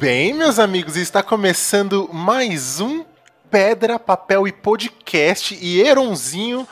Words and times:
Bem, 0.00 0.32
meus 0.32 0.58
amigos, 0.58 0.96
está 0.96 1.22
começando 1.22 2.08
mais 2.10 2.80
um 2.80 3.04
Pedra, 3.50 3.98
Papel 3.98 4.48
e 4.48 4.52
Podcast. 4.52 5.54
E 5.60 5.78
Eronzinho, 5.82 6.66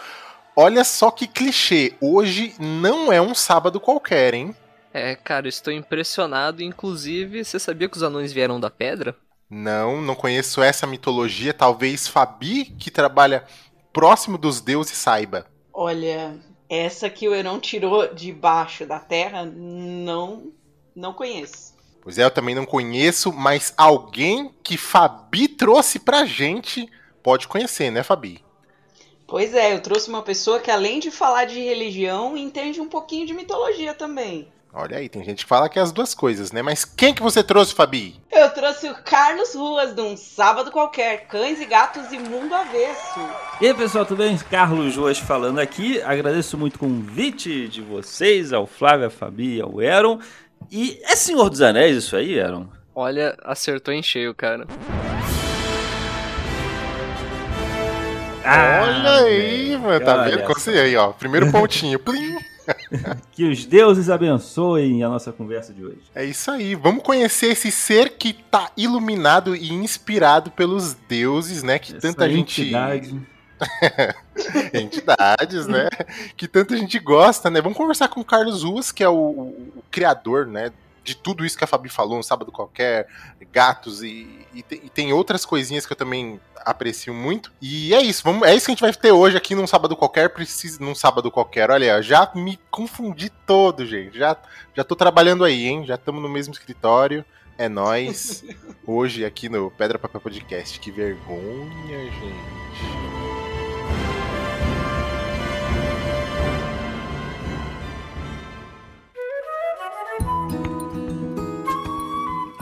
olha 0.57 0.83
só 0.83 1.11
que 1.11 1.27
clichê. 1.27 1.93
Hoje 2.01 2.55
não 2.59 3.13
é 3.13 3.21
um 3.21 3.35
sábado 3.35 3.79
qualquer, 3.79 4.33
hein? 4.33 4.57
É, 4.95 5.15
cara, 5.15 5.47
estou 5.47 5.71
impressionado. 5.71 6.63
Inclusive, 6.63 7.45
você 7.45 7.59
sabia 7.59 7.87
que 7.87 7.99
os 7.99 8.03
anões 8.03 8.33
vieram 8.33 8.59
da 8.59 8.71
pedra? 8.71 9.15
Não, 9.51 10.01
não 10.01 10.15
conheço 10.15 10.63
essa 10.63 10.87
mitologia. 10.87 11.53
Talvez 11.53 12.09
Fabi, 12.09 12.65
que 12.65 12.91
trabalha 12.91 13.45
próximo 13.93 14.39
dos 14.39 14.63
deuses, 14.63 14.97
saiba. 14.97 15.45
Olha, 15.71 16.35
essa 16.67 17.11
que 17.11 17.29
o 17.29 17.35
Heron 17.35 17.61
tirou 17.61 18.09
de 18.15 18.33
baixo 18.33 18.87
da 18.87 18.99
terra, 18.99 19.45
não, 19.45 20.51
não 20.97 21.13
conheço. 21.13 21.77
Pois 22.01 22.19
é, 22.19 22.25
eu 22.25 22.31
também 22.31 22.55
não 22.55 22.65
conheço, 22.65 23.33
mas 23.33 23.75
alguém 23.77 24.55
que 24.63 24.77
Fabi 24.77 25.49
trouxe 25.49 25.99
pra 25.99 26.25
gente 26.25 26.89
pode 27.23 27.47
conhecer, 27.47 27.91
né, 27.91 28.03
Fabi? 28.03 28.43
Pois 29.27 29.55
é, 29.55 29.75
eu 29.75 29.83
trouxe 29.83 30.09
uma 30.09 30.23
pessoa 30.23 30.59
que 30.59 30.71
além 30.71 31.01
de 31.01 31.11
falar 31.11 31.45
de 31.45 31.61
religião, 31.61 32.37
entende 32.37 32.81
um 32.81 32.89
pouquinho 32.89 33.27
de 33.27 33.35
mitologia 33.35 33.93
também. 33.93 34.51
Olha 34.73 34.99
aí, 34.99 35.09
tem 35.09 35.25
gente 35.25 35.45
que 35.45 35.49
fala 35.49 35.69
que 35.69 35.79
é 35.79 35.83
as 35.83 35.93
duas 35.93 36.15
coisas, 36.15 36.53
né? 36.53 36.63
Mas 36.63 36.85
quem 36.85 37.15
que 37.15 37.23
você 37.23 37.43
trouxe, 37.43 37.75
Fabi? 37.75 38.21
Eu 38.31 38.51
trouxe 38.51 38.89
o 38.89 38.95
Carlos 39.03 39.55
Ruas 39.55 39.95
de 39.95 40.01
um 40.01 40.17
sábado 40.17 40.71
qualquer, 40.71 41.27
cães 41.27 41.61
e 41.61 41.65
gatos 41.65 42.13
e 42.13 42.19
mundo 42.19 42.55
avesso. 42.55 43.19
E 43.61 43.67
aí, 43.67 43.75
pessoal, 43.75 44.05
tudo 44.05 44.19
bem? 44.19 44.37
Carlos 44.37 44.97
Ruas 44.97 45.19
falando 45.19 45.59
aqui. 45.59 46.01
Agradeço 46.03 46.57
muito 46.57 46.77
o 46.77 46.79
convite 46.79 47.67
de 47.69 47.81
vocês, 47.81 48.53
ao 48.53 48.67
Flávio, 48.67 49.07
à 49.07 49.11
Fabi 49.11 49.57
e 49.57 49.61
ao 49.61 49.81
Eron. 49.81 50.21
E 50.71 51.01
é 51.05 51.17
Senhor 51.17 51.49
dos 51.49 51.61
Anéis 51.63 51.97
isso 51.97 52.17
aí, 52.17 52.35
Eron? 52.39 52.67
Olha, 52.95 53.37
acertou 53.45 53.95
em 53.95 54.03
cheio, 54.03 54.35
cara. 54.35 54.67
Ah, 58.45 58.81
olha 58.83 59.11
aí, 59.27 59.77
mano, 59.77 60.05
tá 60.05 60.25
vendo? 60.25 60.43
Consegui 60.45 60.79
aí, 60.79 60.97
ó. 60.97 61.13
Primeiro 61.13 61.51
pontinho. 61.53 61.99
Plim. 61.99 62.37
que 63.33 63.45
os 63.45 63.65
deuses 63.65 64.09
abençoem 64.11 65.03
a 65.03 65.09
nossa 65.09 65.33
conversa 65.33 65.73
de 65.73 65.85
hoje. 65.85 66.01
É 66.15 66.25
isso 66.25 66.51
aí. 66.51 66.75
Vamos 66.75 67.03
conhecer 67.03 67.49
esse 67.49 67.71
ser 67.71 68.11
que 68.11 68.33
tá 68.33 68.71
iluminado 68.77 69.55
e 69.55 69.73
inspirado 69.73 70.51
pelos 70.51 70.95
deuses, 71.09 71.63
né? 71.63 71.79
Que 71.79 71.93
Essa 71.93 72.01
tanta 72.01 72.29
entidade. 72.29 73.11
gente. 73.11 73.27
entidades, 74.73 75.67
né? 75.67 75.89
Que 76.37 76.47
tanta 76.49 76.77
gente 76.77 76.99
gosta, 76.99 77.51
né? 77.51 77.61
Vamos 77.61 77.77
conversar 77.77 78.09
com 78.09 78.21
o 78.21 78.25
Carlos 78.25 78.63
Ruas, 78.63 78.93
que 78.93 79.03
é 79.03 79.09
o, 79.09 79.15
o, 79.15 79.83
criador, 79.91 80.47
né? 80.47 80.73
De 81.03 81.17
tudo 81.17 81.45
isso 81.45 81.57
que 81.57 81.65
a 81.65 81.67
Fabi 81.67 81.89
falou, 81.89 82.19
um 82.19 82.23
sábado 82.23 82.53
qualquer, 82.53 83.09
gatos 83.51 84.03
e, 84.03 84.47
e, 84.53 84.63
tem, 84.63 84.81
e, 84.85 84.91
tem, 84.91 85.13
outras 85.13 85.45
coisinhas 85.45 85.87
que 85.87 85.93
eu 85.93 85.97
também 85.97 86.39
aprecio 86.57 87.15
muito. 87.15 87.51
E 87.63 87.95
é 87.95 88.03
isso, 88.03 88.23
vamos, 88.23 88.47
é 88.47 88.55
isso 88.55 88.67
que 88.67 88.73
a 88.73 88.75
gente 88.75 88.83
vai 88.83 88.93
ter 88.93 89.13
hoje 89.13 89.37
aqui 89.37 89.55
num 89.55 89.67
sábado 89.67 89.97
qualquer, 89.97 90.29
preciso 90.29 90.83
num 90.83 90.95
sábado 90.95 91.31
qualquer. 91.31 91.71
Olha, 91.71 92.03
já 92.03 92.31
me 92.35 92.59
confundi 92.71 93.31
todo, 93.31 93.87
gente. 93.87 94.19
Já, 94.19 94.37
já 94.75 94.85
tô 94.85 94.95
trabalhando 94.95 95.45
aí, 95.45 95.67
hein? 95.67 95.87
Já 95.87 95.95
estamos 95.95 96.23
no 96.23 96.29
mesmo 96.29 96.53
escritório. 96.53 97.25
É 97.57 97.69
nós 97.69 98.45
hoje 98.87 99.25
aqui 99.25 99.49
no 99.49 99.71
Pedra 99.71 99.99
Papel 99.99 100.21
Podcast. 100.21 100.79
Que 100.79 100.93
vergonha, 100.93 102.05
gente. 102.05 103.08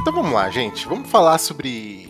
Então 0.07 0.23
vamos 0.23 0.35
lá, 0.35 0.49
gente. 0.49 0.87
Vamos 0.87 1.11
falar 1.11 1.37
sobre 1.37 2.09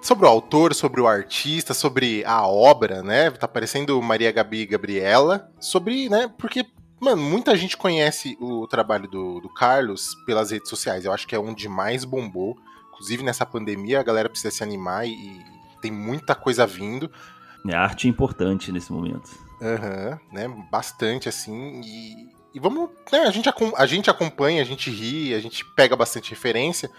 sobre 0.00 0.24
o 0.24 0.28
autor, 0.30 0.74
sobre 0.74 0.98
o 0.98 1.06
artista, 1.06 1.74
sobre 1.74 2.24
a 2.24 2.46
obra, 2.46 3.02
né? 3.02 3.30
Tá 3.30 3.46
parecendo 3.46 4.00
Maria 4.00 4.32
Gabi 4.32 4.64
Gabriela, 4.64 5.52
sobre, 5.60 6.08
né? 6.08 6.32
Porque 6.38 6.64
Mano, 6.98 7.20
muita 7.20 7.54
gente 7.54 7.76
conhece 7.76 8.34
o 8.40 8.66
trabalho 8.66 9.06
do, 9.06 9.40
do, 9.40 9.48
Carlos 9.50 10.14
pelas 10.24 10.52
redes 10.52 10.70
sociais. 10.70 11.04
Eu 11.04 11.12
acho 11.12 11.28
que 11.28 11.34
é 11.34 11.38
onde 11.38 11.68
mais 11.68 12.02
bombou. 12.02 12.56
Inclusive 12.94 13.22
nessa 13.22 13.44
pandemia, 13.44 14.00
a 14.00 14.02
galera 14.02 14.30
precisa 14.30 14.50
se 14.50 14.62
animar 14.62 15.06
e, 15.06 15.10
e 15.12 15.44
tem 15.82 15.92
muita 15.92 16.34
coisa 16.34 16.66
vindo. 16.66 17.10
É, 17.68 17.74
a 17.74 17.82
arte 17.82 18.06
é 18.06 18.10
importante 18.10 18.72
nesse 18.72 18.90
momento. 18.90 19.30
Aham, 19.60 20.12
uhum, 20.12 20.34
né? 20.34 20.66
Bastante, 20.70 21.28
assim. 21.28 21.82
E, 21.84 22.37
e 22.54 22.60
vamos. 22.60 22.90
Né, 23.12 23.20
a, 23.20 23.30
gente, 23.30 23.48
a 23.76 23.86
gente 23.86 24.10
acompanha, 24.10 24.62
a 24.62 24.64
gente 24.64 24.90
ri, 24.90 25.34
a 25.34 25.40
gente 25.40 25.64
pega 25.74 25.96
bastante 25.96 26.30
referência. 26.30 26.90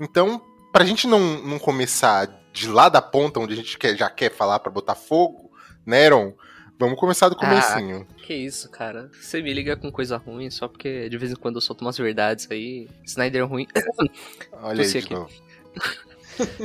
Então, 0.00 0.40
pra 0.72 0.84
gente 0.84 1.06
não, 1.06 1.20
não 1.42 1.58
começar 1.58 2.26
de 2.52 2.68
lá 2.68 2.88
da 2.88 3.02
ponta, 3.02 3.40
onde 3.40 3.54
a 3.54 3.56
gente 3.56 3.78
quer, 3.78 3.96
já 3.96 4.08
quer 4.10 4.30
falar 4.30 4.58
para 4.58 4.72
botar 4.72 4.94
fogo, 4.94 5.50
né, 5.86 6.06
Aaron? 6.06 6.34
Vamos 6.78 6.98
começar 6.98 7.28
do 7.28 7.36
comecinho. 7.36 8.06
Ah, 8.08 8.14
que 8.22 8.32
isso, 8.32 8.70
cara. 8.70 9.10
Você 9.12 9.42
me 9.42 9.52
liga 9.52 9.76
com 9.76 9.92
coisa 9.92 10.16
ruim 10.16 10.48
só 10.48 10.66
porque 10.66 11.10
de 11.10 11.18
vez 11.18 11.30
em 11.30 11.36
quando 11.36 11.56
eu 11.56 11.60
solto 11.60 11.82
umas 11.82 11.98
verdades 11.98 12.48
aí. 12.50 12.88
Snyder 13.04 13.46
ruim. 13.46 13.66
Olha 14.62 14.82
aí, 14.82 14.98
aqui. 14.98 15.14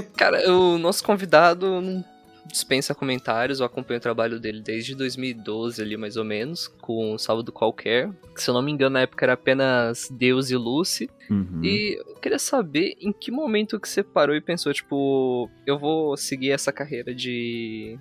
cara, 0.15 0.49
o 0.49 0.77
nosso 0.77 1.03
convidado 1.03 1.81
não 1.81 2.01
dispensa 2.45 2.93
comentários, 2.93 3.59
eu 3.59 3.65
acompanho 3.65 3.97
o 3.97 4.01
trabalho 4.01 4.39
dele 4.39 4.61
desde 4.61 4.95
2012 4.95 5.81
ali, 5.81 5.97
mais 5.97 6.17
ou 6.17 6.23
menos, 6.23 6.67
com 6.67 7.17
Sábado 7.17 7.51
Qualquer, 7.51 8.11
que 8.33 8.41
se 8.41 8.49
eu 8.49 8.53
não 8.53 8.61
me 8.61 8.71
engano 8.71 8.93
na 8.93 9.01
época 9.01 9.25
era 9.25 9.33
apenas 9.33 10.09
Deus 10.11 10.49
e 10.49 10.55
Lucy, 10.55 11.09
uhum. 11.29 11.61
e 11.63 11.99
eu 11.99 12.15
queria 12.15 12.39
saber 12.39 12.95
em 12.99 13.11
que 13.11 13.31
momento 13.31 13.79
que 13.79 13.89
você 13.89 14.03
parou 14.03 14.35
e 14.35 14.41
pensou, 14.41 14.73
tipo, 14.73 15.49
eu 15.65 15.77
vou 15.77 16.15
seguir 16.15 16.51
essa 16.51 16.71
carreira 16.71 17.13
de... 17.13 17.97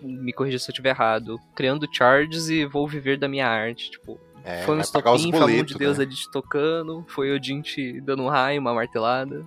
me 0.00 0.32
corrija 0.32 0.58
se 0.58 0.70
eu 0.70 0.72
estiver 0.72 0.90
errado, 0.90 1.38
criando 1.54 1.88
charges 1.92 2.48
e 2.48 2.64
vou 2.64 2.88
viver 2.88 3.18
da 3.18 3.28
minha 3.28 3.46
arte, 3.46 3.90
tipo... 3.90 4.18
É, 4.46 4.62
foi 4.64 4.76
um 4.76 4.80
estopim, 4.80 5.30
foi 5.30 5.40
a 5.40 5.56
mão 5.56 5.64
de 5.64 5.74
Deus 5.74 5.96
né? 5.96 6.04
ali 6.04 6.14
te 6.14 6.30
tocando, 6.30 7.02
foi 7.08 7.30
o 7.30 7.36
Odin 7.36 7.62
te 7.62 7.98
dando 8.02 8.24
um 8.24 8.28
raio, 8.28 8.60
uma 8.60 8.74
martelada. 8.74 9.42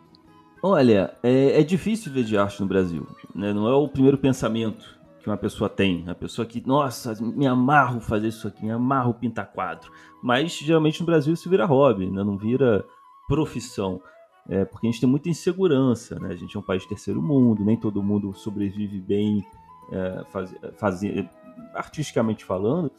Olha, 0.62 1.14
é, 1.22 1.60
é, 1.60 1.64
difícil 1.64 2.12
ver 2.12 2.24
de 2.24 2.38
arte 2.38 2.60
no 2.62 2.68
Brasil. 2.68 3.08
Né? 3.34 3.54
Não 3.54 3.68
é 3.68 3.74
o 3.74 3.88
primeiro 3.88 4.18
pensamento 4.18 4.98
que 5.20 5.28
uma 5.28 5.38
pessoa 5.38 5.70
tem. 5.70 6.04
A 6.08 6.16
pessoa 6.16 6.46
que, 6.46 6.66
nossa, 6.66 7.14
me 7.22 7.46
amarro 7.46 8.00
fazer 8.00 8.30
isso 8.30 8.48
aqui, 8.48 8.64
me 8.66 8.72
amarro 8.72 9.14
pintar 9.14 9.52
quadro. 9.52 9.92
Mas 10.22 10.54
geralmente 10.54 11.00
no 11.00 11.06
Brasil 11.06 11.34
isso 11.34 11.50
vira 11.50 11.66
hobby, 11.66 12.10
né? 12.10 12.24
não 12.24 12.38
vira 12.38 12.84
profissão. 13.28 14.02
É, 14.50 14.64
porque 14.66 14.88
a 14.88 14.92
gente 14.92 15.02
tem 15.02 15.10
muita 15.10 15.30
insegurança, 15.30 16.18
né? 16.20 16.30
A 16.30 16.36
gente 16.36 16.56
é 16.56 16.60
um 16.60 16.64
país 16.64 16.82
de 16.84 16.88
terceiro 16.88 17.22
mundo, 17.22 17.66
nem 17.66 17.76
todo 17.76 18.02
mundo 18.02 18.34
sobrevive 18.34 18.98
bem 18.98 19.46
é, 19.92 20.24
faz, 20.32 20.56
faz, 20.78 21.02
artisticamente 21.74 22.46
falando. 22.46 22.90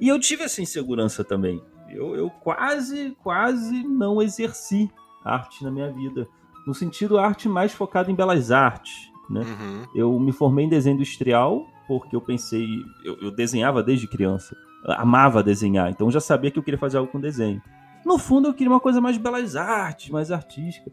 E 0.00 0.08
eu 0.08 0.18
tive 0.20 0.44
essa 0.44 0.62
insegurança 0.62 1.24
também. 1.24 1.60
Eu, 1.90 2.14
eu 2.14 2.30
quase, 2.30 3.16
quase 3.22 3.82
não 3.82 4.22
exerci 4.22 4.88
arte 5.24 5.62
na 5.64 5.70
minha 5.70 5.90
vida 5.90 6.28
no 6.66 6.74
sentido 6.74 7.18
arte 7.18 7.48
mais 7.48 7.72
focada 7.72 8.10
em 8.10 8.14
belas 8.14 8.50
artes. 8.50 9.10
Né? 9.28 9.40
Uhum. 9.40 9.86
Eu 9.94 10.18
me 10.18 10.32
formei 10.32 10.64
em 10.64 10.68
desenho 10.68 10.94
industrial 10.94 11.66
porque 11.86 12.14
eu 12.14 12.20
pensei, 12.20 12.66
eu, 13.04 13.18
eu, 13.20 13.30
desenhava 13.30 13.82
desde 13.82 14.06
criança, 14.06 14.56
amava 14.84 15.42
desenhar, 15.42 15.90
então 15.90 16.10
já 16.10 16.20
sabia 16.20 16.50
que 16.50 16.58
eu 16.58 16.62
queria 16.62 16.78
fazer 16.78 16.98
algo 16.98 17.10
com 17.10 17.20
desenho. 17.20 17.60
No 18.04 18.18
fundo 18.18 18.48
eu 18.48 18.54
queria 18.54 18.72
uma 18.72 18.80
coisa 18.80 19.00
mais 19.00 19.16
belas 19.16 19.56
artes, 19.56 20.10
mais 20.10 20.30
artística. 20.30 20.90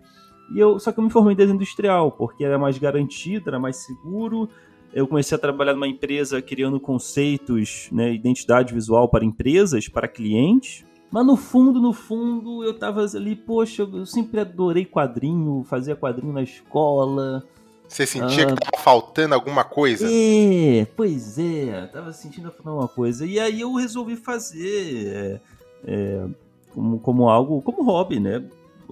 E 0.53 0.59
eu, 0.59 0.79
só 0.79 0.91
que 0.91 0.99
eu 0.99 1.03
me 1.03 1.09
formei 1.09 1.33
em 1.33 1.37
desenho 1.37 1.55
industrial 1.55 2.11
porque 2.11 2.43
era 2.43 2.57
mais 2.57 2.77
garantido, 2.77 3.49
era 3.49 3.59
mais 3.59 3.77
seguro. 3.77 4.49
Eu 4.91 5.07
comecei 5.07 5.35
a 5.35 5.39
trabalhar 5.39 5.73
numa 5.73 5.87
empresa 5.87 6.41
criando 6.41 6.79
conceitos, 6.79 7.87
né, 7.91 8.11
identidade 8.13 8.73
visual 8.73 9.07
para 9.07 9.23
empresas, 9.23 9.87
para 9.87 10.07
clientes. 10.07 10.85
Mas 11.11 11.25
no 11.25 11.35
fundo, 11.35 11.79
no 11.81 11.91
fundo, 11.91 12.63
eu 12.63 12.77
tava 12.77 13.03
ali, 13.03 13.35
poxa, 13.35 13.81
eu 13.81 14.05
sempre 14.05 14.39
adorei 14.39 14.85
quadrinho, 14.85 15.63
fazia 15.63 15.95
quadrinho 15.95 16.31
na 16.31 16.43
escola. 16.43 17.43
Você 17.87 18.05
sentia 18.05 18.43
ah, 18.43 18.55
que 18.55 18.71
tava 18.71 18.83
faltando 18.83 19.33
alguma 19.33 19.63
coisa? 19.63 20.07
É, 20.07 20.85
pois 20.95 21.39
é, 21.39 21.87
tava 21.87 22.13
sentindo 22.13 22.51
faltando 22.51 22.69
alguma 22.69 22.87
coisa. 22.87 23.25
E 23.25 23.39
aí 23.39 23.61
eu 23.61 23.73
resolvi 23.73 24.15
fazer 24.15 25.07
é, 25.07 25.41
é, 25.85 26.27
como, 26.71 26.99
como 26.99 27.27
algo, 27.27 27.61
como 27.63 27.83
hobby, 27.83 28.19
né? 28.19 28.43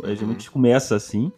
A 0.04 0.16
gente 0.16 0.48
uhum. 0.48 0.54
começa 0.54 0.96
assim, 0.96 1.32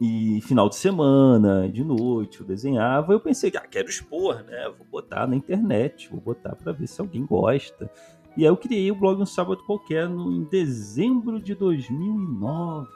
e 0.00 0.40
final 0.42 0.68
de 0.68 0.76
semana, 0.76 1.68
de 1.68 1.82
noite, 1.82 2.40
eu 2.40 2.46
desenhava. 2.46 3.12
Eu 3.12 3.20
pensei, 3.20 3.50
ah, 3.56 3.60
quero 3.60 3.88
expor, 3.88 4.42
né? 4.44 4.70
Vou 4.76 4.86
botar 4.90 5.26
na 5.26 5.36
internet, 5.36 6.08
vou 6.10 6.20
botar 6.20 6.54
para 6.54 6.72
ver 6.72 6.86
se 6.86 7.00
alguém 7.00 7.24
gosta. 7.24 7.90
E 8.36 8.42
aí 8.42 8.48
eu 8.48 8.56
criei 8.56 8.90
o 8.90 8.94
blog 8.94 9.20
Um 9.20 9.26
Sábado 9.26 9.62
Qualquer 9.64 10.08
no, 10.08 10.30
em 10.30 10.44
dezembro 10.44 11.40
de 11.40 11.54
2009. 11.54 12.86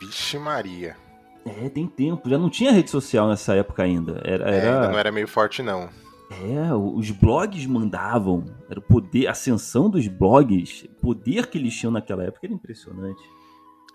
Vixe 0.00 0.38
Maria. 0.38 0.96
É, 1.44 1.68
tem 1.68 1.86
tempo. 1.86 2.28
Já 2.28 2.36
não 2.36 2.50
tinha 2.50 2.72
rede 2.72 2.90
social 2.90 3.28
nessa 3.28 3.54
época 3.54 3.82
ainda. 3.82 4.20
Era, 4.24 4.50
é, 4.50 4.68
ainda 4.68 4.88
não 4.90 4.98
era 4.98 5.12
meio 5.12 5.28
forte, 5.28 5.62
não. 5.62 5.88
É, 6.30 6.74
os 6.74 7.10
blogs 7.12 7.64
mandavam. 7.66 8.44
Era 8.68 8.80
o 8.80 8.82
poder, 8.82 9.28
a 9.28 9.30
ascensão 9.30 9.88
dos 9.88 10.08
blogs, 10.08 10.84
o 10.84 11.00
poder 11.00 11.46
que 11.46 11.56
eles 11.56 11.74
tinham 11.74 11.92
naquela 11.92 12.24
época 12.24 12.46
era 12.46 12.52
impressionante. 12.52 13.22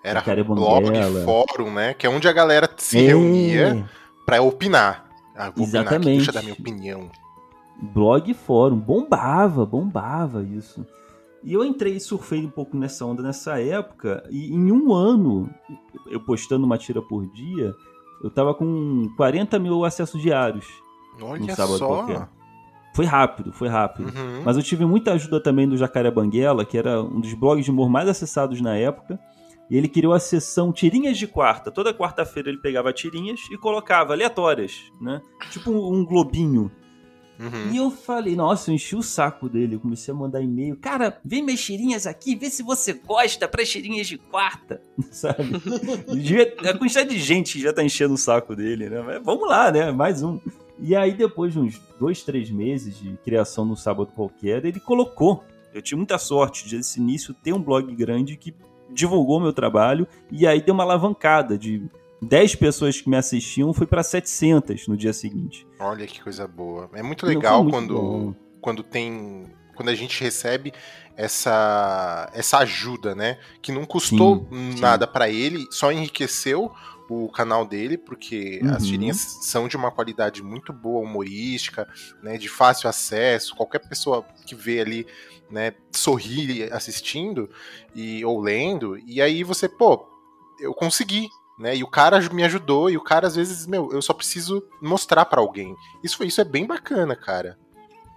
Era 0.03 0.19
Jacaré 0.19 0.41
blog, 0.43 0.87
fórum, 1.25 1.71
né? 1.71 1.93
Que 1.93 2.07
é 2.07 2.09
onde 2.09 2.27
a 2.27 2.33
galera 2.33 2.69
se 2.77 2.97
É, 2.97 3.01
reunia 3.07 3.87
pra 4.25 4.41
opinar. 4.41 5.09
Ah, 5.35 5.51
vou 5.51 5.65
opinar 5.65 5.83
aqui, 5.83 5.93
Exatamente. 5.95 6.15
deixa 6.17 6.31
eu 6.31 6.33
dar 6.33 6.41
minha 6.41 6.53
opinião. 6.53 7.11
Blog 7.81 8.29
e 8.29 8.33
fórum. 8.33 8.77
Bombava, 8.77 9.65
bombava 9.65 10.43
isso. 10.43 10.85
E 11.43 11.53
eu 11.53 11.65
entrei 11.65 11.95
e 11.95 11.99
surfei 11.99 12.45
um 12.45 12.49
pouco 12.49 12.77
nessa 12.77 13.05
onda 13.05 13.23
nessa 13.23 13.59
época, 13.59 14.23
e 14.29 14.53
em 14.53 14.71
um 14.71 14.93
ano, 14.93 15.49
eu 16.07 16.19
postando 16.19 16.65
uma 16.65 16.77
tira 16.77 17.01
por 17.01 17.25
dia, 17.25 17.73
eu 18.23 18.29
tava 18.29 18.53
com 18.53 19.09
40 19.17 19.57
mil 19.57 19.83
acessos 19.83 20.21
diários. 20.21 20.67
Olha 21.19 21.55
sábado 21.55 21.77
só. 21.79 21.87
qualquer. 21.87 22.29
Foi 22.93 23.05
rápido, 23.05 23.53
foi 23.53 23.69
rápido. 23.69 24.07
Uhum. 24.15 24.43
Mas 24.43 24.57
eu 24.57 24.63
tive 24.63 24.85
muita 24.85 25.13
ajuda 25.13 25.41
também 25.41 25.67
do 25.67 25.77
Jacaré 25.77 26.11
Banguela, 26.11 26.65
que 26.65 26.77
era 26.77 27.01
um 27.01 27.21
dos 27.21 27.33
blogs 27.33 27.65
de 27.65 27.71
humor 27.71 27.89
mais 27.89 28.07
acessados 28.07 28.59
na 28.61 28.75
época. 28.75 29.19
E 29.69 29.77
ele 29.77 29.87
criou 29.87 30.11
a 30.11 30.19
sessão 30.19 30.73
Tirinhas 30.73 31.17
de 31.17 31.25
Quarta. 31.25 31.71
Toda 31.71 31.93
quarta-feira 31.93 32.49
ele 32.49 32.57
pegava 32.57 32.91
tirinhas 32.91 33.39
e 33.49 33.57
colocava 33.57 34.11
aleatórias, 34.11 34.91
né? 34.99 35.21
Tipo 35.49 35.71
um 35.71 36.05
globinho. 36.05 36.69
Uhum. 37.41 37.73
E 37.73 37.77
eu 37.77 37.89
falei, 37.89 38.35
nossa, 38.35 38.69
eu 38.69 38.75
enchi 38.75 38.95
o 38.95 39.01
saco 39.01 39.49
dele. 39.49 39.75
Eu 39.75 39.79
comecei 39.79 40.13
a 40.13 40.17
mandar 40.17 40.41
e-mail. 40.41 40.77
Cara, 40.77 41.19
vem 41.25 41.43
minhas 41.43 41.59
tirinhas 41.59 42.05
aqui, 42.05 42.35
vê 42.35 42.49
se 42.51 42.61
você 42.61 42.93
gosta 42.93 43.47
para 43.47 43.65
tirinhas 43.65 44.07
de 44.07 44.19
quarta. 44.19 44.79
Sabe? 45.09 45.43
A 46.69 46.77
quantidade 46.77 47.09
de 47.09 47.19
gente 47.19 47.53
que 47.53 47.63
já 47.63 47.73
tá 47.73 47.83
enchendo 47.83 48.13
o 48.13 48.17
saco 48.17 48.55
dele, 48.55 48.89
né? 48.89 49.01
Mas 49.01 49.23
vamos 49.23 49.49
lá, 49.49 49.71
né? 49.71 49.91
Mais 49.91 50.21
um. 50.21 50.39
E 50.79 50.95
aí, 50.95 51.13
depois 51.13 51.53
de 51.53 51.59
uns 51.59 51.81
dois, 51.99 52.23
três 52.23 52.51
meses 52.51 52.99
de 52.99 53.17
criação 53.23 53.65
no 53.65 53.75
Sábado 53.75 54.11
Qualquer, 54.15 54.63
ele 54.65 54.79
colocou. 54.79 55.43
Eu 55.73 55.81
tive 55.81 55.97
muita 55.97 56.17
sorte 56.17 56.67
de, 56.67 56.77
desse 56.77 56.99
início, 56.99 57.33
ter 57.33 57.53
um 57.53 57.61
blog 57.61 57.93
grande 57.95 58.35
que 58.35 58.53
divulgou 58.89 59.39
meu 59.39 59.53
trabalho. 59.53 60.07
E 60.31 60.45
aí 60.45 60.61
deu 60.61 60.73
uma 60.73 60.83
alavancada 60.83 61.57
de 61.57 61.83
10 62.21 62.55
pessoas 62.55 63.01
que 63.01 63.09
me 63.09 63.17
assistiam, 63.17 63.73
foi 63.73 63.87
para 63.87 64.03
700 64.03 64.87
no 64.87 64.95
dia 64.95 65.11
seguinte. 65.13 65.65
Olha 65.79 66.05
que 66.05 66.21
coisa 66.21 66.47
boa. 66.47 66.89
É 66.93 67.01
muito 67.01 67.25
legal 67.25 67.63
muito 67.63 67.75
quando, 67.75 67.93
bom. 67.95 68.35
quando 68.61 68.83
tem. 68.83 69.45
Quando 69.75 69.89
a 69.89 69.95
gente 69.95 70.21
recebe 70.21 70.71
essa, 71.15 72.29
essa 72.33 72.59
ajuda, 72.59 73.15
né? 73.15 73.39
Que 73.61 73.71
não 73.71 73.85
custou 73.85 74.47
Sim, 74.51 74.79
nada 74.79 75.07
pra 75.07 75.29
ele, 75.29 75.65
só 75.71 75.91
enriqueceu 75.91 76.71
o 77.09 77.27
canal 77.29 77.65
dele, 77.65 77.97
porque 77.97 78.61
as 78.73 78.83
Uhum. 78.83 78.89
tirinhas 78.89 79.17
são 79.41 79.67
de 79.67 79.75
uma 79.75 79.91
qualidade 79.91 80.41
muito 80.41 80.71
boa, 80.71 81.01
humorística, 81.03 81.87
né? 82.23 82.37
De 82.37 82.47
fácil 82.47 82.87
acesso. 82.89 83.55
Qualquer 83.55 83.79
pessoa 83.79 84.23
que 84.45 84.55
vê 84.55 84.79
ali, 84.79 85.05
né, 85.49 85.73
sorri 85.91 86.63
assistindo 86.71 87.49
e, 87.93 88.23
ou 88.23 88.39
lendo, 88.39 88.97
e 89.05 89.21
aí 89.21 89.43
você, 89.43 89.67
pô, 89.67 90.05
eu 90.59 90.73
consegui. 90.73 91.27
Né, 91.61 91.77
e 91.77 91.83
o 91.83 91.87
cara 91.87 92.19
me 92.33 92.43
ajudou, 92.43 92.89
e 92.89 92.97
o 92.97 93.01
cara 93.03 93.27
às 93.27 93.35
vezes, 93.35 93.67
meu, 93.67 93.91
eu 93.93 94.01
só 94.01 94.13
preciso 94.13 94.63
mostrar 94.81 95.25
pra 95.25 95.39
alguém. 95.41 95.75
Isso, 96.03 96.17
foi- 96.17 96.25
isso 96.25 96.41
é 96.41 96.43
bem 96.43 96.65
bacana, 96.65 97.15
cara. 97.15 97.55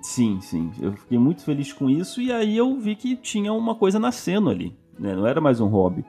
Sim, 0.01 0.41
sim. 0.41 0.73
Eu 0.81 0.93
fiquei 0.95 1.19
muito 1.19 1.43
feliz 1.45 1.71
com 1.73 1.91
isso 1.91 2.21
e 2.23 2.33
aí 2.33 2.57
eu 2.57 2.75
vi 2.79 2.97
que 2.97 3.15
tinha 3.17 3.53
uma 3.53 3.75
coisa 3.75 3.99
nascendo 3.99 4.49
ali. 4.49 4.75
Né? 4.99 5.15
Não 5.15 5.27
era 5.27 5.41
mais 5.43 5.61
um 5.61 5.67
hobby. 5.67 6.05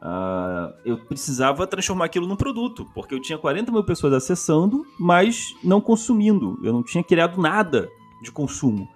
Ah, 0.00 0.72
eu 0.84 0.96
precisava 0.98 1.66
transformar 1.66 2.04
aquilo 2.04 2.26
num 2.28 2.36
produto, 2.36 2.86
porque 2.94 3.14
eu 3.14 3.20
tinha 3.20 3.38
40 3.38 3.72
mil 3.72 3.82
pessoas 3.82 4.12
acessando, 4.12 4.84
mas 4.98 5.54
não 5.64 5.80
consumindo. 5.80 6.56
Eu 6.62 6.72
não 6.72 6.82
tinha 6.84 7.02
criado 7.02 7.40
nada 7.40 7.88
de 8.22 8.30
consumo. 8.30 8.88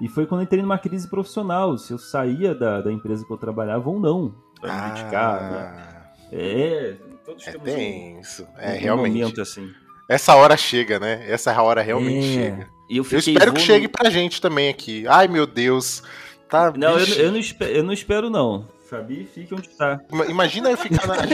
E 0.00 0.08
foi 0.08 0.26
quando 0.26 0.40
eu 0.40 0.44
entrei 0.44 0.62
numa 0.62 0.78
crise 0.78 1.08
profissional, 1.08 1.78
se 1.78 1.92
eu 1.92 1.98
saía 1.98 2.54
da, 2.54 2.80
da 2.80 2.92
empresa 2.92 3.24
que 3.24 3.32
eu 3.32 3.36
trabalhava 3.38 3.88
ou 3.88 4.00
não, 4.00 4.34
para 4.60 4.72
me 4.74 4.90
dedicar. 4.92 5.40
Né? 5.50 5.58
Ah, 5.58 5.96
É, 6.32 6.96
todos 7.26 7.46
é 7.46 7.50
temos 7.52 7.68
um- 7.68 7.74
tenso. 7.74 8.46
É, 8.58 8.70
um 8.70 8.78
realmente. 8.78 9.18
momento 9.18 9.40
assim. 9.42 9.68
Essa 10.08 10.34
hora 10.36 10.56
chega, 10.56 10.98
né? 11.00 11.24
Essa 11.28 11.60
hora 11.60 11.82
realmente 11.82 12.28
É. 12.28 12.32
chega. 12.32 12.68
E 12.88 12.96
eu, 12.98 13.06
Eu 13.10 13.18
espero 13.18 13.52
que 13.52 13.60
chegue 13.60 13.86
no- 13.86 13.92
pra 13.92 14.08
gente 14.08 14.40
também 14.40 14.68
aqui. 14.68 15.04
Ai, 15.08 15.26
meu 15.28 15.46
Deus. 15.46 16.02
Tá, 16.48 16.72
Não, 16.76 16.96
eu, 16.98 17.06
eu 17.16 17.32
não 17.32 17.38
espero, 17.40 17.72
eu 17.72 17.82
não 17.82 17.92
espero, 17.92 18.30
não. 18.30 18.68
Fabi, 18.88 19.28
fique 19.34 19.52
onde 19.52 19.68
tá. 19.70 19.98
Ima- 20.12 20.26
Imagina 20.26 20.70
eu 20.70 20.76
ficar 20.78 21.04
na. 21.08 21.16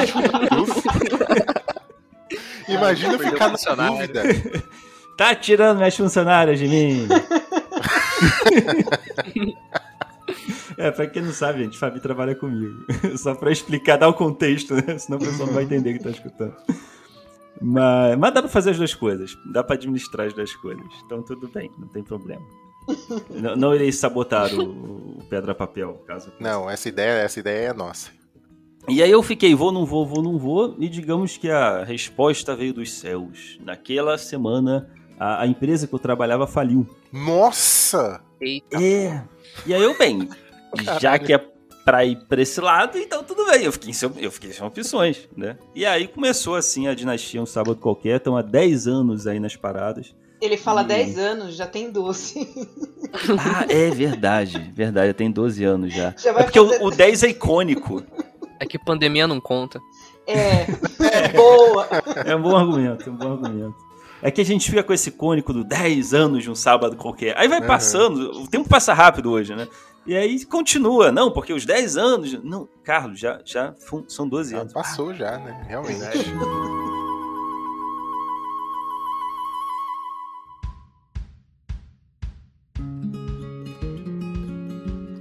Imagina 2.66 3.12
eu 3.12 3.18
ficar 3.18 3.48
na 3.48 3.58
funcionário. 3.58 3.98
dúvida. 3.98 4.22
Tá 5.18 5.34
tirando 5.34 5.76
minhas 5.76 5.94
funcionárias 5.94 6.58
de 6.58 6.66
mim. 6.66 7.06
é, 10.76 10.90
pra 10.90 11.06
quem 11.06 11.22
não 11.22 11.32
sabe, 11.32 11.64
gente, 11.64 11.78
Fabi 11.78 12.00
trabalha 12.00 12.34
comigo. 12.34 12.84
Só 13.16 13.34
pra 13.34 13.50
explicar, 13.50 13.96
dar 13.96 14.08
o 14.08 14.14
contexto, 14.14 14.74
né? 14.74 14.98
Senão 14.98 15.18
a 15.18 15.20
pessoa 15.20 15.46
não 15.46 15.54
vai 15.54 15.64
entender 15.64 15.90
o 15.90 15.98
que 15.98 16.04
tá 16.04 16.10
escutando. 16.10 16.54
Mas, 17.60 18.18
mas 18.18 18.34
dá 18.34 18.42
pra 18.42 18.50
fazer 18.50 18.70
as 18.70 18.78
duas 18.78 18.94
coisas. 18.94 19.36
Dá 19.46 19.62
pra 19.62 19.74
administrar 19.74 20.26
as 20.26 20.32
duas 20.32 20.54
coisas. 20.56 20.86
Então 21.04 21.22
tudo 21.22 21.48
bem, 21.48 21.70
não 21.78 21.88
tem 21.88 22.02
problema. 22.02 22.42
Não, 23.30 23.54
não 23.54 23.74
irei 23.74 23.92
sabotar 23.92 24.52
o, 24.52 25.18
o 25.18 25.24
Pedra 25.28 25.54
Papel, 25.54 26.02
caso. 26.06 26.32
Não, 26.40 26.68
essa 26.68 26.88
ideia, 26.88 27.22
essa 27.22 27.38
ideia 27.38 27.68
é 27.68 27.72
nossa. 27.72 28.10
E 28.88 29.00
aí 29.00 29.10
eu 29.10 29.22
fiquei, 29.22 29.54
vou, 29.54 29.70
não 29.70 29.86
vou, 29.86 30.04
vou, 30.04 30.22
não 30.22 30.36
vou, 30.36 30.74
e 30.78 30.88
digamos 30.88 31.36
que 31.36 31.48
a 31.48 31.84
resposta 31.84 32.56
veio 32.56 32.74
dos 32.74 32.92
céus. 32.92 33.58
Naquela 33.64 34.18
semana, 34.18 34.90
a, 35.18 35.42
a 35.42 35.46
empresa 35.46 35.86
que 35.86 35.94
eu 35.94 36.00
trabalhava 36.00 36.48
faliu. 36.48 36.84
Nossa! 37.12 38.20
Eita. 38.40 38.82
É. 38.82 39.22
E 39.64 39.72
aí 39.72 39.82
eu, 39.82 39.96
bem, 39.96 40.28
já 41.00 41.18
que 41.18 41.32
é 41.32 41.44
pra 41.84 42.04
ir 42.04 42.16
pra 42.28 42.40
esse 42.40 42.60
lado, 42.60 42.96
então 42.98 43.22
tudo 43.24 43.44
bem. 43.46 43.64
Eu 43.64 43.72
fiquei, 43.72 43.92
sem, 43.92 44.10
eu 44.18 44.30
fiquei 44.30 44.52
sem 44.52 44.64
opções, 44.64 45.28
né? 45.36 45.56
E 45.74 45.84
aí 45.84 46.06
começou 46.06 46.54
assim 46.54 46.86
a 46.88 46.94
dinastia 46.94 47.42
um 47.42 47.46
sábado 47.46 47.76
qualquer, 47.76 48.16
estão 48.16 48.36
há 48.36 48.42
10 48.42 48.86
anos 48.86 49.26
aí 49.26 49.40
nas 49.40 49.56
paradas. 49.56 50.14
Ele 50.40 50.56
fala 50.56 50.82
Hum. 50.82 50.86
10 50.86 51.18
anos, 51.18 51.54
já 51.56 51.66
tem 51.66 51.90
12. 51.90 52.48
Ah, 53.38 53.66
é 53.68 53.90
verdade, 53.90 54.72
verdade, 54.74 55.12
tem 55.12 55.30
12 55.30 55.62
anos 55.64 55.92
já. 55.92 56.14
Já 56.16 56.30
É 56.30 56.44
porque 56.44 56.58
fazer- 56.58 56.80
o, 56.82 56.86
o 56.86 56.90
10 56.90 57.22
é 57.24 57.28
icônico. 57.28 58.02
É 58.58 58.64
que 58.64 58.78
pandemia 58.78 59.26
não 59.26 59.38
conta. 59.38 59.78
É, 60.26 60.62
é 61.26 61.28
boa. 61.28 61.86
É 62.24 62.34
um 62.34 62.40
bom 62.40 62.56
argumento, 62.56 63.06
é 63.10 63.12
um 63.12 63.16
bom 63.16 63.32
argumento. 63.32 63.74
É 64.22 64.30
que 64.30 64.40
a 64.40 64.44
gente 64.44 64.70
fica 64.70 64.82
com 64.82 64.94
esse 64.94 65.10
icônico 65.10 65.52
do 65.52 65.62
10 65.62 66.14
anos 66.14 66.42
de 66.42 66.50
um 66.50 66.54
sábado 66.54 66.96
qualquer. 66.96 67.36
Aí 67.36 67.48
vai 67.48 67.60
Uhum. 67.60 67.66
passando, 67.66 68.30
o 68.42 68.48
tempo 68.48 68.66
passa 68.66 68.94
rápido 68.94 69.30
hoje, 69.30 69.54
né? 69.54 69.68
E 70.04 70.16
aí 70.16 70.44
continua. 70.44 71.12
Não, 71.12 71.30
porque 71.32 71.52
os 71.52 71.64
10 71.64 71.96
anos. 71.96 72.42
Não, 72.42 72.68
Carlos, 72.82 73.20
já, 73.20 73.40
já 73.44 73.74
são 74.08 74.28
12 74.28 74.50
Já 74.50 74.60
anos. 74.60 74.72
passou 74.72 75.14
já, 75.14 75.38
né? 75.38 75.64
Realmente. 75.68 76.02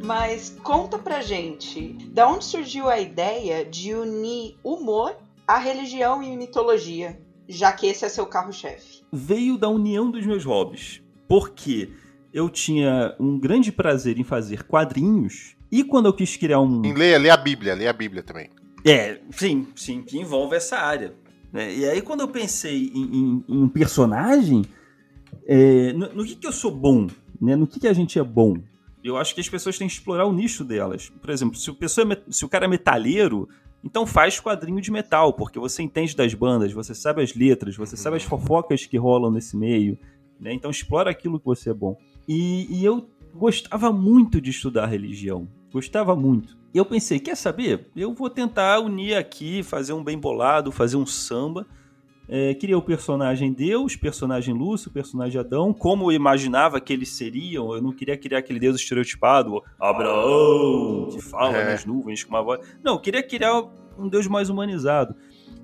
Mas 0.03 0.57
conta 0.63 0.97
pra 0.97 1.21
gente, 1.21 1.93
da 2.11 2.27
onde 2.27 2.43
surgiu 2.43 2.89
a 2.89 2.99
ideia 2.99 3.63
de 3.63 3.93
unir 3.93 4.57
humor 4.63 5.15
à 5.47 5.57
religião 5.57 6.21
e 6.21 6.35
mitologia, 6.35 7.21
já 7.47 7.71
que 7.71 7.87
esse 7.87 8.03
é 8.03 8.09
seu 8.09 8.25
carro-chefe? 8.25 9.03
Veio 9.11 9.57
da 9.57 9.69
união 9.69 10.09
dos 10.09 10.25
meus 10.25 10.43
hobbies. 10.43 11.01
Porque 11.27 11.91
eu 12.33 12.49
tinha 12.49 13.15
um 13.19 13.37
grande 13.39 13.71
prazer 13.71 14.17
em 14.19 14.23
fazer 14.23 14.63
quadrinhos. 14.63 15.55
E 15.71 15.83
quando 15.83 16.05
eu 16.07 16.13
quis 16.13 16.35
criar 16.37 16.59
um. 16.59 16.81
Lê, 16.93 17.17
lê 17.17 17.29
a 17.29 17.37
Bíblia, 17.37 17.73
lê 17.73 17.87
a 17.87 17.93
Bíblia 17.93 18.21
também. 18.23 18.49
É, 18.85 19.19
sim, 19.31 19.67
sim, 19.75 20.01
que 20.01 20.17
envolve 20.17 20.55
essa 20.55 20.77
área. 20.77 21.13
né? 21.53 21.73
E 21.73 21.85
aí, 21.85 22.01
quando 22.01 22.21
eu 22.21 22.27
pensei 22.27 22.91
em, 22.93 23.03
em- 23.17 23.43
em 23.47 23.57
um 23.63 23.69
personagem, 23.69 24.63
é, 25.45 25.93
no, 25.93 26.13
no 26.15 26.25
que, 26.25 26.35
que 26.35 26.47
eu 26.47 26.51
sou 26.51 26.71
bom? 26.71 27.07
Né? 27.39 27.55
No 27.55 27.67
que, 27.67 27.79
que 27.79 27.87
a 27.87 27.93
gente 27.93 28.17
é 28.19 28.23
bom? 28.23 28.57
Eu 29.03 29.17
acho 29.17 29.33
que 29.33 29.41
as 29.41 29.49
pessoas 29.49 29.77
têm 29.77 29.87
que 29.87 29.93
explorar 29.93 30.25
o 30.25 30.33
nicho 30.33 30.63
delas. 30.63 31.09
Por 31.21 31.29
exemplo, 31.29 31.55
se 31.57 31.69
o, 31.69 31.75
pessoa 31.75 32.11
é 32.13 32.17
se 32.31 32.45
o 32.45 32.49
cara 32.49 32.65
é 32.65 32.67
metalheiro, 32.67 33.47
então 33.83 34.05
faz 34.05 34.39
quadrinho 34.39 34.79
de 34.81 34.91
metal, 34.91 35.33
porque 35.33 35.57
você 35.57 35.81
entende 35.81 36.15
das 36.15 36.33
bandas, 36.33 36.71
você 36.71 36.93
sabe 36.93 37.21
as 37.23 37.33
letras, 37.33 37.75
você 37.75 37.97
sabe 37.97 38.17
as 38.17 38.23
fofocas 38.23 38.85
que 38.85 38.97
rolam 38.97 39.31
nesse 39.31 39.57
meio. 39.57 39.97
né? 40.39 40.53
Então 40.53 40.69
explora 40.69 41.09
aquilo 41.09 41.39
que 41.39 41.45
você 41.45 41.71
é 41.71 41.73
bom. 41.73 41.97
E, 42.27 42.67
e 42.69 42.85
eu 42.85 43.09
gostava 43.33 43.91
muito 43.91 44.39
de 44.41 44.49
estudar 44.49 44.85
religião. 44.87 45.47
Gostava 45.71 46.15
muito. 46.15 46.57
E 46.73 46.77
eu 46.77 46.85
pensei, 46.85 47.19
quer 47.19 47.35
saber? 47.35 47.89
Eu 47.95 48.13
vou 48.13 48.29
tentar 48.29 48.79
unir 48.79 49.15
aqui, 49.15 49.61
fazer 49.63 49.93
um 49.93 50.03
bem 50.03 50.17
bolado, 50.17 50.71
fazer 50.71 50.95
um 50.97 51.05
samba. 51.05 51.65
É, 52.29 52.53
criei 52.53 52.75
o 52.75 52.81
personagem 52.81 53.51
Deus, 53.51 53.97
personagem 53.97 54.53
Lúcio, 54.53 54.89
personagem 54.89 55.37
Adão, 55.39 55.73
como 55.73 56.05
eu 56.09 56.15
imaginava 56.15 56.79
que 56.79 56.93
eles 56.93 57.09
seriam. 57.09 57.73
Eu 57.73 57.81
não 57.81 57.91
queria 57.91 58.15
criar 58.17 58.39
aquele 58.39 58.59
Deus 58.59 58.77
estereotipado, 58.77 59.61
Abraão, 59.77 61.09
que 61.11 61.21
fala 61.21 61.57
É. 61.57 61.71
nas 61.71 61.85
nuvens 61.85 62.23
com 62.23 62.29
uma 62.29 62.41
voz. 62.41 62.61
Não, 62.83 62.93
eu 62.93 62.99
queria 62.99 63.21
criar 63.21 63.63
um 63.97 64.07
Deus 64.07 64.27
mais 64.27 64.49
humanizado. 64.49 65.13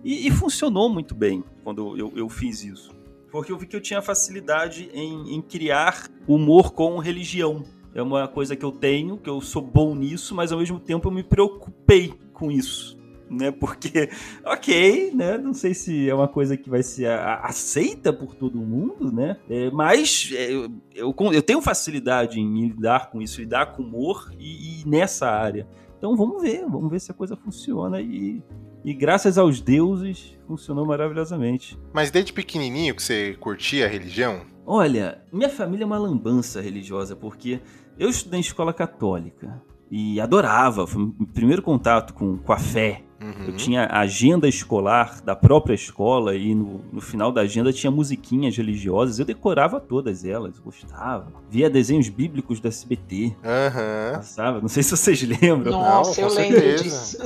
E, 0.04 0.28
e 0.28 0.32
funcionou 0.32 0.90
muito 0.90 1.16
bem 1.16 1.44
quando 1.64 1.98
eu, 1.98 2.12
eu 2.16 2.28
fiz 2.30 2.64
isso. 2.64 2.92
Porque 3.38 3.52
eu 3.52 3.58
vi 3.58 3.68
que 3.68 3.76
eu 3.76 3.82
tinha 3.82 4.02
facilidade 4.02 4.90
em, 4.92 5.36
em 5.36 5.42
criar 5.44 6.10
humor 6.28 6.74
com 6.74 6.98
religião. 6.98 7.64
É 7.94 8.02
uma 8.02 8.28
coisa 8.28 8.56
que 8.56 8.66
eu 8.66 8.72
tenho, 8.72 9.16
que 9.16 9.30
eu 9.30 9.40
sou 9.42 9.62
bom 9.62 9.94
nisso, 9.94 10.34
mas 10.34 10.52
ao 10.52 10.58
mesmo 10.58 10.80
tempo 10.80 11.08
eu 11.08 11.12
me 11.12 11.22
preocupei 11.22 12.16
com 12.34 12.52
isso. 12.52 12.98
né? 13.30 13.52
Porque, 13.52 14.10
ok, 14.44 15.12
né? 15.14 15.38
Não 15.38 15.54
sei 15.54 15.76
se 15.76 16.10
é 16.10 16.16
uma 16.16 16.28
coisa 16.28 16.58
que 16.58 16.68
vai 16.68 16.82
ser 16.82 17.12
aceita 17.12 18.12
por 18.12 18.34
todo 18.34 18.58
mundo, 18.58 19.12
né? 19.12 19.38
É, 19.48 19.70
mas 19.70 20.32
é, 20.34 20.52
eu, 20.52 20.72
eu, 20.96 21.16
eu, 21.32 21.42
tenho 21.44 21.62
facilidade 21.62 22.40
em 22.40 22.70
lidar 22.70 23.12
com 23.12 23.22
isso, 23.22 23.40
lidar 23.40 23.74
com 23.74 23.84
humor 23.84 24.32
e, 24.40 24.82
e, 24.82 24.88
nessa 24.88 25.30
área. 25.30 25.68
Então 25.96 26.16
vamos 26.16 26.42
ver, 26.42 26.66
vamos 26.68 26.90
ver 26.90 27.00
se 27.00 27.12
a 27.12 27.14
coisa 27.14 27.36
funciona 27.36 28.02
e, 28.02 28.42
e 28.88 28.94
graças 28.94 29.38
aos 29.38 29.60
deuses 29.60 30.40
funcionou 30.48 30.86
maravilhosamente. 30.86 31.78
Mas 31.92 32.10
desde 32.10 32.32
pequenininho 32.32 32.96
que 32.96 33.04
você 33.04 33.36
curtia 33.38 33.86
a 33.86 33.90
religião? 33.90 34.46
Olha, 34.66 35.22
minha 35.30 35.50
família 35.50 35.84
é 35.84 35.86
uma 35.86 35.98
lambança 35.98 36.62
religiosa 36.62 37.14
porque 37.14 37.60
eu 38.00 38.10
estudei 38.10 38.40
em 38.40 38.42
escola 38.42 38.74
católica 38.74 39.62
e 39.92 40.22
adorava, 40.22 40.88
foi 40.88 41.04
o 41.04 41.28
primeiro 41.34 41.62
contato 41.62 42.14
com, 42.14 42.38
com 42.38 42.54
a 42.54 42.58
fé, 42.58 43.04
Uhum. 43.20 43.48
Eu 43.48 43.56
tinha 43.56 43.84
a 43.86 44.02
agenda 44.02 44.48
escolar 44.48 45.22
da 45.22 45.36
própria 45.36 45.74
escola 45.74 46.36
e 46.36 46.54
no, 46.54 46.82
no, 46.94 47.02
final 47.02 47.32
da 47.32 47.42
agenda 47.42 47.74
tinha 47.74 47.90
musiquinhas 47.90 48.56
religiosas. 48.56 49.18
Eu 49.18 49.26
decorava 49.26 49.80
todas 49.80 50.24
elas, 50.24 50.60
gostava. 50.60 51.28
Via 51.50 51.70
desenhos 51.70 52.10
bíblicos 52.10 52.60
do 52.60 52.68
SBT. 52.68 53.26
Uhum. 53.26 54.14
Passava. 54.14 54.62
Não 54.62 54.68
sei 54.68 54.84
se 54.84 54.92
vocês 54.92 55.22
lembram. 55.42 55.72
Nossa, 55.72 56.22
Não, 56.22 56.30
eu 56.30 56.36
lembro 56.36 56.84
disso. 56.84 57.18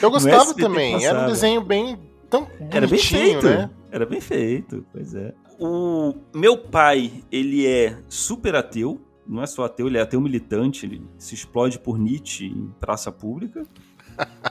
Eu 0.00 0.10
gostava 0.10 0.54
também. 0.54 0.94
Passava. 0.94 1.18
Era 1.18 1.26
um 1.26 1.30
desenho 1.30 1.60
bem 1.60 1.98
tão 2.30 2.46
Era 2.70 2.86
bem 2.86 2.98
feito, 2.98 3.46
né? 3.46 3.70
Era 3.90 4.06
bem 4.06 4.20
feito, 4.20 4.86
pois 4.92 5.14
é. 5.14 5.34
O 5.58 6.14
meu 6.32 6.56
pai, 6.56 7.22
ele 7.30 7.66
é 7.66 7.98
super 8.08 8.54
ateu. 8.54 8.98
Não 9.26 9.42
é 9.42 9.46
só 9.46 9.64
ateu, 9.64 9.86
ele 9.86 9.98
é 9.98 10.00
ateu 10.00 10.20
militante. 10.20 10.86
Ele 10.86 11.02
se 11.18 11.34
explode 11.34 11.78
por 11.78 11.98
Nietzsche 11.98 12.46
em 12.46 12.72
praça 12.80 13.12
pública. 13.12 13.64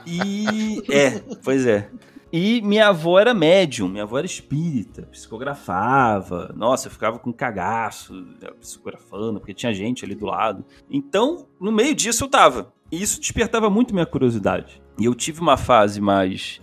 E. 0.06 0.82
É, 0.90 1.20
pois 1.42 1.66
é. 1.66 1.88
E 2.32 2.62
minha 2.62 2.88
avó 2.88 3.18
era 3.18 3.34
médium, 3.34 3.88
minha 3.88 4.04
avó 4.04 4.16
era 4.18 4.26
espírita, 4.26 5.02
psicografava. 5.10 6.54
Nossa, 6.56 6.86
eu 6.86 6.92
ficava 6.92 7.18
com 7.18 7.32
cagaço 7.32 8.14
né, 8.14 8.50
psicografando, 8.60 9.40
porque 9.40 9.52
tinha 9.52 9.74
gente 9.74 10.04
ali 10.04 10.14
do 10.14 10.26
lado. 10.26 10.64
Então, 10.88 11.48
no 11.60 11.72
meio 11.72 11.94
disso 11.94 12.24
eu 12.24 12.28
tava. 12.28 12.72
E 12.90 13.02
isso 13.02 13.20
despertava 13.20 13.68
muito 13.68 13.92
minha 13.92 14.06
curiosidade. 14.06 14.80
E 14.98 15.04
eu 15.04 15.14
tive 15.14 15.40
uma 15.40 15.56
fase 15.56 16.00
mais 16.00 16.60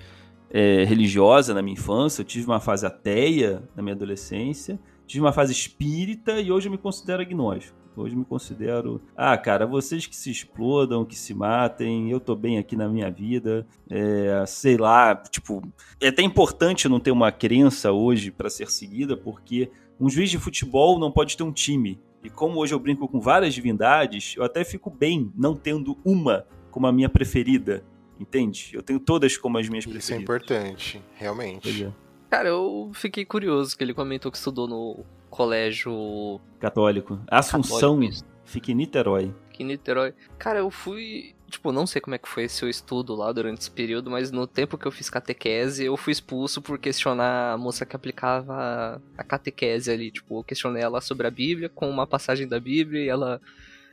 é, 0.50 0.86
religiosa 0.86 1.54
na 1.54 1.62
minha 1.62 1.74
infância, 1.74 2.22
eu 2.22 2.26
tive 2.26 2.46
uma 2.48 2.62
fase 2.62 2.86
ateia 2.86 3.62
na 3.76 3.84
minha 3.84 3.96
adolescência, 3.96 4.80
tive 5.06 5.24
uma 5.24 5.34
fase 5.34 5.52
espírita 5.52 6.40
e 6.40 6.50
hoje 6.50 6.68
eu 6.68 6.72
me 6.72 6.78
considero 6.78 7.22
agnóstico. 7.22 7.78
Hoje 7.98 8.16
me 8.16 8.24
considero, 8.24 9.02
ah, 9.16 9.36
cara, 9.36 9.66
vocês 9.66 10.06
que 10.06 10.16
se 10.16 10.30
explodam, 10.30 11.04
que 11.04 11.16
se 11.16 11.34
matem, 11.34 12.12
eu 12.12 12.20
tô 12.20 12.36
bem 12.36 12.60
aqui 12.60 12.76
na 12.76 12.88
minha 12.88 13.10
vida, 13.10 13.66
é, 13.90 14.44
sei 14.46 14.78
lá, 14.78 15.16
tipo, 15.16 15.64
é 16.00 16.10
até 16.10 16.22
importante 16.22 16.88
não 16.88 17.00
ter 17.00 17.10
uma 17.10 17.32
crença 17.32 17.92
hoje 17.92 18.30
para 18.30 18.52
ser 18.52 18.70
seguida, 18.70 19.18
porque 19.18 19.72
um 20.00 20.08
juiz 20.08 20.30
de 20.30 20.38
futebol 20.38 21.00
não 21.00 21.12
pode 21.12 21.36
ter 21.36 21.42
um 21.42 21.52
time. 21.52 22.00
E 22.24 22.30
como 22.30 22.60
hoje 22.60 22.74
eu 22.74 22.80
brinco 22.80 23.08
com 23.08 23.20
várias 23.20 23.56
divindades, 23.56 24.36
eu 24.38 24.44
até 24.44 24.64
fico 24.64 24.92
bem 24.92 25.32
não 25.36 25.56
tendo 25.56 25.98
uma 26.06 26.46
como 26.70 26.86
a 26.86 26.92
minha 26.92 27.10
preferida, 27.10 27.84
entende? 28.20 28.70
Eu 28.74 28.84
tenho 28.84 29.00
todas 29.00 29.38
como 29.38 29.58
as 29.58 29.68
minhas 29.68 29.86
Isso 29.86 29.92
preferidas. 29.92 30.22
Isso 30.22 30.54
é 30.54 30.68
importante, 30.68 31.02
realmente. 31.16 31.86
É. 31.86 31.92
Cara, 32.30 32.50
eu 32.50 32.92
fiquei 32.94 33.26
curioso 33.26 33.76
que 33.76 33.84
ele 33.84 33.94
comentou 33.94 34.32
que 34.32 34.38
estudou 34.38 34.68
no 34.68 35.04
colégio 35.30 36.40
católico. 36.60 37.20
Assunção 37.28 38.00
católico. 38.00 38.26
fica 38.46 38.72
em 38.72 38.76
Niterói. 38.76 39.34
Fica 39.50 39.64
em 39.64 39.66
Niterói. 39.68 40.14
Cara, 40.38 40.60
eu 40.60 40.72
fui. 40.72 41.36
Tipo, 41.50 41.72
não 41.72 41.88
sei 41.88 42.02
como 42.02 42.14
é 42.14 42.18
que 42.18 42.28
foi 42.28 42.50
seu 42.50 42.70
estudo 42.70 43.16
lá 43.16 43.32
durante 43.32 43.62
esse 43.62 43.72
período, 43.72 44.12
mas 44.12 44.32
no 44.32 44.46
tempo 44.46 44.78
que 44.78 44.86
eu 44.86 44.92
fiz 44.92 45.10
catequese, 45.10 45.86
eu 45.86 45.96
fui 45.96 46.12
expulso 46.12 46.62
por 46.62 46.78
questionar 46.78 47.54
a 47.54 47.58
moça 47.58 47.86
que 47.86 47.96
aplicava 47.96 49.02
a 49.18 49.24
catequese 49.24 49.90
ali. 49.90 50.12
Tipo, 50.12 50.40
eu 50.40 50.44
questionei 50.44 50.84
ela 50.84 51.00
sobre 51.00 51.26
a 51.26 51.32
Bíblia, 51.32 51.70
com 51.70 51.90
uma 51.90 52.06
passagem 52.06 52.48
da 52.48 52.60
Bíblia, 52.60 53.06
e 53.06 53.08
ela 53.08 53.40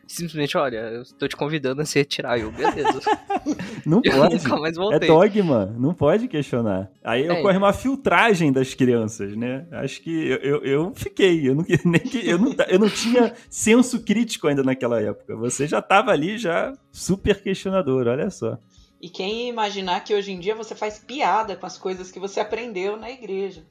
simplesmente, 0.06 0.56
olha, 0.56 0.76
eu 0.76 1.04
tô 1.18 1.26
te 1.28 1.36
convidando 1.36 1.82
a 1.82 1.84
se 1.84 1.98
retirar. 1.98 2.38
Eu, 2.38 2.50
beleza. 2.50 3.00
não 3.84 4.00
eu 4.04 4.12
pode. 4.12 4.36
Nunca 4.36 4.56
mais 4.56 4.76
voltei. 4.76 5.08
É 5.08 5.12
dogma, 5.12 5.66
não 5.78 5.94
pode 5.94 6.28
questionar. 6.28 6.90
Aí 7.02 7.26
é. 7.26 7.32
ocorre 7.32 7.58
uma 7.58 7.72
filtragem 7.72 8.52
das 8.52 8.74
crianças, 8.74 9.36
né? 9.36 9.66
Acho 9.72 10.00
que 10.02 10.28
eu, 10.28 10.38
eu, 10.38 10.64
eu 10.64 10.92
fiquei, 10.94 11.48
eu 11.48 11.54
não, 11.54 11.64
nem 11.84 12.00
que, 12.00 12.28
eu, 12.28 12.38
não, 12.38 12.54
eu 12.68 12.78
não 12.78 12.88
tinha 12.88 13.34
senso 13.48 14.02
crítico 14.02 14.48
ainda 14.48 14.62
naquela 14.62 15.00
época. 15.00 15.36
Você 15.36 15.66
já 15.66 15.80
tava 15.80 16.10
ali, 16.10 16.38
já 16.38 16.72
super 16.90 17.42
questionador, 17.42 18.06
olha 18.06 18.30
só. 18.30 18.58
E 19.00 19.08
quem 19.08 19.42
ia 19.42 19.48
imaginar 19.50 20.02
que 20.02 20.14
hoje 20.14 20.32
em 20.32 20.40
dia 20.40 20.54
você 20.54 20.74
faz 20.74 20.98
piada 20.98 21.56
com 21.56 21.66
as 21.66 21.76
coisas 21.76 22.10
que 22.10 22.18
você 22.18 22.40
aprendeu 22.40 22.96
na 22.96 23.10
igreja. 23.10 23.62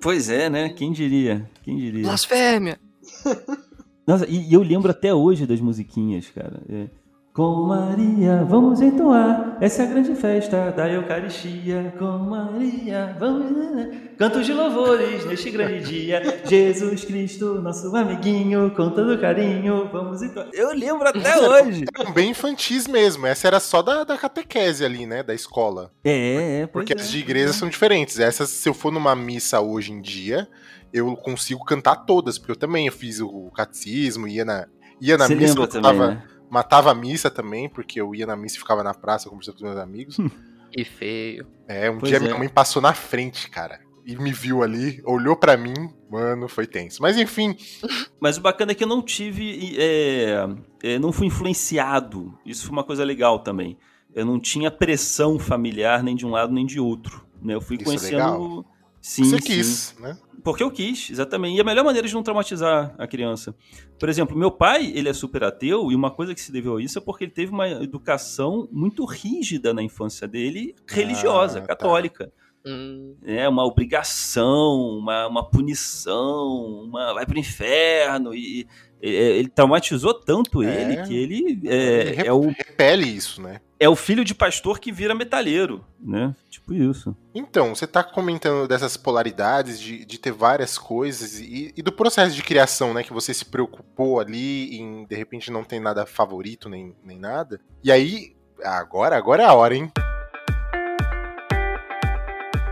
Pois 0.00 0.28
é, 0.28 0.50
né? 0.50 0.68
Quem 0.70 0.92
diria? 0.92 1.48
Quem 1.62 1.76
diria? 1.76 2.02
Blasfêmia! 2.02 2.78
Nossa, 4.06 4.26
e, 4.28 4.50
e, 4.50 4.54
eu 4.54 4.62
lembro 4.62 4.90
até 4.90 5.14
hoje 5.14 5.46
das 5.46 5.60
musiquinhas, 5.60 6.30
cara. 6.30 6.60
É, 6.68 6.88
com 7.34 7.66
Maria, 7.66 8.44
vamos 8.48 8.80
entoar 8.80 9.44
essa 9.60 9.82
é 9.82 9.86
a 9.86 9.88
grande 9.88 10.14
festa 10.14 10.70
da 10.72 10.88
Eucaristia. 10.88 11.94
Com 11.98 12.18
Maria, 12.18 13.16
vamos. 13.18 13.50
Né, 13.50 13.70
né. 13.70 14.00
Cantos 14.18 14.44
de 14.44 14.52
louvores 14.52 15.24
neste 15.24 15.50
grande 15.50 15.80
dia. 15.80 16.42
Jesus 16.44 17.04
Cristo, 17.04 17.60
nosso 17.62 17.94
amiguinho, 17.96 18.70
com 18.72 18.90
todo 18.90 19.18
carinho, 19.18 19.88
vamos 19.92 20.22
entoar. 20.22 20.48
Eu 20.52 20.72
lembro 20.74 21.08
até 21.08 21.38
hoje. 21.38 21.84
Eram 21.98 22.12
bem 22.12 22.30
infantis 22.30 22.86
mesmo. 22.86 23.26
Essa 23.26 23.46
era 23.46 23.58
só 23.58 23.80
da, 23.80 24.04
da 24.04 24.18
catequese 24.18 24.84
ali, 24.84 25.06
né? 25.06 25.22
Da 25.22 25.34
escola. 25.34 25.90
É, 26.04 26.62
é 26.62 26.66
Porque 26.66 26.92
é, 26.92 26.96
as 27.00 27.10
de 27.10 27.18
igreja 27.18 27.50
é. 27.50 27.52
são 27.52 27.68
diferentes. 27.68 28.18
Essas, 28.18 28.50
se 28.50 28.68
eu 28.68 28.74
for 28.74 28.92
numa 28.92 29.16
missa 29.16 29.60
hoje 29.60 29.92
em 29.92 30.00
dia, 30.00 30.48
eu 30.92 31.16
consigo 31.16 31.64
cantar 31.64 31.96
todas, 32.04 32.38
porque 32.38 32.52
eu 32.52 32.56
também 32.56 32.90
fiz 32.90 33.20
o 33.20 33.50
catecismo, 33.50 34.28
ia 34.28 34.44
na, 34.44 34.66
ia 35.00 35.16
na 35.16 35.28
missa, 35.28 35.58
eu 35.58 35.66
também, 35.66 35.98
né? 35.98 36.22
Matava 36.54 36.92
a 36.92 36.94
missa 36.94 37.28
também, 37.28 37.68
porque 37.68 38.00
eu 38.00 38.14
ia 38.14 38.26
na 38.26 38.36
missa 38.36 38.56
e 38.56 38.60
ficava 38.60 38.84
na 38.84 38.94
praça 38.94 39.28
conversando 39.28 39.56
com 39.56 39.64
os 39.64 39.70
meus 39.70 39.82
amigos. 39.82 40.16
E 40.76 40.84
feio. 40.84 41.46
É, 41.68 41.88
um 41.88 42.00
pois 42.00 42.10
dia 42.10 42.16
é. 42.16 42.20
minha 42.20 42.36
mãe 42.36 42.48
passou 42.48 42.82
na 42.82 42.92
frente, 42.92 43.48
cara. 43.48 43.78
E 44.04 44.16
me 44.16 44.32
viu 44.32 44.60
ali, 44.60 45.00
olhou 45.04 45.36
para 45.36 45.56
mim, 45.56 45.72
mano, 46.10 46.48
foi 46.48 46.66
tenso. 46.66 47.00
Mas 47.00 47.16
enfim. 47.16 47.56
Mas 48.18 48.38
o 48.38 48.40
bacana 48.40 48.72
é 48.72 48.74
que 48.74 48.82
eu 48.82 48.88
não 48.88 49.00
tive. 49.00 49.76
É, 49.78 50.48
é, 50.82 50.98
não 50.98 51.12
fui 51.12 51.28
influenciado. 51.28 52.36
Isso 52.44 52.64
foi 52.64 52.72
uma 52.72 52.82
coisa 52.82 53.04
legal 53.04 53.38
também. 53.38 53.78
Eu 54.12 54.26
não 54.26 54.40
tinha 54.40 54.68
pressão 54.68 55.38
familiar 55.38 56.02
nem 56.02 56.16
de 56.16 56.26
um 56.26 56.30
lado 56.30 56.52
nem 56.52 56.66
de 56.66 56.80
outro. 56.80 57.24
Né? 57.40 57.54
Eu 57.54 57.60
fui 57.60 57.76
Isso 57.76 57.84
é 57.84 57.86
conhecendo. 57.86 58.66
É 58.68 58.74
Sim, 59.00 59.24
Você 59.26 59.38
quis, 59.38 59.94
né? 60.00 60.16
Porque 60.44 60.62
eu 60.62 60.70
quis, 60.70 61.08
exatamente. 61.10 61.56
E 61.56 61.60
a 61.60 61.64
melhor 61.64 61.82
maneira 61.82 62.06
de 62.06 62.12
não 62.12 62.22
traumatizar 62.22 62.94
a 62.98 63.06
criança. 63.06 63.54
Por 63.98 64.10
exemplo, 64.10 64.36
meu 64.36 64.50
pai, 64.50 64.92
ele 64.94 65.08
é 65.08 65.12
super 65.14 65.42
ateu, 65.42 65.90
e 65.90 65.94
uma 65.94 66.10
coisa 66.10 66.34
que 66.34 66.40
se 66.40 66.52
deveu 66.52 66.76
a 66.76 66.82
isso 66.82 66.98
é 66.98 67.00
porque 67.00 67.24
ele 67.24 67.32
teve 67.32 67.50
uma 67.50 67.66
educação 67.66 68.68
muito 68.70 69.06
rígida 69.06 69.72
na 69.72 69.82
infância 69.82 70.28
dele, 70.28 70.74
religiosa, 70.86 71.60
ah, 71.60 71.62
tá. 71.62 71.68
católica. 71.68 72.30
Hum. 72.66 73.16
É 73.24 73.48
uma 73.48 73.64
obrigação, 73.64 74.98
uma, 74.98 75.26
uma 75.26 75.50
punição, 75.50 76.84
uma 76.84 77.14
vai 77.14 77.24
pro 77.24 77.38
inferno. 77.38 78.34
E, 78.34 78.66
e 79.02 79.08
ele 79.08 79.48
traumatizou 79.48 80.12
tanto 80.12 80.62
é. 80.62 80.82
ele 80.82 81.02
que 81.06 81.16
ele 81.16 81.60
é, 81.66 82.00
ele 82.08 82.28
é 82.28 82.32
o 82.32 82.48
repele 82.48 83.04
isso, 83.06 83.40
né? 83.40 83.60
É 83.84 83.88
o 83.88 83.94
filho 83.94 84.24
de 84.24 84.34
pastor 84.34 84.80
que 84.80 84.90
vira 84.90 85.14
metalheiro, 85.14 85.84
né? 86.00 86.34
Tipo 86.48 86.72
isso. 86.72 87.14
Então, 87.34 87.74
você 87.74 87.86
tá 87.86 88.02
comentando 88.02 88.66
dessas 88.66 88.96
polaridades, 88.96 89.78
de, 89.78 90.06
de 90.06 90.18
ter 90.18 90.32
várias 90.32 90.78
coisas 90.78 91.38
e, 91.38 91.70
e, 91.76 91.82
do 91.82 91.92
processo 91.92 92.34
de 92.34 92.42
criação, 92.42 92.94
né? 92.94 93.02
Que 93.02 93.12
você 93.12 93.34
se 93.34 93.44
preocupou 93.44 94.18
ali 94.18 94.78
em, 94.78 95.04
de 95.04 95.14
repente, 95.14 95.50
não 95.50 95.62
tem 95.62 95.80
nada 95.80 96.06
favorito 96.06 96.66
nem, 96.66 96.96
nem 97.04 97.18
nada. 97.18 97.60
E 97.82 97.92
aí, 97.92 98.34
agora, 98.64 99.18
agora 99.18 99.42
é 99.42 99.46
a 99.46 99.52
hora, 99.52 99.76
hein? 99.76 99.92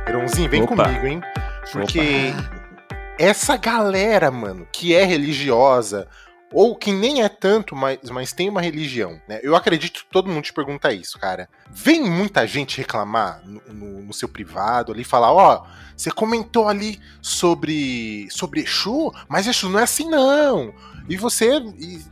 Heronzinho, 0.08 0.48
vem 0.48 0.62
Opa. 0.62 0.84
comigo, 0.84 1.06
hein? 1.06 1.20
Porque 1.70 2.32
Opa. 2.38 3.14
essa 3.18 3.58
galera, 3.58 4.30
mano, 4.30 4.66
que 4.72 4.94
é 4.94 5.04
religiosa, 5.04 6.08
ou 6.52 6.76
que 6.76 6.92
nem 6.92 7.22
é 7.22 7.28
tanto, 7.28 7.74
mas, 7.74 7.98
mas 8.10 8.32
tem 8.32 8.48
uma 8.48 8.60
religião, 8.60 9.20
né? 9.28 9.40
Eu 9.42 9.56
acredito 9.56 10.04
que 10.04 10.10
todo 10.10 10.28
mundo 10.28 10.44
te 10.44 10.52
pergunta 10.52 10.92
isso, 10.92 11.18
cara. 11.18 11.48
Vem 11.70 12.02
muita 12.02 12.46
gente 12.46 12.78
reclamar 12.78 13.42
no, 13.44 13.62
no, 13.72 14.02
no 14.02 14.12
seu 14.12 14.28
privado 14.28 14.92
ali, 14.92 15.04
falar, 15.04 15.32
ó, 15.32 15.62
oh, 15.62 15.66
você 15.96 16.10
comentou 16.10 16.68
ali 16.68 17.00
sobre, 17.20 18.28
sobre 18.30 18.60
Exu, 18.60 19.12
mas 19.28 19.46
Exu 19.46 19.68
não 19.68 19.78
é 19.78 19.84
assim 19.84 20.08
não. 20.08 20.74
E 21.08 21.16
você, 21.16 21.60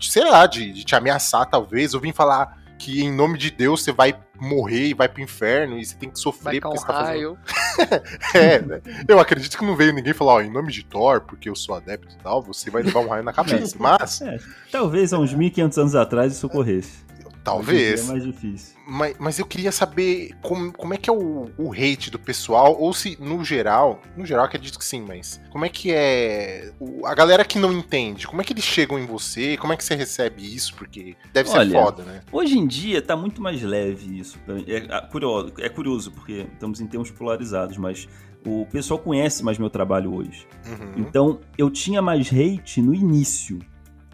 sei 0.00 0.25
lá, 0.25 0.47
de, 0.47 0.73
de 0.73 0.85
te 0.85 0.94
ameaçar 0.94 1.47
talvez, 1.47 1.94
ou 1.94 2.00
vir 2.00 2.14
falar, 2.14 2.60
que 2.81 3.03
em 3.03 3.13
nome 3.13 3.37
de 3.37 3.51
Deus 3.51 3.85
você 3.85 3.93
vai 3.93 4.19
morrer 4.41 4.87
e 4.87 4.95
vai 4.95 5.07
pro 5.07 5.21
inferno 5.21 5.79
e 5.79 5.85
você 5.85 5.95
tem 5.95 6.09
que 6.09 6.19
sofrer 6.19 6.45
vai 6.45 6.61
porque 6.61 6.79
você 6.79 6.87
tá 6.87 7.05
fazendo. 7.05 7.39
é, 8.35 8.59
né? 8.59 8.81
Eu 9.07 9.21
acredito 9.21 9.59
que 9.59 9.65
não 9.67 9.77
veio 9.77 9.93
ninguém 9.93 10.15
falar, 10.15 10.33
ó, 10.33 10.41
em 10.41 10.51
nome 10.51 10.73
de 10.73 10.83
Thor, 10.83 11.21
porque 11.21 11.51
eu 11.51 11.55
sou 11.55 11.75
adepto 11.75 12.17
e 12.19 12.23
tal, 12.23 12.43
você 12.43 12.71
vai 12.71 12.83
levar 12.83 13.01
um 13.01 13.09
raio 13.09 13.23
na 13.23 13.35
cabeça. 13.35 13.77
Mas. 13.79 14.23
É, 14.23 14.39
talvez 14.73 15.13
há 15.13 15.19
uns 15.19 15.35
1500 15.35 15.79
anos 15.79 15.95
atrás 15.95 16.33
isso 16.33 16.47
ocorresse. 16.47 17.10
Talvez. 17.42 18.04
É 18.09 18.12
mais 18.12 18.23
difícil. 18.25 18.76
Mas, 18.87 19.16
mas 19.18 19.38
eu 19.38 19.47
queria 19.47 19.73
saber 19.73 20.32
como, 20.42 20.73
como 20.73 20.92
é 20.92 20.97
que 20.97 21.09
é 21.09 21.12
o, 21.12 21.50
o 21.56 21.73
hate 21.73 22.11
do 22.11 22.18
pessoal, 22.18 22.76
ou 22.78 22.92
se, 22.92 23.16
no 23.20 23.42
geral, 23.44 24.00
no 24.16 24.26
geral 24.26 24.44
acredito 24.44 24.78
que 24.78 24.85
sim, 24.85 25.02
mas 25.06 25.40
como 25.50 25.64
é 25.64 25.68
que 25.68 25.90
é 25.92 26.73
o- 26.78 27.06
a 27.06 27.14
galera 27.14 27.44
que 27.44 27.59
não 27.59 27.73
entende, 27.73 28.26
como 28.26 28.42
é 28.42 28.44
que 28.44 28.52
eles 28.52 28.64
chegam 28.64 28.99
em 28.99 29.06
você, 29.06 29.56
como 29.56 29.73
é 29.73 29.76
que 29.76 29.85
você 29.85 29.94
recebe 29.94 30.42
isso, 30.42 30.75
porque 30.75 31.16
deve 31.32 31.49
ser 31.49 31.59
Olha, 31.59 31.80
foda, 31.82 32.02
né? 32.02 32.20
Hoje 32.30 32.59
em 32.59 32.66
dia 32.66 33.00
tá 33.00 33.16
muito 33.16 33.40
mais 33.40 33.62
leve 33.62 34.18
isso. 34.18 34.38
É, 34.66 34.87
ah, 34.94 35.02
curioso, 35.02 35.52
é 35.59 35.68
curioso, 35.68 36.11
porque 36.12 36.47
estamos 36.52 36.80
em 36.80 36.87
termos 36.87 37.11
polarizados, 37.11 37.76
mas 37.78 38.06
o 38.44 38.66
pessoal 38.66 38.99
conhece 38.99 39.42
mais 39.44 39.56
meu 39.59 39.70
trabalho 39.70 40.14
hoje. 40.14 40.47
Uhum. 40.66 40.92
Então, 40.97 41.40
eu 41.56 41.70
tinha 41.70 42.02
mais 42.02 42.30
hate 42.32 42.82
no 42.82 42.94
início. 42.94 43.59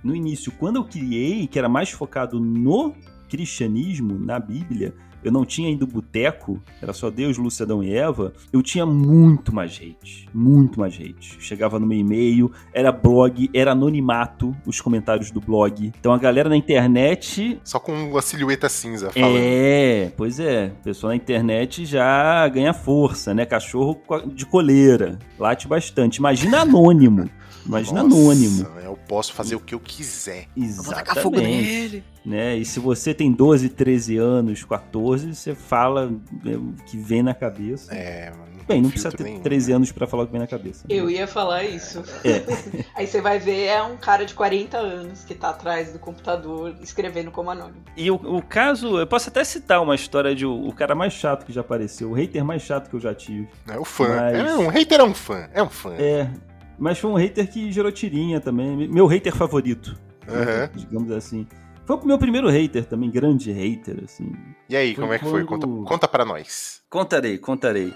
No 0.02 0.14
início, 0.14 0.52
quando 0.52 0.76
eu 0.76 0.84
criei, 0.84 1.46
que 1.46 1.58
era 1.58 1.68
mais 1.68 1.90
focado 1.90 2.38
no 2.38 2.94
cristianismo, 3.28 4.18
na 4.18 4.38
Bíblia, 4.38 4.94
eu 5.26 5.32
não 5.32 5.44
tinha 5.44 5.68
ainda 5.68 5.84
o 5.84 5.88
boteco, 5.88 6.62
era 6.80 6.92
só 6.92 7.10
Deus, 7.10 7.36
Lúcia, 7.36 7.64
Adão 7.64 7.82
e 7.82 7.92
Eva, 7.92 8.32
eu 8.52 8.62
tinha 8.62 8.86
muito 8.86 9.52
mais 9.52 9.72
hate. 9.72 10.28
Muito 10.32 10.78
mais 10.78 10.94
hate. 10.94 11.36
Chegava 11.40 11.80
no 11.80 11.86
meu 11.86 11.98
e-mail, 11.98 12.52
era 12.72 12.92
blog, 12.92 13.50
era 13.52 13.72
anonimato, 13.72 14.54
os 14.64 14.80
comentários 14.80 15.32
do 15.32 15.40
blog. 15.40 15.92
Então 15.98 16.12
a 16.12 16.18
galera 16.18 16.48
na 16.48 16.56
internet 16.56 17.60
Só 17.64 17.80
com 17.80 17.92
uma 17.92 18.22
silhueta 18.22 18.68
cinza 18.68 19.10
falando. 19.10 19.36
é, 19.36 20.12
pois 20.16 20.38
é. 20.38 20.72
O 20.78 20.84
pessoal 20.84 21.10
na 21.10 21.16
internet 21.16 21.84
já 21.84 22.46
ganha 22.46 22.72
força, 22.72 23.34
né? 23.34 23.44
Cachorro 23.44 24.00
de 24.32 24.46
coleira. 24.46 25.18
Late 25.40 25.66
bastante. 25.66 26.18
Imagina 26.18 26.60
anônimo. 26.60 27.28
Imagina 27.66 28.02
Nossa, 28.02 28.16
anônimo. 28.16 28.66
Eu 28.82 28.96
posso 29.08 29.32
fazer 29.32 29.56
o 29.56 29.60
que 29.60 29.74
eu 29.74 29.80
quiser. 29.80 30.46
Vou 30.56 30.94
tacar 30.94 31.16
fogo 31.22 31.36
Exatamente. 31.36 31.68
nele. 31.68 32.04
Né? 32.24 32.56
E 32.56 32.64
se 32.64 32.80
você 32.80 33.14
tem 33.14 33.30
12, 33.32 33.68
13 33.68 34.16
anos, 34.16 34.64
14, 34.64 35.34
você 35.34 35.54
fala 35.54 36.06
né, 36.44 36.56
o 36.56 36.74
que 36.86 36.96
vem 36.96 37.22
na 37.22 37.34
cabeça. 37.34 37.94
É, 37.94 38.32
não 38.36 38.64
Bem, 38.66 38.82
não 38.82 38.90
precisa 38.90 39.12
ter 39.12 39.22
nenhum, 39.22 39.40
13 39.40 39.70
né? 39.70 39.76
anos 39.76 39.92
pra 39.92 40.08
falar 40.08 40.24
o 40.24 40.26
que 40.26 40.32
vem 40.32 40.40
na 40.40 40.46
cabeça. 40.48 40.84
né? 40.88 40.94
Eu 40.96 41.08
ia 41.08 41.26
falar 41.28 41.62
isso. 41.62 42.02
É. 42.24 42.42
Aí 42.96 43.06
você 43.06 43.20
vai 43.20 43.38
ver, 43.38 43.66
é 43.66 43.80
um 43.80 43.96
cara 43.96 44.24
de 44.26 44.34
40 44.34 44.76
anos 44.76 45.22
que 45.24 45.36
tá 45.36 45.50
atrás 45.50 45.92
do 45.92 46.00
computador 46.00 46.74
escrevendo 46.82 47.30
como 47.30 47.48
anônimo. 47.48 47.76
E 47.96 48.10
o, 48.10 48.16
o 48.16 48.42
caso, 48.42 48.98
eu 48.98 49.06
posso 49.06 49.28
até 49.28 49.44
citar 49.44 49.80
uma 49.80 49.94
história 49.94 50.34
de 50.34 50.44
o, 50.44 50.66
o 50.66 50.72
cara 50.72 50.96
mais 50.96 51.12
chato 51.12 51.46
que 51.46 51.52
já 51.52 51.60
apareceu, 51.60 52.10
o 52.10 52.12
hater 52.12 52.44
mais 52.44 52.62
chato 52.62 52.90
que 52.90 52.96
eu 52.96 53.00
já 53.00 53.14
tive. 53.14 53.48
É 53.68 53.78
o 53.78 53.84
fã. 53.84 54.08
Mas- 54.08 54.34
É, 54.36 54.56
um 54.56 54.66
hater 54.68 54.98
é 55.00 55.04
um 55.04 55.14
fã. 55.14 55.48
É 55.54 55.62
um 55.62 55.70
fã. 55.70 55.94
É, 55.94 56.28
mas 56.78 56.98
foi 56.98 57.10
um 57.10 57.14
hater 57.14 57.50
que 57.50 57.70
gerou 57.72 57.90
tirinha 57.92 58.40
também. 58.40 58.88
Meu 58.88 59.06
hater 59.06 59.34
favorito, 59.34 59.98
Aham. 60.28 60.70
digamos 60.74 61.10
assim. 61.10 61.46
Foi 61.84 61.96
o 61.96 62.04
meu 62.04 62.18
primeiro 62.18 62.48
hater 62.48 62.84
também, 62.84 63.10
grande 63.10 63.52
hater, 63.52 64.02
assim. 64.04 64.32
E 64.68 64.76
aí, 64.76 64.94
Foi 64.94 65.02
como 65.02 65.12
é 65.14 65.18
que 65.18 65.24
foi? 65.24 65.44
Conta, 65.44 65.66
conta 65.66 66.08
pra 66.08 66.24
nós. 66.24 66.82
Contarei, 66.90 67.38
contarei. 67.38 67.94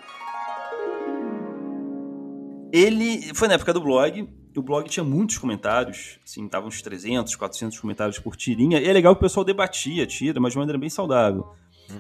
Ele 2.73 3.35
foi 3.35 3.49
na 3.49 3.55
época 3.55 3.73
do 3.73 3.81
blog. 3.81 4.29
O 4.57 4.63
blog 4.63 4.89
tinha 4.89 5.03
muitos 5.05 5.39
comentários, 5.39 6.19
assim, 6.25 6.49
tava 6.49 6.67
uns 6.67 6.83
300, 6.83 7.35
400 7.37 7.79
comentários 7.81 8.19
por 8.19 8.37
tirinha. 8.37 8.81
E 8.81 8.89
é 8.89 8.93
legal 8.93 9.15
que 9.15 9.21
o 9.21 9.23
pessoal 9.23 9.45
debatia 9.45 10.07
tira, 10.07 10.41
mas 10.41 10.53
de 10.53 10.59
maneira 10.59 10.79
bem 10.79 10.89
saudável. 10.91 11.53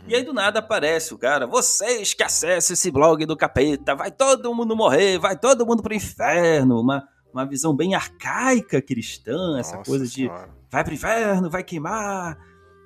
E 0.06 0.14
aí 0.14 0.22
do 0.22 0.32
nada 0.32 0.58
aparece 0.58 1.12
o 1.14 1.18
cara, 1.18 1.46
vocês 1.46 2.14
que 2.14 2.22
acessam 2.22 2.74
esse 2.74 2.90
blog 2.90 3.24
do 3.26 3.36
capeta, 3.36 3.94
vai 3.94 4.10
todo 4.10 4.54
mundo 4.54 4.76
morrer, 4.76 5.18
vai 5.18 5.36
todo 5.36 5.66
mundo 5.66 5.82
pro 5.82 5.94
inferno. 5.94 6.80
Uma, 6.80 7.06
uma 7.32 7.46
visão 7.46 7.74
bem 7.74 7.94
arcaica 7.94 8.80
cristã, 8.82 9.58
essa 9.58 9.76
Nossa 9.76 9.90
coisa 9.90 10.04
de 10.06 10.26
Senhora. 10.26 10.48
vai 10.70 10.84
pro 10.84 10.94
inferno, 10.94 11.50
vai 11.50 11.62
queimar, 11.62 12.38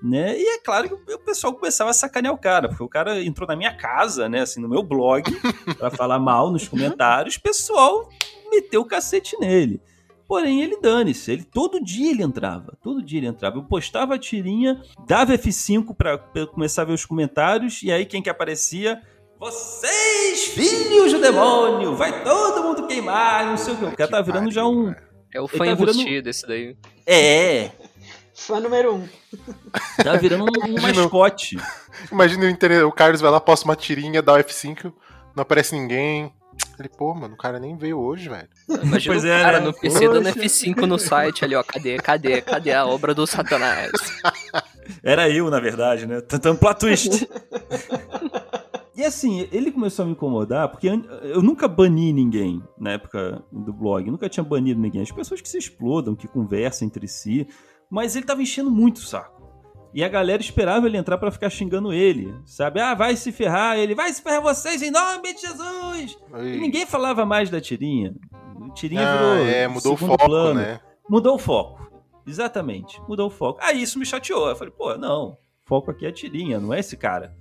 né? 0.02 0.38
E 0.38 0.46
é 0.46 0.58
claro 0.58 0.88
que 0.88 1.14
o 1.14 1.18
pessoal 1.18 1.54
começava 1.54 1.90
a 1.90 1.94
sacanear 1.94 2.34
o 2.34 2.38
cara, 2.38 2.68
porque 2.68 2.82
o 2.82 2.88
cara 2.88 3.22
entrou 3.22 3.48
na 3.48 3.56
minha 3.56 3.74
casa, 3.74 4.28
né, 4.28 4.40
assim, 4.40 4.60
no 4.60 4.68
meu 4.68 4.82
blog, 4.82 5.24
pra 5.78 5.90
falar 5.90 6.18
mal 6.18 6.50
nos 6.50 6.68
comentários, 6.68 7.36
o 7.36 7.42
pessoal 7.42 8.08
meteu 8.50 8.82
o 8.82 8.86
cacete 8.86 9.36
nele. 9.40 9.80
Porém, 10.26 10.62
ele 10.62 10.80
dane-se, 10.80 11.30
ele 11.32 11.44
todo 11.44 11.82
dia 11.84 12.10
ele 12.10 12.22
entrava, 12.22 12.76
todo 12.82 13.02
dia 13.02 13.18
ele 13.18 13.26
entrava. 13.26 13.58
Eu 13.58 13.62
postava 13.64 14.14
a 14.14 14.18
tirinha, 14.18 14.80
dava 15.06 15.34
F5 15.36 15.94
pra, 15.94 16.16
pra 16.16 16.46
começar 16.46 16.82
a 16.82 16.84
ver 16.86 16.92
os 16.94 17.04
comentários, 17.04 17.82
e 17.82 17.92
aí 17.92 18.06
quem 18.06 18.22
que 18.22 18.30
aparecia? 18.30 19.00
Vocês, 19.38 20.44
filhos 20.48 21.12
do 21.12 21.20
demônio, 21.20 21.94
vai 21.94 22.24
todo 22.24 22.62
mundo 22.64 22.86
queimar, 22.86 23.44
não 23.46 23.56
sei 23.58 23.74
o 23.74 23.76
que. 23.76 23.84
O 23.84 23.96
cara 23.96 24.10
tá 24.10 24.20
virando 24.22 24.50
já 24.50 24.66
um. 24.66 24.94
É 25.32 25.40
o 25.40 25.46
fã 25.46 25.58
tá 25.58 25.74
virando- 25.74 25.92
enrustido 26.00 26.30
esse 26.30 26.46
daí. 26.46 26.76
É, 27.06 27.70
Fã 28.34 28.58
número 28.60 28.94
um. 28.94 29.08
tá 30.02 30.16
virando 30.16 30.44
um, 30.44 30.46
um 30.64 30.68
Imagina 30.78 31.00
o- 31.00 31.02
mascote. 31.04 31.56
Imagina 32.10 32.46
o, 32.46 32.48
inter- 32.48 32.86
o 32.86 32.90
Carlos 32.92 33.20
vai 33.20 33.30
lá, 33.30 33.38
posta 33.40 33.64
uma 33.64 33.76
tirinha, 33.76 34.22
dá 34.22 34.32
o 34.32 34.38
F5, 34.38 34.92
não 35.36 35.42
aparece 35.42 35.74
ninguém. 35.78 36.32
Ele, 36.78 36.88
pô, 36.88 37.14
mano, 37.14 37.34
o 37.34 37.36
cara 37.36 37.58
nem 37.58 37.76
veio 37.76 37.98
hoje, 37.98 38.28
velho. 38.28 38.48
Imagina 38.68 39.14
Pois 39.14 39.24
o 39.24 39.26
é, 39.28 39.42
cara 39.42 39.60
né? 39.60 39.66
no 39.66 39.72
PC 39.72 40.08
dando 40.08 40.32
Poxa. 40.32 40.40
F5 40.40 40.76
no 40.86 40.98
site 40.98 41.44
ali, 41.44 41.54
ó. 41.54 41.62
Cadê, 41.62 41.96
cadê, 41.98 42.40
cadê 42.40 42.72
a 42.72 42.84
obra 42.84 43.14
do 43.14 43.26
Satanás? 43.26 43.92
Era 45.02 45.30
eu, 45.30 45.48
na 45.50 45.60
verdade, 45.60 46.06
né? 46.06 46.20
Tentando 46.20 46.58
plot 46.58 46.80
twist. 46.80 47.28
e 48.96 49.04
assim, 49.04 49.48
ele 49.52 49.70
começou 49.70 50.02
a 50.02 50.06
me 50.06 50.12
incomodar, 50.12 50.68
porque 50.68 50.88
eu 51.22 51.42
nunca 51.42 51.68
bani 51.68 52.12
ninguém 52.12 52.62
na 52.78 52.92
época 52.92 53.42
do 53.52 53.72
blog. 53.72 54.10
Nunca 54.10 54.28
tinha 54.28 54.44
banido 54.44 54.80
ninguém. 54.80 55.02
As 55.02 55.12
pessoas 55.12 55.40
que 55.40 55.48
se 55.48 55.58
explodam, 55.58 56.16
que 56.16 56.26
conversam 56.28 56.86
entre 56.86 57.06
si. 57.06 57.46
Mas 57.90 58.16
ele 58.16 58.26
tava 58.26 58.42
enchendo 58.42 58.70
muito 58.70 58.96
o 58.96 59.06
saco. 59.06 59.43
E 59.94 60.02
a 60.02 60.08
galera 60.08 60.42
esperava 60.42 60.86
ele 60.86 60.96
entrar 60.98 61.16
pra 61.18 61.30
ficar 61.30 61.48
xingando 61.48 61.92
ele, 61.92 62.34
sabe? 62.44 62.80
Ah, 62.80 62.94
vai 62.94 63.14
se 63.14 63.30
ferrar. 63.30 63.78
Ele 63.78 63.94
vai 63.94 64.12
se 64.12 64.20
ferrar 64.20 64.42
vocês 64.42 64.82
em 64.82 64.90
nome 64.90 65.32
de 65.34 65.40
Jesus. 65.42 66.18
E 66.34 66.56
ninguém 66.58 66.84
falava 66.84 67.24
mais 67.24 67.48
da 67.48 67.60
tirinha. 67.60 68.12
A 68.60 68.70
tirinha 68.74 69.06
Ah, 69.08 69.16
virou. 69.16 69.46
é, 69.46 69.68
mudou 69.68 69.94
o 69.94 69.96
foco, 69.96 70.26
plano. 70.26 70.60
né? 70.60 70.80
Mudou 71.08 71.36
o 71.36 71.38
foco. 71.38 71.84
Exatamente, 72.26 73.00
mudou 73.08 73.28
o 73.28 73.30
foco. 73.30 73.60
Aí 73.62 73.80
isso 73.82 73.98
me 73.98 74.04
chateou. 74.06 74.48
Eu 74.48 74.56
falei, 74.56 74.72
pô, 74.76 74.96
não, 74.96 75.36
foco 75.64 75.90
aqui 75.92 76.06
é 76.06 76.08
a 76.08 76.12
tirinha, 76.12 76.58
não 76.58 76.74
é 76.74 76.80
esse 76.80 76.96
cara. 76.96 77.36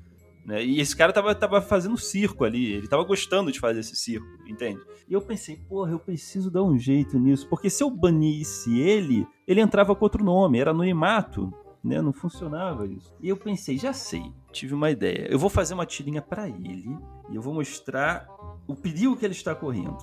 Né? 0.45 0.63
E 0.63 0.79
esse 0.81 0.95
cara 0.95 1.13
tava, 1.13 1.33
tava 1.33 1.61
fazendo 1.61 1.97
circo 1.97 2.43
ali, 2.43 2.73
ele 2.73 2.87
tava 2.87 3.03
gostando 3.05 3.49
de 3.51 3.59
fazer 3.61 3.79
esse 3.79 3.95
circo, 3.95 4.27
entende? 4.45 4.79
E 5.07 5.13
eu 5.13 5.21
pensei, 5.21 5.55
porra, 5.55 5.91
eu 5.91 5.99
preciso 5.99 6.51
dar 6.51 6.63
um 6.63 6.77
jeito 6.77 7.17
nisso, 7.17 7.47
porque 7.49 7.69
se 7.69 7.81
eu 7.81 7.89
banisse 7.89 8.77
ele, 8.77 9.25
ele 9.47 9.61
entrava 9.61 9.95
com 9.95 10.03
outro 10.03 10.21
nome, 10.21 10.59
era 10.59 10.71
anonimato, 10.71 11.51
né? 11.83 12.01
Não 12.01 12.13
funcionava 12.13 12.87
isso. 12.87 13.13
E 13.19 13.27
eu 13.27 13.35
pensei, 13.35 13.77
já 13.77 13.91
sei, 13.91 14.31
tive 14.51 14.73
uma 14.73 14.89
ideia. 14.89 15.27
Eu 15.29 15.37
vou 15.37 15.49
fazer 15.49 15.73
uma 15.73 15.85
tirinha 15.85 16.21
pra 16.21 16.47
ele 16.47 16.97
e 17.29 17.35
eu 17.35 17.41
vou 17.41 17.53
mostrar 17.53 18.27
o 18.67 18.75
perigo 18.75 19.17
que 19.17 19.25
ele 19.25 19.33
está 19.33 19.53
correndo. 19.53 19.97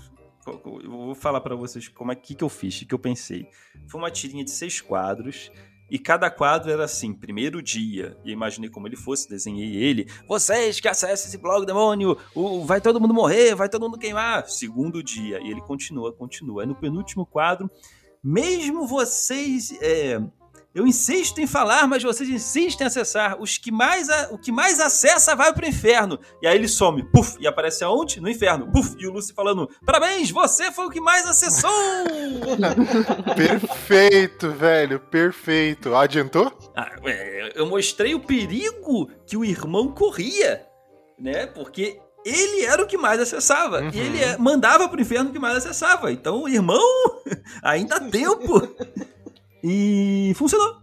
Eu 0.46 0.90
vou 0.90 1.14
falar 1.14 1.40
pra 1.40 1.54
vocês 1.54 1.88
como 1.88 2.12
é 2.12 2.14
que, 2.14 2.34
que 2.34 2.44
eu 2.44 2.48
fiz, 2.48 2.82
que 2.82 2.94
eu 2.94 2.98
pensei. 2.98 3.46
Foi 3.88 4.00
uma 4.00 4.10
tirinha 4.10 4.44
de 4.44 4.50
seis 4.50 4.80
quadros. 4.80 5.50
E 5.90 5.98
cada 5.98 6.30
quadro 6.30 6.70
era 6.70 6.84
assim, 6.84 7.12
primeiro 7.12 7.60
dia. 7.60 8.16
E 8.24 8.30
imaginei 8.30 8.70
como 8.70 8.86
ele 8.86 8.96
fosse, 8.96 9.28
desenhei 9.28 9.74
ele. 9.74 10.08
Vocês 10.28 10.78
que 10.78 10.86
acessam 10.86 11.26
esse 11.26 11.36
blog, 11.36 11.66
demônio, 11.66 12.16
o, 12.32 12.64
vai 12.64 12.80
todo 12.80 13.00
mundo 13.00 13.12
morrer, 13.12 13.56
vai 13.56 13.68
todo 13.68 13.86
mundo 13.86 13.98
queimar. 13.98 14.48
Segundo 14.48 15.02
dia. 15.02 15.40
E 15.40 15.50
ele 15.50 15.60
continua, 15.60 16.12
continua. 16.12 16.62
Aí 16.62 16.68
no 16.68 16.76
penúltimo 16.76 17.26
quadro, 17.26 17.68
mesmo 18.22 18.86
vocês. 18.86 19.76
é, 19.82 20.22
eu 20.74 20.86
insisto 20.86 21.40
em 21.40 21.46
falar, 21.46 21.86
mas 21.88 22.02
vocês 22.02 22.28
insistem 22.28 22.84
em 22.84 22.88
acessar. 22.88 23.40
Os 23.40 23.58
que 23.58 23.72
mais 23.72 24.08
a- 24.08 24.28
o 24.30 24.38
que 24.38 24.52
mais 24.52 24.78
acessa 24.80 25.34
vai 25.34 25.52
pro 25.52 25.66
inferno. 25.66 26.18
E 26.42 26.46
aí 26.46 26.56
ele 26.56 26.68
some, 26.68 27.02
puf, 27.10 27.36
e 27.40 27.46
aparece 27.46 27.82
aonde? 27.82 28.20
No 28.20 28.28
inferno, 28.28 28.70
puf. 28.70 28.94
E 28.98 29.06
o 29.06 29.12
Lucy 29.12 29.32
falando: 29.32 29.68
Parabéns, 29.84 30.30
você 30.30 30.70
foi 30.70 30.86
o 30.86 30.90
que 30.90 31.00
mais 31.00 31.26
acessou! 31.28 31.70
Perfeito, 33.36 34.50
velho, 34.52 35.00
perfeito. 35.00 35.94
Adiantou? 35.94 36.52
Ah, 36.76 36.90
é, 37.04 37.52
eu 37.54 37.66
mostrei 37.66 38.14
o 38.14 38.20
perigo 38.20 39.10
que 39.26 39.36
o 39.36 39.44
irmão 39.44 39.88
corria, 39.88 40.64
né? 41.18 41.46
Porque 41.46 41.98
ele 42.24 42.64
era 42.64 42.82
o 42.82 42.86
que 42.86 42.96
mais 42.96 43.20
acessava. 43.20 43.80
Uhum. 43.80 43.90
E 43.92 43.98
ele 43.98 44.22
é- 44.22 44.36
mandava 44.36 44.88
pro 44.88 45.00
inferno 45.00 45.30
o 45.30 45.32
que 45.32 45.38
mais 45.38 45.56
acessava. 45.56 46.12
Então, 46.12 46.42
o 46.42 46.48
irmão, 46.48 46.80
ainda 47.62 47.96
há 47.96 48.00
tempo. 48.00 48.60
E 49.62 50.32
funcionou. 50.36 50.80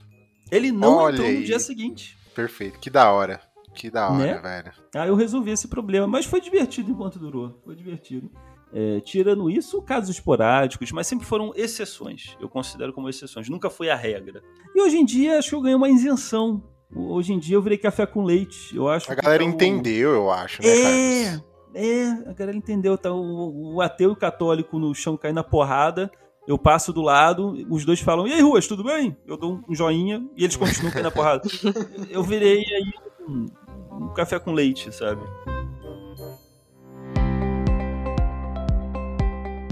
Ele 0.52 0.72
não 0.72 0.96
Olha 0.98 1.13
entrou 1.16 1.32
no 1.32 1.38
aí. 1.40 1.44
dia 1.44 1.60
seguinte. 1.60 2.18
Perfeito, 2.36 2.80
que 2.80 2.90
da 2.90 3.12
hora. 3.12 3.42
Que 3.76 3.90
da 3.92 4.10
hora, 4.10 4.18
Né? 4.18 4.40
velho. 4.42 4.72
Aí 4.96 5.10
eu 5.10 5.16
resolvi 5.16 5.52
esse 5.52 5.68
problema. 5.68 6.08
Mas 6.08 6.26
foi 6.26 6.42
divertido 6.42 6.92
enquanto 6.92 7.20
durou. 7.20 7.60
Foi 7.63 7.76
divertido. 7.76 8.32
É, 8.74 9.00
tirando 9.02 9.50
isso, 9.50 9.82
casos 9.82 10.10
esporádicos, 10.10 10.92
mas 10.92 11.06
sempre 11.08 11.26
foram 11.26 11.54
exceções. 11.56 12.36
Eu 12.40 12.50
considero 12.50 12.92
como 12.92 13.08
exceções. 13.08 13.48
Nunca 13.50 13.70
foi 13.70 13.90
a 13.90 13.96
regra. 13.96 14.42
E 14.76 14.82
hoje 14.82 14.98
em 14.98 15.06
dia, 15.06 15.38
acho 15.38 15.50
que 15.50 15.56
eu 15.56 15.62
ganhei 15.62 15.76
uma 15.76 15.90
isenção. 15.90 16.63
Hoje 16.96 17.34
em 17.34 17.40
dia 17.40 17.56
eu 17.56 17.62
virei 17.62 17.78
café 17.78 18.06
com 18.06 18.24
leite. 18.24 18.76
Eu 18.76 18.88
acho 18.90 19.12
A 19.12 19.16
galera 19.16 19.44
tá 19.44 19.50
o- 19.50 19.54
entendeu, 19.54 20.12
eu 20.12 20.32
acho, 20.32 20.62
né, 20.62 20.68
É, 20.70 21.24
Carlos? 21.24 21.44
é, 21.76 22.30
a 22.30 22.34
galera 22.34 22.58
entendeu. 22.58 22.98
Tá 22.98 23.12
o, 23.13 23.76
o 23.76 23.82
ateu 23.82 24.10
e 24.10 24.13
o 24.13 24.16
católico 24.16 24.80
no 24.80 24.94
chão 24.96 25.16
caindo 25.18 25.36
na 25.36 25.44
porrada. 25.44 26.10
Eu 26.47 26.57
passo 26.57 26.93
do 26.93 27.01
lado, 27.01 27.67
os 27.69 27.83
dois 27.83 27.99
falam, 27.99 28.25
e 28.25 28.31
aí, 28.31 28.41
Ruas, 28.41 28.65
tudo 28.65 28.81
bem? 28.81 29.17
Eu 29.27 29.36
dou 29.36 29.62
um 29.67 29.75
joinha 29.75 30.25
e 30.36 30.45
eles 30.45 30.55
continuam 30.55 30.93
caindo 30.93 31.03
na 31.03 31.12
porrada. 31.12 31.43
Eu 32.10 32.23
virei 32.23 32.63
aí 32.63 32.93
um, 33.27 33.45
um 33.91 34.13
café 34.13 34.39
com 34.39 34.53
leite, 34.53 34.89
sabe? 34.93 35.21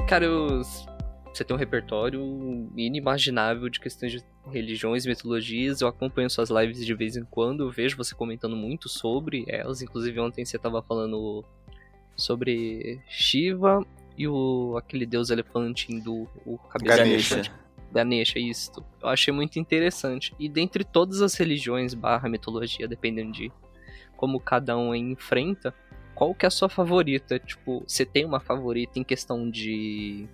Cara, 0.05 0.25
eu... 0.25 0.61
você 1.33 1.43
tem 1.45 1.55
um 1.55 1.57
repertório 1.57 2.21
inimaginável 2.75 3.69
de 3.69 3.79
questões 3.79 4.11
de 4.11 4.23
religiões, 4.51 5.05
mitologias. 5.05 5.79
Eu 5.79 5.87
acompanho 5.87 6.29
suas 6.29 6.49
lives 6.49 6.85
de 6.85 6.93
vez 6.93 7.15
em 7.15 7.23
quando, 7.23 7.63
eu 7.63 7.71
vejo 7.71 7.95
você 7.95 8.13
comentando 8.13 8.55
muito 8.55 8.89
sobre 8.89 9.45
elas. 9.47 9.81
Inclusive, 9.81 10.19
ontem 10.19 10.43
você 10.43 10.59
tava 10.59 10.81
falando 10.83 11.43
sobre 12.17 12.99
Shiva 13.07 13.81
e 14.17 14.27
o 14.27 14.75
aquele 14.77 15.05
deus 15.05 15.29
elefante 15.29 15.91
hindu, 15.91 16.27
o 16.45 16.57
cabeça 16.57 16.97
Ganesha. 16.97 17.41
Ganesha, 17.91 18.39
isso. 18.39 18.71
Eu 19.01 19.09
achei 19.09 19.33
muito 19.33 19.57
interessante. 19.59 20.33
E 20.39 20.49
dentre 20.49 20.83
todas 20.83 21.21
as 21.21 21.33
religiões 21.35 21.93
barra 21.93 22.27
mitologia, 22.27 22.87
dependendo 22.87 23.31
de 23.31 23.51
como 24.17 24.39
cada 24.39 24.77
um 24.77 24.93
enfrenta, 24.95 25.73
qual 26.13 26.33
que 26.33 26.45
é 26.45 26.47
a 26.47 26.51
sua 26.51 26.67
favorita? 26.69 27.39
Tipo, 27.39 27.83
você 27.87 28.05
tem 28.05 28.25
uma 28.25 28.39
favorita 28.39 28.99
em 28.99 29.03
questão 29.03 29.49
de 29.49 30.27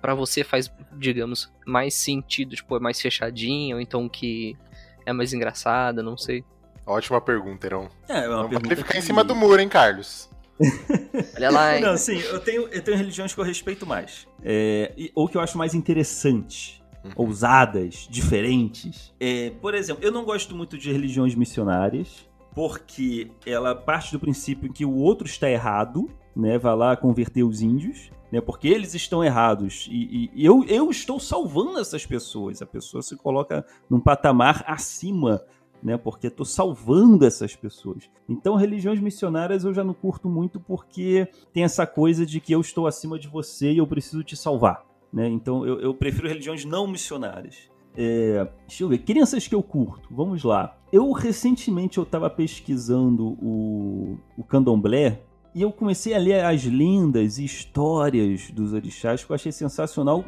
Pra 0.00 0.14
você 0.14 0.42
faz, 0.42 0.72
digamos, 0.96 1.52
mais 1.66 1.92
sentido, 1.92 2.56
tipo, 2.56 2.74
é 2.74 2.80
mais 2.80 2.98
fechadinha, 2.98 3.74
ou 3.74 3.80
então 3.82 4.08
que 4.08 4.56
é 5.04 5.12
mais 5.12 5.34
engraçada, 5.34 6.02
não 6.02 6.16
sei. 6.16 6.42
Ótima 6.86 7.20
pergunta, 7.20 7.66
Heron. 7.66 7.86
É, 8.08 8.20
é 8.24 8.28
uma 8.28 8.36
Não 8.44 8.48
pergunta 8.48 8.68
pode 8.68 8.76
ficar 8.82 8.94
em 8.96 9.00
que- 9.00 9.06
cima 9.06 9.22
do 9.22 9.34
muro, 9.36 9.60
hein, 9.60 9.68
Carlos? 9.68 10.29
Olha 11.36 11.50
lá, 11.50 11.76
hein? 11.76 11.82
Não, 11.82 11.96
sim, 11.96 12.18
eu 12.18 12.40
tenho, 12.40 12.68
eu 12.68 12.82
tenho 12.82 12.96
religiões 12.96 13.34
que 13.34 13.40
eu 13.40 13.44
respeito 13.44 13.86
mais. 13.86 14.26
É, 14.42 14.92
ou 15.14 15.28
que 15.28 15.36
eu 15.36 15.40
acho 15.40 15.56
mais 15.56 15.74
interessante. 15.74 16.80
Uhum. 17.02 17.12
Ousadas, 17.16 18.06
diferentes. 18.10 19.14
É, 19.18 19.50
por 19.60 19.74
exemplo, 19.74 20.04
eu 20.04 20.12
não 20.12 20.22
gosto 20.22 20.54
muito 20.54 20.76
de 20.76 20.92
religiões 20.92 21.34
missionárias, 21.34 22.28
porque 22.54 23.30
ela 23.46 23.74
parte 23.74 24.12
do 24.12 24.20
princípio 24.20 24.70
que 24.70 24.84
o 24.84 24.94
outro 24.94 25.26
está 25.26 25.50
errado, 25.50 26.10
né? 26.36 26.58
Vai 26.58 26.76
lá 26.76 26.96
converter 26.96 27.42
os 27.42 27.62
índios, 27.62 28.10
né? 28.30 28.40
Porque 28.40 28.68
eles 28.68 28.94
estão 28.94 29.24
errados. 29.24 29.88
E, 29.90 30.30
e 30.34 30.44
eu, 30.44 30.62
eu 30.64 30.90
estou 30.90 31.18
salvando 31.18 31.78
essas 31.78 32.04
pessoas. 32.04 32.60
A 32.60 32.66
pessoa 32.66 33.02
se 33.02 33.16
coloca 33.16 33.64
num 33.88 34.00
patamar 34.00 34.62
acima 34.66 35.42
né? 35.82 35.96
Porque 35.96 36.26
estou 36.26 36.46
salvando 36.46 37.24
essas 37.24 37.56
pessoas. 37.56 38.10
Então, 38.28 38.54
religiões 38.56 39.00
missionárias 39.00 39.64
eu 39.64 39.72
já 39.72 39.82
não 39.82 39.94
curto 39.94 40.28
muito 40.28 40.60
porque 40.60 41.28
tem 41.52 41.64
essa 41.64 41.86
coisa 41.86 42.24
de 42.24 42.40
que 42.40 42.52
eu 42.52 42.60
estou 42.60 42.86
acima 42.86 43.18
de 43.18 43.28
você 43.28 43.72
e 43.72 43.78
eu 43.78 43.86
preciso 43.86 44.22
te 44.22 44.36
salvar, 44.36 44.84
né? 45.12 45.28
Então, 45.28 45.66
eu, 45.66 45.80
eu 45.80 45.94
prefiro 45.94 46.28
religiões 46.28 46.64
não 46.64 46.86
missionárias. 46.86 47.70
É, 47.96 48.46
deixa 48.66 48.84
eu 48.84 48.88
ver, 48.88 48.98
crenças 48.98 49.48
que 49.48 49.54
eu 49.54 49.62
curto, 49.62 50.08
vamos 50.10 50.44
lá. 50.44 50.76
Eu 50.92 51.10
recentemente 51.12 51.98
eu 51.98 52.04
estava 52.04 52.30
pesquisando 52.30 53.36
o, 53.42 54.16
o 54.36 54.44
candomblé 54.44 55.22
e 55.54 55.62
eu 55.62 55.72
comecei 55.72 56.14
a 56.14 56.18
ler 56.18 56.44
as 56.44 56.64
lendas 56.64 57.38
e 57.38 57.44
histórias 57.44 58.50
dos 58.52 58.72
orixás 58.72 59.24
que 59.24 59.30
eu 59.30 59.34
achei 59.34 59.50
sensacional 59.50 60.24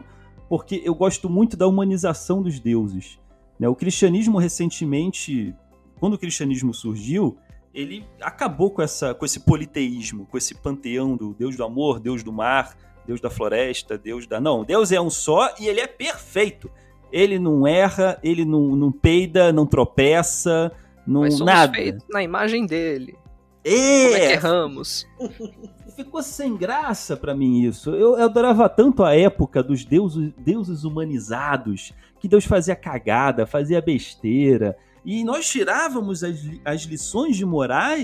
porque 0.49 0.83
eu 0.85 0.95
gosto 0.95 1.31
muito 1.31 1.57
da 1.57 1.67
humanização 1.67 2.43
dos 2.43 2.61
deuses. 2.61 3.19
Né? 3.62 3.68
O 3.68 3.77
cristianismo 3.77 4.38
recentemente, 4.38 5.55
quando 6.01 6.14
o 6.14 6.18
cristianismo 6.18 6.75
surgiu, 6.75 7.38
ele 7.72 8.05
acabou 8.20 8.72
com, 8.72 8.83
essa, 8.83 9.14
com 9.14 9.25
esse 9.25 9.38
politeísmo, 9.38 10.27
com 10.27 10.37
esse 10.37 10.53
panteão 10.53 11.16
do 11.16 11.33
Deus 11.33 11.57
do 11.57 11.62
amor, 11.62 12.01
Deus 12.01 12.25
do 12.25 12.33
mar, 12.33 12.77
Deus 13.07 13.20
da 13.20 13.31
floresta, 13.31 13.96
Deus 13.96 14.27
da. 14.27 14.40
Não, 14.40 14.64
Deus 14.64 14.90
é 14.90 15.01
um 15.01 15.09
só 15.09 15.55
e 15.61 15.68
ele 15.68 15.79
é 15.79 15.87
perfeito. 15.87 16.68
Ele 17.12 17.38
não 17.38 17.64
erra, 17.64 18.18
ele 18.20 18.44
não, 18.44 18.75
não 18.75 18.90
peida, 18.90 19.53
não 19.53 19.64
tropeça, 19.64 20.72
não 21.07 21.20
Mas 21.20 21.35
somos 21.35 21.55
nada. 21.55 21.72
feitos 21.72 22.05
na 22.11 22.20
imagem 22.20 22.66
dele. 22.66 23.16
Como 23.64 24.16
é 24.16 24.20
que 24.20 24.27
É, 24.27 24.33
erramos? 24.33 25.07
ficou 25.94 26.22
sem 26.22 26.57
graça 26.57 27.16
pra 27.16 27.35
mim 27.35 27.62
isso. 27.62 27.90
Eu, 27.90 28.16
eu 28.16 28.25
adorava 28.25 28.68
tanto 28.68 29.05
a 29.05 29.14
época 29.14 29.62
dos 29.62 29.85
deuses, 29.85 30.33
deuses 30.38 30.85
humanizados, 30.85 31.92
que 32.18 32.27
Deus 32.29 32.44
fazia 32.44 32.75
cagada, 32.75 33.46
fazia 33.46 33.81
besteira. 33.81 34.77
E 35.05 35.22
nós 35.25 35.48
tirávamos 35.48 36.22
as, 36.25 36.38
as 36.64 36.83
lições 36.83 37.37
de 37.37 37.44
moral, 37.44 37.96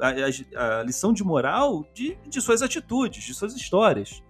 a, 0.00 0.08
a- 0.08 0.80
a 0.80 0.82
lição 0.84 1.12
de 1.12 1.22
moral 1.24 1.84
de, 1.92 2.16
de 2.28 2.40
suas 2.40 2.62
atitudes, 2.62 3.24
de 3.24 3.34
suas 3.34 3.54
histórias. 3.54 4.22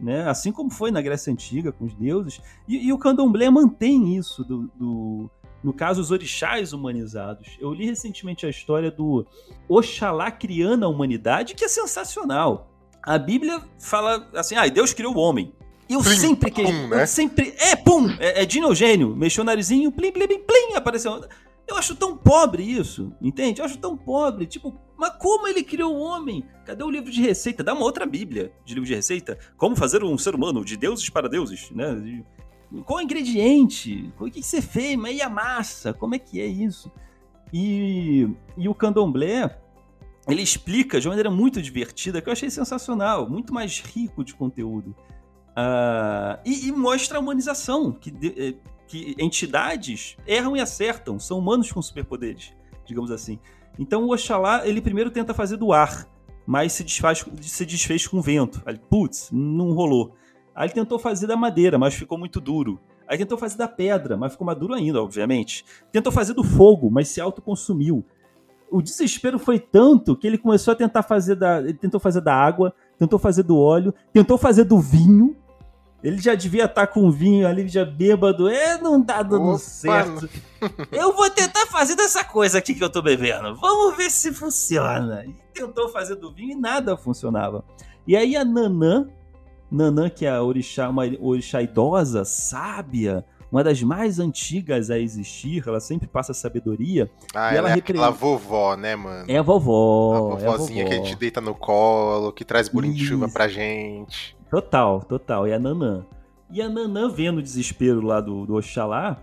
Né? 0.00 0.28
Assim 0.28 0.52
como 0.52 0.70
foi 0.70 0.90
na 0.90 1.00
Grécia 1.00 1.32
Antiga 1.32 1.72
com 1.72 1.84
os 1.84 1.94
deuses. 1.94 2.40
E, 2.68 2.88
e 2.88 2.92
o 2.92 2.98
candomblé 2.98 3.48
mantém 3.48 4.16
isso, 4.16 4.42
do, 4.44 4.70
do- 4.74 5.30
no 5.66 5.72
caso, 5.72 6.00
os 6.00 6.12
orixás 6.12 6.72
humanizados. 6.72 7.56
Eu 7.58 7.74
li 7.74 7.86
recentemente 7.86 8.46
a 8.46 8.48
história 8.48 8.88
do 8.88 9.26
Oxalá 9.68 10.30
criando 10.30 10.84
a 10.84 10.88
humanidade, 10.88 11.56
que 11.56 11.64
é 11.64 11.68
sensacional. 11.68 12.70
A 13.02 13.18
Bíblia 13.18 13.60
fala 13.76 14.30
assim: 14.36 14.54
ah, 14.54 14.68
Deus 14.68 14.94
criou 14.94 15.16
o 15.16 15.18
homem. 15.18 15.52
E 15.88 15.94
eu 15.94 16.02
Plim, 16.02 16.14
sempre 16.14 16.52
que. 16.52 16.62
pum, 16.62 16.86
né? 16.86 17.04
Sempre. 17.04 17.52
É, 17.58 17.74
pum! 17.74 18.08
É, 18.20 18.42
é 18.42 18.46
dinogênio. 18.46 19.16
Mexeu 19.16 19.42
o 19.42 19.44
narizinho, 19.44 19.90
plim, 19.90 20.12
plim, 20.12 20.28
plim, 20.28 20.38
plim, 20.38 20.74
apareceu. 20.76 21.20
Eu 21.66 21.76
acho 21.76 21.96
tão 21.96 22.16
pobre 22.16 22.62
isso, 22.62 23.12
entende? 23.20 23.60
Eu 23.60 23.64
acho 23.64 23.76
tão 23.76 23.96
pobre. 23.96 24.46
Tipo, 24.46 24.72
mas 24.96 25.16
como 25.18 25.48
ele 25.48 25.64
criou 25.64 25.96
o 25.96 25.98
homem? 25.98 26.44
Cadê 26.64 26.84
o 26.84 26.90
livro 26.90 27.10
de 27.10 27.20
receita? 27.20 27.64
Dá 27.64 27.74
uma 27.74 27.82
outra 27.82 28.06
Bíblia 28.06 28.52
de 28.64 28.72
livro 28.72 28.86
de 28.86 28.94
receita. 28.94 29.36
Como 29.56 29.74
fazer 29.74 30.04
um 30.04 30.16
ser 30.16 30.36
humano 30.36 30.64
de 30.64 30.76
deuses 30.76 31.10
para 31.10 31.28
deuses, 31.28 31.72
né? 31.72 32.24
Qual 32.84 33.00
ingrediente? 33.00 34.12
O 34.18 34.24
que, 34.24 34.40
que 34.40 34.42
você 34.42 34.60
fez? 34.60 34.96
Mas 34.96 35.16
e 35.16 35.22
a 35.22 35.28
massa? 35.28 35.92
Como 35.92 36.14
é 36.14 36.18
que 36.18 36.40
é 36.40 36.46
isso? 36.46 36.90
E, 37.52 38.28
e 38.56 38.68
o 38.68 38.74
candomblé, 38.74 39.58
ele 40.28 40.42
explica 40.42 41.00
de 41.00 41.06
uma 41.06 41.12
maneira 41.12 41.30
muito 41.30 41.62
divertida, 41.62 42.20
que 42.20 42.28
eu 42.28 42.32
achei 42.32 42.50
sensacional, 42.50 43.28
muito 43.30 43.54
mais 43.54 43.80
rico 43.80 44.24
de 44.24 44.34
conteúdo. 44.34 44.94
Ah, 45.54 46.38
e, 46.44 46.68
e 46.68 46.72
mostra 46.72 47.16
a 47.16 47.20
humanização, 47.20 47.92
que, 47.92 48.12
eh, 48.36 48.54
que 48.86 49.14
entidades 49.18 50.16
erram 50.26 50.54
e 50.54 50.60
acertam, 50.60 51.18
são 51.18 51.38
humanos 51.38 51.72
com 51.72 51.80
superpoderes, 51.80 52.52
digamos 52.84 53.10
assim. 53.10 53.38
Então 53.78 54.04
o 54.04 54.12
Oxalá, 54.12 54.66
ele 54.66 54.82
primeiro 54.82 55.10
tenta 55.10 55.32
fazer 55.32 55.56
do 55.56 55.72
ar, 55.72 56.06
mas 56.46 56.72
se, 56.72 56.84
desfaz, 56.84 57.24
se 57.40 57.64
desfez 57.64 58.06
com 58.06 58.18
o 58.18 58.22
vento. 58.22 58.62
Putz, 58.90 59.30
não 59.32 59.72
rolou. 59.72 60.14
Aí 60.56 60.66
ele 60.66 60.72
tentou 60.72 60.98
fazer 60.98 61.26
da 61.26 61.36
madeira, 61.36 61.78
mas 61.78 61.94
ficou 61.94 62.16
muito 62.16 62.40
duro. 62.40 62.80
Aí 63.06 63.18
tentou 63.18 63.36
fazer 63.36 63.58
da 63.58 63.68
pedra, 63.68 64.16
mas 64.16 64.32
ficou 64.32 64.46
mais 64.46 64.58
duro 64.58 64.72
ainda, 64.72 65.02
obviamente. 65.02 65.64
Tentou 65.92 66.10
fazer 66.10 66.32
do 66.32 66.42
fogo, 66.42 66.90
mas 66.90 67.08
se 67.08 67.20
autoconsumiu. 67.20 68.02
O 68.70 68.80
desespero 68.80 69.38
foi 69.38 69.60
tanto 69.60 70.16
que 70.16 70.26
ele 70.26 70.38
começou 70.38 70.72
a 70.72 70.74
tentar 70.74 71.02
fazer 71.02 71.36
da. 71.36 71.60
Ele 71.60 71.74
tentou 71.74 72.00
fazer 72.00 72.22
da 72.22 72.34
água, 72.34 72.74
tentou 72.98 73.18
fazer 73.18 73.42
do 73.42 73.58
óleo, 73.58 73.94
tentou 74.12 74.38
fazer 74.38 74.64
do 74.64 74.80
vinho. 74.80 75.36
Ele 76.02 76.18
já 76.18 76.34
devia 76.34 76.64
estar 76.64 76.86
com 76.86 77.10
vinho 77.10 77.46
ali, 77.46 77.68
já 77.68 77.84
bêbado. 77.84 78.48
É, 78.48 78.80
não 78.80 79.02
tá 79.02 79.22
dando 79.22 79.50
Opa, 79.50 79.58
certo. 79.58 80.28
Eu 80.90 81.12
vou 81.12 81.28
tentar 81.30 81.66
fazer 81.66 81.96
dessa 81.96 82.24
coisa 82.24 82.58
aqui 82.58 82.74
que 82.74 82.82
eu 82.82 82.90
tô 82.90 83.02
bebendo. 83.02 83.54
Vamos 83.56 83.96
ver 83.96 84.10
se 84.10 84.32
funciona. 84.32 85.24
E 85.26 85.34
tentou 85.52 85.88
fazer 85.90 86.16
do 86.16 86.32
vinho 86.32 86.52
e 86.52 86.60
nada 86.60 86.96
funcionava. 86.96 87.64
E 88.06 88.16
aí 88.16 88.36
a 88.36 88.44
Nanã, 88.44 89.08
Nanã, 89.70 90.08
que 90.08 90.24
é 90.26 90.30
a 90.30 90.42
orixá, 90.42 90.88
uma 90.88 91.02
orixá 91.20 91.60
idosa, 91.62 92.24
sábia, 92.24 93.24
uma 93.50 93.62
das 93.64 93.82
mais 93.82 94.18
antigas 94.18 94.90
a 94.90 94.98
existir, 94.98 95.62
ela 95.66 95.80
sempre 95.80 96.06
passa 96.08 96.32
sabedoria, 96.34 97.10
Ah, 97.34 97.52
E 97.52 97.56
ela, 97.56 97.68
ela 97.68 97.76
é 97.76 97.78
aquela 97.78 98.10
vovó, 98.10 98.76
né, 98.76 98.94
mano? 98.96 99.24
é 99.28 99.36
a 99.38 99.42
vovó. 99.42 100.36
a 100.36 100.40
é 100.40 100.46
a 100.46 100.50
vovozinha 100.50 100.84
que 100.84 100.92
a 100.92 100.96
vovó. 100.96 101.06
gente 101.08 101.18
deita 101.18 101.40
no 101.40 101.54
colo, 101.54 102.32
que 102.32 102.44
traz 102.44 102.68
bolinho 102.68 102.94
de 102.94 103.04
chuva 103.04 103.26
Isso. 103.26 103.34
pra 103.34 103.48
gente. 103.48 104.36
Total, 104.50 105.00
total. 105.02 105.46
É 105.46 105.54
a 105.54 105.58
Nanã. 105.58 106.04
E 106.50 106.62
a 106.62 106.68
Nanã, 106.68 107.08
vendo 107.08 107.38
o 107.38 107.42
desespero 107.42 108.00
lá 108.00 108.20
do, 108.20 108.46
do 108.46 108.54
Oxalá, 108.54 109.20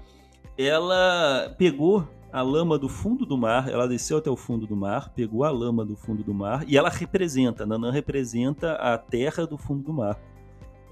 ela 0.57 1.53
pegou 1.57 2.07
a 2.31 2.41
lama 2.41 2.77
do 2.77 2.89
fundo 2.89 3.25
do 3.25 3.37
mar, 3.37 3.69
ela 3.69 3.87
desceu 3.87 4.17
até 4.17 4.29
o 4.29 4.35
fundo 4.35 4.65
do 4.65 4.75
mar, 4.75 5.09
pegou 5.15 5.43
a 5.43 5.51
lama 5.51 5.85
do 5.85 5.95
fundo 5.95 6.23
do 6.23 6.33
mar 6.33 6.63
e 6.67 6.75
ela 6.77 6.89
representa, 6.89 7.63
a 7.63 7.65
Nanã 7.65 7.91
representa 7.91 8.73
a 8.73 8.97
terra 8.97 9.45
do 9.45 9.57
fundo 9.57 9.83
do 9.83 9.93
mar. 9.93 10.17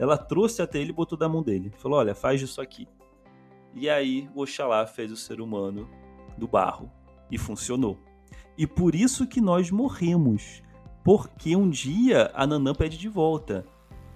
Ela 0.01 0.17
trouxe 0.17 0.63
até 0.63 0.79
ele 0.79 0.89
e 0.89 0.93
botou 0.93 1.15
da 1.15 1.29
mão 1.29 1.43
dele. 1.43 1.71
Falou: 1.77 1.99
Olha, 1.99 2.15
faz 2.15 2.41
isso 2.41 2.59
aqui. 2.59 2.87
E 3.71 3.87
aí 3.87 4.27
Oxalá 4.33 4.87
fez 4.87 5.11
o 5.11 5.15
ser 5.15 5.39
humano 5.39 5.87
do 6.35 6.47
barro 6.47 6.91
e 7.29 7.37
funcionou. 7.37 7.99
E 8.57 8.65
por 8.65 8.95
isso 8.95 9.27
que 9.27 9.39
nós 9.39 9.69
morremos. 9.69 10.63
Porque 11.03 11.55
um 11.55 11.69
dia 11.69 12.31
a 12.33 12.47
Nanã 12.47 12.73
pede 12.73 12.97
de 12.97 13.07
volta. 13.07 13.63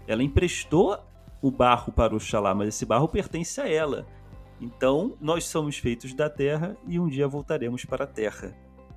Ela 0.07 0.23
emprestou 0.23 0.97
o 1.39 1.51
barro 1.51 1.93
para 1.93 2.15
Oxalá, 2.15 2.55
mas 2.55 2.69
esse 2.69 2.83
barro 2.83 3.07
pertence 3.07 3.61
a 3.61 3.69
ela. 3.69 4.07
Então, 4.59 5.15
nós 5.21 5.45
somos 5.45 5.77
feitos 5.77 6.15
da 6.15 6.31
terra 6.31 6.75
e 6.87 6.99
um 6.99 7.07
dia 7.07 7.27
voltaremos 7.27 7.85
para 7.85 8.05
a 8.05 8.07
terra. 8.07 8.55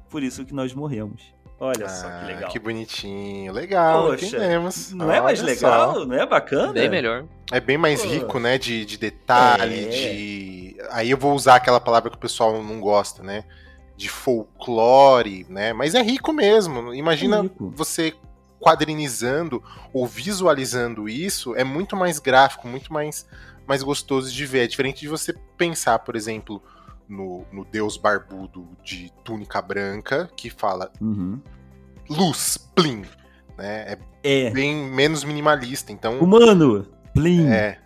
Por 0.09 0.23
isso 0.23 0.43
que 0.43 0.55
nós 0.55 0.73
morremos. 0.73 1.35
Olha 1.61 1.87
ah, 1.87 1.89
só 1.89 2.09
que 2.09 2.25
legal. 2.27 2.51
Que 2.51 2.59
bonitinho. 2.59 3.53
Legal, 3.53 4.07
Poxa, 4.07 4.27
entendemos. 4.27 4.93
Não 4.93 5.11
é 5.11 5.21
mais 5.21 5.41
Olha 5.41 5.47
legal? 5.47 5.95
só. 5.95 6.05
Não 6.05 6.15
é 6.15 6.25
bacana? 6.25 6.73
Bem 6.73 6.89
melhor. 6.89 7.25
É 7.51 7.59
bem 7.61 7.77
mais 7.77 8.01
Pô. 8.03 8.09
rico, 8.09 8.39
né? 8.39 8.59
De, 8.59 8.85
de 8.85 8.97
detalhe, 8.97 9.87
É. 9.87 9.89
de. 9.89 10.77
Aí 10.91 11.11
eu 11.11 11.17
vou 11.19 11.35
usar 11.35 11.57
aquela 11.57 11.81
palavra 11.81 12.11
que 12.11 12.17
o 12.17 12.21
pessoal 12.21 12.63
não 12.63 12.81
gosta, 12.81 13.23
né? 13.25 13.43
De 13.97 14.09
folclore, 14.09 15.47
né? 15.49 15.73
Mas 15.73 15.95
é 15.95 16.03
rico 16.03 16.33
mesmo. 16.33 16.95
Imagina 16.95 17.39
É 17.39 17.43
rico. 17.43 17.73
você 17.75 18.15
quadrinizando 18.61 19.63
ou 19.93 20.07
visualizando 20.07 21.09
isso, 21.09 21.55
é 21.57 21.65
muito 21.65 21.97
mais 21.97 22.19
gráfico, 22.19 22.67
muito 22.69 22.93
mais, 22.93 23.27
mais 23.67 23.83
gostoso 23.83 24.33
de 24.33 24.47
ver. 24.47 24.65
É 24.65 24.67
diferente 24.67 25.01
de 25.01 25.09
você 25.09 25.33
pensar, 25.57 25.99
por 26.01 26.15
exemplo, 26.15 26.63
no, 27.09 27.45
no 27.53 27.65
Deus 27.65 27.97
Barbudo 27.97 28.69
de 28.85 29.11
túnica 29.25 29.61
branca, 29.63 30.31
que 30.37 30.51
fala 30.51 30.93
Uhum. 31.01 31.41
luz, 32.09 32.57
plim, 32.75 33.03
né? 33.57 33.93
É 33.93 33.99
É. 34.23 34.51
bem 34.51 34.75
menos 34.91 35.25
minimalista, 35.25 35.93
então 35.93 36.19
Humano, 36.19 36.87
Plim, 37.15 37.47
é, 37.49 37.79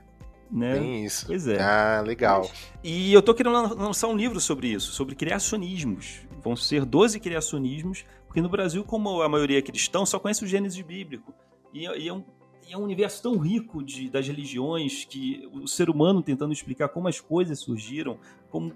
né? 0.50 0.78
bem 0.78 1.04
isso. 1.04 1.26
Pois 1.26 1.46
é. 1.46 1.60
Ah, 1.60 2.02
legal. 2.04 2.50
E 2.82 3.12
eu 3.12 3.22
tô 3.22 3.32
querendo 3.34 3.52
lan- 3.52 3.74
lançar 3.74 4.08
um 4.08 4.16
livro 4.16 4.40
sobre 4.40 4.68
isso, 4.68 4.92
sobre 4.92 5.14
criacionismos. 5.14 6.22
Vão 6.42 6.56
ser 6.56 6.84
12 6.84 7.20
criacionismos, 7.20 8.04
porque 8.26 8.40
no 8.40 8.48
Brasil, 8.48 8.82
como 8.82 9.22
a 9.22 9.28
maioria 9.28 9.58
é 9.58 9.62
cristão, 9.62 10.04
só 10.04 10.18
conhece 10.18 10.42
o 10.44 10.46
Gênesis 10.46 10.80
bíblico. 10.84 11.32
E, 11.72 11.86
é- 11.86 11.98
e 11.98 12.08
é, 12.08 12.12
um, 12.12 12.24
e 12.68 12.72
é 12.72 12.76
um 12.76 12.82
universo 12.82 13.22
tão 13.22 13.38
rico 13.38 13.82
de, 13.82 14.10
das 14.10 14.26
religiões 14.26 15.04
que 15.04 15.48
o 15.52 15.66
ser 15.68 15.88
humano 15.88 16.22
tentando 16.22 16.52
explicar 16.52 16.88
como 16.88 17.08
as 17.08 17.20
coisas 17.20 17.58
surgiram, 17.60 18.18
como 18.50 18.72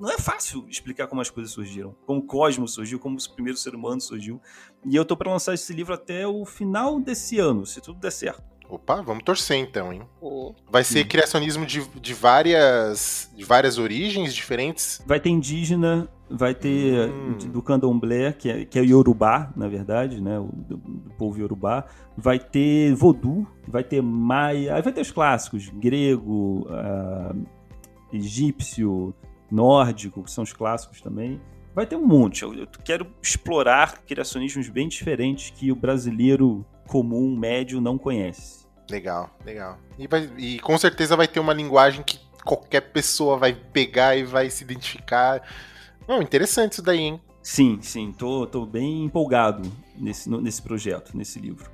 não 0.00 0.10
é 0.10 0.18
fácil 0.18 0.66
explicar 0.68 1.06
como 1.06 1.20
as 1.20 1.30
coisas 1.30 1.52
surgiram, 1.52 1.94
como 2.06 2.20
o 2.20 2.22
cosmos 2.22 2.72
surgiu, 2.74 2.98
como 2.98 3.16
o 3.18 3.30
primeiro 3.34 3.58
ser 3.58 3.74
humano 3.74 4.00
surgiu. 4.00 4.40
E 4.84 4.94
eu 4.94 5.04
tô 5.04 5.16
para 5.16 5.30
lançar 5.30 5.54
esse 5.54 5.72
livro 5.72 5.94
até 5.94 6.26
o 6.26 6.44
final 6.44 7.00
desse 7.00 7.38
ano, 7.38 7.64
se 7.66 7.80
tudo 7.80 7.98
der 7.98 8.10
certo. 8.12 8.42
Opa, 8.68 9.02
vamos 9.02 9.22
torcer 9.22 9.58
então, 9.58 9.92
hein? 9.92 10.02
Vai 10.70 10.82
ser 10.82 11.00
Sim. 11.02 11.06
criacionismo 11.06 11.66
de, 11.66 11.86
de 12.00 12.14
várias 12.14 13.30
de 13.36 13.44
várias 13.44 13.78
origens 13.78 14.34
diferentes. 14.34 15.02
Vai 15.06 15.20
ter 15.20 15.28
indígena, 15.28 16.08
vai 16.30 16.54
ter 16.54 17.10
Hum. 17.10 17.36
do 17.52 17.60
candomblé, 17.62 18.32
que 18.32 18.48
é, 18.50 18.64
que 18.64 18.78
é 18.78 18.82
Yorubá, 18.82 19.52
na 19.54 19.68
verdade, 19.68 20.20
né? 20.20 20.38
O, 20.38 20.46
do, 20.46 20.76
do 20.78 21.10
povo 21.10 21.38
Yorubá. 21.38 21.84
Vai 22.16 22.38
ter 22.38 22.94
voodoo, 22.94 23.46
vai 23.68 23.84
ter 23.84 24.00
maia, 24.02 24.74
aí 24.74 24.82
vai 24.82 24.92
ter 24.92 25.02
os 25.02 25.10
clássicos, 25.10 25.68
grego, 25.68 26.66
ah, 26.70 27.34
egípcio, 28.12 29.14
nórdico, 29.54 30.22
que 30.22 30.30
são 30.30 30.44
os 30.44 30.52
clássicos 30.52 31.00
também. 31.00 31.40
Vai 31.74 31.86
ter 31.86 31.96
um 31.96 32.06
monte. 32.06 32.42
Eu, 32.42 32.54
eu 32.54 32.66
quero 32.84 33.06
explorar 33.22 34.02
criacionismos 34.04 34.68
bem 34.68 34.88
diferentes 34.88 35.50
que 35.50 35.72
o 35.72 35.76
brasileiro 35.76 36.64
comum, 36.86 37.36
médio, 37.36 37.80
não 37.80 37.96
conhece. 37.98 38.64
Legal, 38.90 39.30
legal. 39.44 39.78
E, 39.98 40.06
vai- 40.06 40.30
e 40.36 40.58
com 40.60 40.76
certeza 40.78 41.16
vai 41.16 41.26
ter 41.26 41.40
uma 41.40 41.52
linguagem 41.54 42.02
que 42.02 42.18
qualquer 42.44 42.80
pessoa 42.92 43.38
vai 43.38 43.54
pegar 43.54 44.16
e 44.16 44.22
vai 44.24 44.50
se 44.50 44.62
identificar. 44.62 45.42
Não, 46.06 46.20
interessante 46.20 46.72
isso 46.74 46.82
daí, 46.82 47.00
hein? 47.00 47.20
Sim, 47.42 47.78
sim, 47.82 48.12
tô, 48.12 48.46
tô 48.46 48.64
bem 48.66 49.04
empolgado 49.04 49.62
nesse, 49.96 50.30
nesse 50.30 50.62
projeto, 50.62 51.16
nesse 51.16 51.38
livro. 51.38 51.70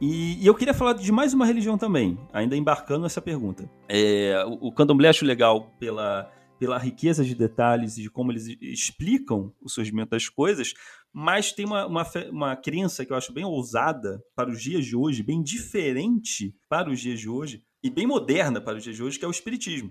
E, 0.00 0.42
e 0.42 0.46
eu 0.46 0.54
queria 0.54 0.72
falar 0.74 0.92
de 0.94 1.10
mais 1.10 1.34
uma 1.34 1.44
religião 1.44 1.76
também, 1.76 2.18
ainda 2.32 2.56
embarcando 2.56 3.02
nessa 3.02 3.20
pergunta. 3.20 3.68
É, 3.88 4.44
o, 4.46 4.68
o 4.68 4.72
candomblé 4.72 5.08
acho 5.08 5.24
legal 5.24 5.72
pela, 5.78 6.30
pela 6.58 6.78
riqueza 6.78 7.24
de 7.24 7.34
detalhes 7.34 7.96
e 7.96 8.02
de 8.02 8.10
como 8.10 8.32
eles 8.32 8.46
explicam 8.60 9.52
o 9.60 9.68
surgimento 9.68 10.10
das 10.10 10.28
coisas, 10.28 10.74
mas 11.12 11.52
tem 11.52 11.64
uma, 11.64 11.86
uma, 11.86 12.06
uma 12.30 12.56
crença 12.56 13.04
que 13.04 13.12
eu 13.12 13.16
acho 13.16 13.32
bem 13.32 13.44
ousada 13.44 14.20
para 14.34 14.50
os 14.50 14.60
dias 14.62 14.84
de 14.84 14.94
hoje, 14.96 15.22
bem 15.22 15.42
diferente 15.42 16.54
para 16.68 16.90
os 16.90 17.00
dias 17.00 17.20
de 17.20 17.28
hoje, 17.28 17.62
e 17.82 17.88
bem 17.90 18.06
moderna 18.06 18.60
para 18.60 18.76
os 18.76 18.82
dias 18.84 18.96
de 18.96 19.02
hoje, 19.02 19.18
que 19.18 19.24
é 19.24 19.28
o 19.28 19.30
espiritismo. 19.32 19.90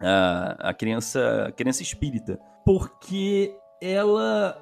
A, 0.00 0.70
a 0.70 0.74
crença, 0.74 1.46
a 1.48 1.52
crença 1.52 1.82
espírita. 1.82 2.38
Porque 2.64 3.54
ela, 3.80 4.56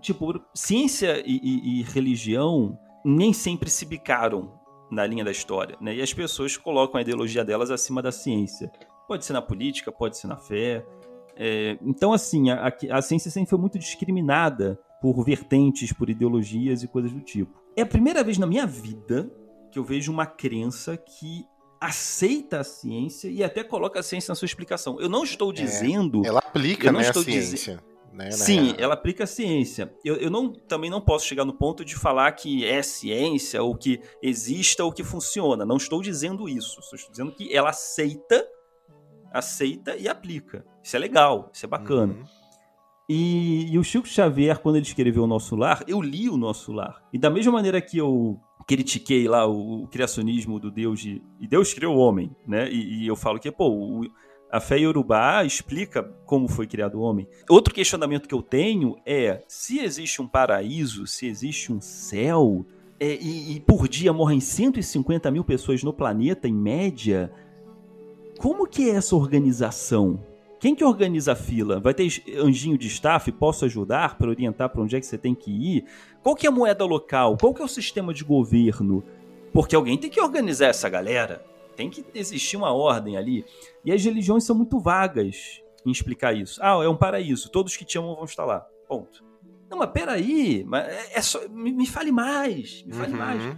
tipo, 0.00 0.40
ciência 0.54 1.22
e, 1.26 1.36
e- 1.42 1.80
e 1.80 1.82
religião 1.82 2.78
nem 3.04 3.32
sempre 3.32 3.70
se 3.70 3.84
bicaram 3.86 4.58
na 4.90 5.06
linha 5.06 5.24
da 5.24 5.30
história, 5.30 5.76
né? 5.80 5.94
E 5.94 6.02
as 6.02 6.12
pessoas 6.12 6.56
colocam 6.56 6.98
a 6.98 7.02
ideologia 7.02 7.44
delas 7.44 7.70
acima 7.70 8.02
da 8.02 8.10
ciência. 8.10 8.70
Pode 9.10 9.24
ser 9.24 9.32
na 9.32 9.42
política, 9.42 9.90
pode 9.90 10.16
ser 10.16 10.28
na 10.28 10.36
fé. 10.36 10.86
É, 11.36 11.76
então, 11.82 12.12
assim, 12.12 12.48
a, 12.50 12.72
a- 12.92 13.02
ciência 13.02 13.28
sempre 13.28 13.50
foi 13.50 13.58
muito 13.58 13.76
discriminada 13.76 14.78
por 15.02 15.24
vertentes, 15.24 15.92
por 15.92 16.08
ideologias 16.08 16.84
e 16.84 16.86
coisas 16.86 17.10
do 17.10 17.20
tipo. 17.20 17.60
É 17.76 17.82
a 17.82 17.86
primeira 17.86 18.22
vez 18.22 18.38
na 18.38 18.46
minha 18.46 18.64
vida 18.66 19.28
que 19.72 19.80
eu 19.80 19.82
vejo 19.84 20.12
uma 20.12 20.26
crença 20.26 20.96
que 20.96 21.44
aceita 21.80 22.60
a 22.60 22.64
ciência 22.64 23.28
e 23.28 23.42
até 23.42 23.64
coloca 23.64 23.98
a 23.98 24.02
ciência 24.02 24.30
na 24.30 24.36
sua 24.36 24.46
explicação. 24.46 25.00
Eu 25.00 25.08
não 25.08 25.24
estou 25.24 25.52
dizendo 25.52 26.22
Ela 26.24 26.38
aplica, 26.38 26.92
né, 26.92 27.08
a 27.08 27.12
ciência. 27.12 27.82
né, 28.12 28.26
na 28.26 28.30
Sim, 28.30 28.64
real. 28.66 28.76
ela 28.78 28.94
aplica 28.94 29.24
a 29.24 29.26
ciência. 29.26 29.92
Eu, 30.04 30.14
eu 30.18 30.30
não, 30.30 30.52
também 30.52 30.88
não 30.88 31.00
posso 31.00 31.26
chegar 31.26 31.44
no 31.44 31.52
ponto 31.54 31.84
de 31.84 31.96
falar 31.96 32.30
que 32.32 32.64
é 32.64 32.80
ciência, 32.80 33.60
ou 33.60 33.74
que 33.74 34.00
exista, 34.22 34.84
ou 34.84 34.92
que 34.92 35.02
funciona. 35.02 35.64
Não 35.66 35.78
estou 35.78 36.00
dizendo 36.00 36.48
isso. 36.48 36.80
Só 36.82 36.94
estou 36.94 37.10
dizendo 37.10 37.32
que 37.32 37.52
ela 37.52 37.70
aceita, 37.70 38.46
aceita 39.32 39.96
e 39.96 40.08
aplica. 40.08 40.64
Isso 40.82 40.96
é 40.96 40.98
legal, 40.98 41.50
isso 41.52 41.64
é 41.64 41.68
bacana. 41.68 42.12
Uhum. 42.14 42.24
E, 43.08 43.66
e 43.72 43.78
o 43.78 43.82
Chico 43.82 44.06
Xavier, 44.06 44.58
quando 44.60 44.76
ele 44.76 44.86
escreveu 44.86 45.24
O 45.24 45.26
Nosso 45.26 45.56
Lar, 45.56 45.82
eu 45.88 46.00
li 46.00 46.28
O 46.30 46.36
Nosso 46.36 46.72
Lar. 46.72 47.02
E 47.12 47.18
da 47.18 47.28
mesma 47.28 47.50
maneira 47.52 47.80
que 47.80 47.98
eu 47.98 48.38
critiquei 48.68 49.26
lá 49.26 49.46
o, 49.46 49.82
o 49.82 49.88
criacionismo 49.88 50.60
do 50.60 50.70
Deus 50.70 51.00
de, 51.00 51.20
e 51.40 51.48
Deus 51.48 51.74
criou 51.74 51.96
o 51.96 51.98
homem, 51.98 52.30
né? 52.46 52.70
E, 52.70 53.02
e 53.02 53.06
eu 53.08 53.16
falo 53.16 53.40
que, 53.40 53.50
pô, 53.50 53.68
o- 53.68 54.06
a 54.52 54.58
fé 54.60 54.78
iorubá 54.78 55.44
explica 55.44 56.02
como 56.24 56.48
foi 56.48 56.66
criado 56.66 56.96
o 56.96 57.02
homem. 57.02 57.26
Outro 57.48 57.72
questionamento 57.74 58.28
que 58.28 58.34
eu 58.34 58.42
tenho 58.42 58.96
é, 59.06 59.42
se 59.46 59.78
existe 59.80 60.20
um 60.20 60.26
paraíso, 60.26 61.06
se 61.06 61.26
existe 61.26 61.72
um 61.72 61.80
céu, 61.80 62.64
é, 62.98 63.14
e, 63.14 63.56
e 63.56 63.60
por 63.60 63.88
dia 63.88 64.12
morrem 64.12 64.40
150 64.40 65.30
mil 65.30 65.44
pessoas 65.44 65.82
no 65.82 65.92
planeta, 65.92 66.46
em 66.48 66.54
média, 66.54 67.32
como 68.40 68.66
que 68.66 68.88
é 68.90 68.94
essa 68.94 69.14
organização? 69.14 70.24
Quem 70.58 70.74
que 70.74 70.82
organiza 70.84 71.32
a 71.32 71.36
fila? 71.36 71.78
Vai 71.78 71.92
ter 71.92 72.06
anjinho 72.38 72.78
de 72.78 72.86
staff? 72.86 73.30
Posso 73.32 73.66
ajudar 73.66 74.16
para 74.16 74.30
orientar 74.30 74.68
para 74.70 74.80
onde 74.80 74.96
é 74.96 75.00
que 75.00 75.06
você 75.06 75.18
tem 75.18 75.34
que 75.34 75.50
ir? 75.50 75.84
Qual 76.22 76.34
que 76.34 76.46
é 76.46 76.48
a 76.48 76.52
moeda 76.52 76.84
local? 76.84 77.36
Qual 77.38 77.52
que 77.52 77.60
é 77.60 77.64
o 77.64 77.68
sistema 77.68 78.12
de 78.14 78.24
governo? 78.24 79.04
Porque 79.52 79.76
alguém 79.76 79.98
tem 79.98 80.08
que 80.08 80.20
organizar 80.20 80.68
essa 80.68 80.88
galera. 80.88 81.44
Tem 81.76 81.90
que 81.90 82.02
existir 82.14 82.56
uma 82.56 82.72
ordem 82.72 83.16
ali. 83.16 83.44
E 83.84 83.92
as 83.92 84.02
religiões 84.02 84.44
são 84.44 84.56
muito 84.56 84.78
vagas 84.78 85.60
em 85.84 85.90
explicar 85.90 86.34
isso. 86.34 86.58
Ah, 86.62 86.82
é 86.82 86.88
um 86.88 86.96
paraíso. 86.96 87.50
Todos 87.50 87.76
que 87.76 87.84
te 87.84 87.98
amam 87.98 88.14
vão 88.14 88.24
estar 88.24 88.44
lá. 88.46 88.66
Ponto. 88.88 89.22
Não, 89.70 89.78
mas 89.78 89.90
peraí. 89.90 90.64
Mas 90.66 90.88
é 90.88 91.18
é 91.18 91.22
só, 91.22 91.46
me, 91.48 91.72
me 91.72 91.86
fale 91.86 92.10
mais. 92.10 92.82
Me 92.86 92.92
fale 92.94 93.12
Uhum. 93.12 93.18
mais. 93.18 93.56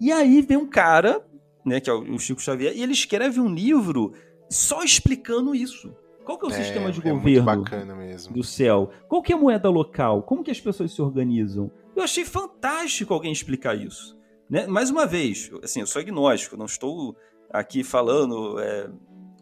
E 0.00 0.12
aí 0.12 0.42
vem 0.42 0.56
um 0.56 0.66
cara, 0.68 1.26
né, 1.64 1.80
que 1.80 1.90
é 1.90 1.92
o 1.92 2.18
Chico 2.18 2.40
Xavier, 2.40 2.76
e 2.76 2.82
ele 2.82 2.92
escreve 2.92 3.40
um 3.40 3.52
livro 3.52 4.12
só 4.48 4.82
explicando 4.82 5.54
isso. 5.54 5.94
Qual 6.24 6.38
que 6.38 6.44
é 6.44 6.48
o 6.48 6.52
sistema 6.52 6.92
de 6.92 7.00
é 7.00 7.10
governo 7.12 7.64
do 8.30 8.44
céu? 8.44 8.90
Qual 9.08 9.22
que 9.22 9.32
é 9.32 9.36
a 9.36 9.38
moeda 9.38 9.68
local? 9.68 10.22
Como 10.22 10.44
que 10.44 10.50
as 10.50 10.60
pessoas 10.60 10.92
se 10.92 11.02
organizam? 11.02 11.70
Eu 11.96 12.02
achei 12.02 12.24
fantástico 12.24 13.12
alguém 13.12 13.32
explicar 13.32 13.76
isso. 13.76 14.16
Né? 14.48 14.66
Mais 14.66 14.90
uma 14.90 15.06
vez, 15.06 15.50
assim, 15.62 15.80
eu 15.80 15.86
sou 15.86 16.00
agnóstico, 16.00 16.56
não 16.56 16.66
estou 16.66 17.16
aqui 17.50 17.82
falando 17.82 18.58
é, 18.60 18.88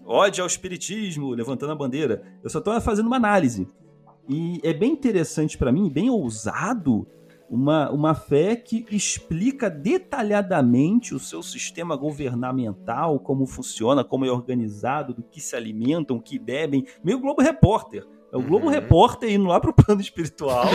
ódio 0.05 0.43
ao 0.43 0.47
espiritismo, 0.47 1.31
levantando 1.31 1.73
a 1.73 1.77
bandeira. 1.77 2.23
Eu 2.43 2.49
só 2.49 2.59
estou 2.59 2.81
fazendo 2.81 3.07
uma 3.07 3.17
análise. 3.17 3.69
E 4.29 4.61
é 4.63 4.73
bem 4.73 4.93
interessante 4.93 5.57
para 5.57 5.73
mim, 5.73 5.91
bem 5.91 6.11
ousado, 6.11 7.07
uma, 7.49 7.91
uma 7.91 8.15
fé 8.15 8.57
que 8.57 8.85
explica 8.91 9.71
detalhadamente 9.71 11.15
o 11.15 11.19
seu 11.19 11.43
sistema 11.43 11.97
governamental, 11.97 13.19
como 13.19 13.47
funciona, 13.47 14.05
como 14.05 14.25
é 14.25 14.31
organizado, 14.31 15.15
do 15.15 15.23
que 15.23 15.41
se 15.41 15.57
alimentam, 15.57 16.17
o 16.17 16.23
que 16.23 16.39
bebem. 16.39 16.85
Meio 17.03 17.21
Globo 17.21 17.43
Repórter. 17.43 18.07
É 18.31 18.37
o 18.37 18.43
Globo 18.43 18.67
Uhum. 18.67 18.73
Repórter 18.73 19.33
indo 19.33 19.47
lá 19.47 19.59
pro 19.59 19.73
plano 19.73 20.03
espiritual, 20.03 20.67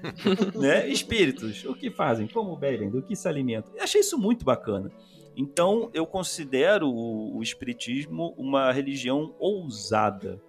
né? 0.58 0.88
Espíritos, 0.88 1.62
o 1.66 1.74
que 1.74 1.90
fazem, 1.90 2.26
como 2.26 2.56
bebem, 2.56 2.88
do 2.88 3.02
que 3.02 3.14
se 3.14 3.28
alimentam. 3.28 3.72
Eu 3.76 3.84
achei 3.84 4.00
isso 4.00 4.16
muito 4.18 4.42
bacana. 4.44 4.90
Então, 5.36 5.90
eu 5.92 6.06
considero 6.06 6.88
o, 6.88 7.36
o 7.36 7.42
espiritismo 7.42 8.34
uma 8.38 8.72
religião 8.72 9.34
ousada. 9.38 10.40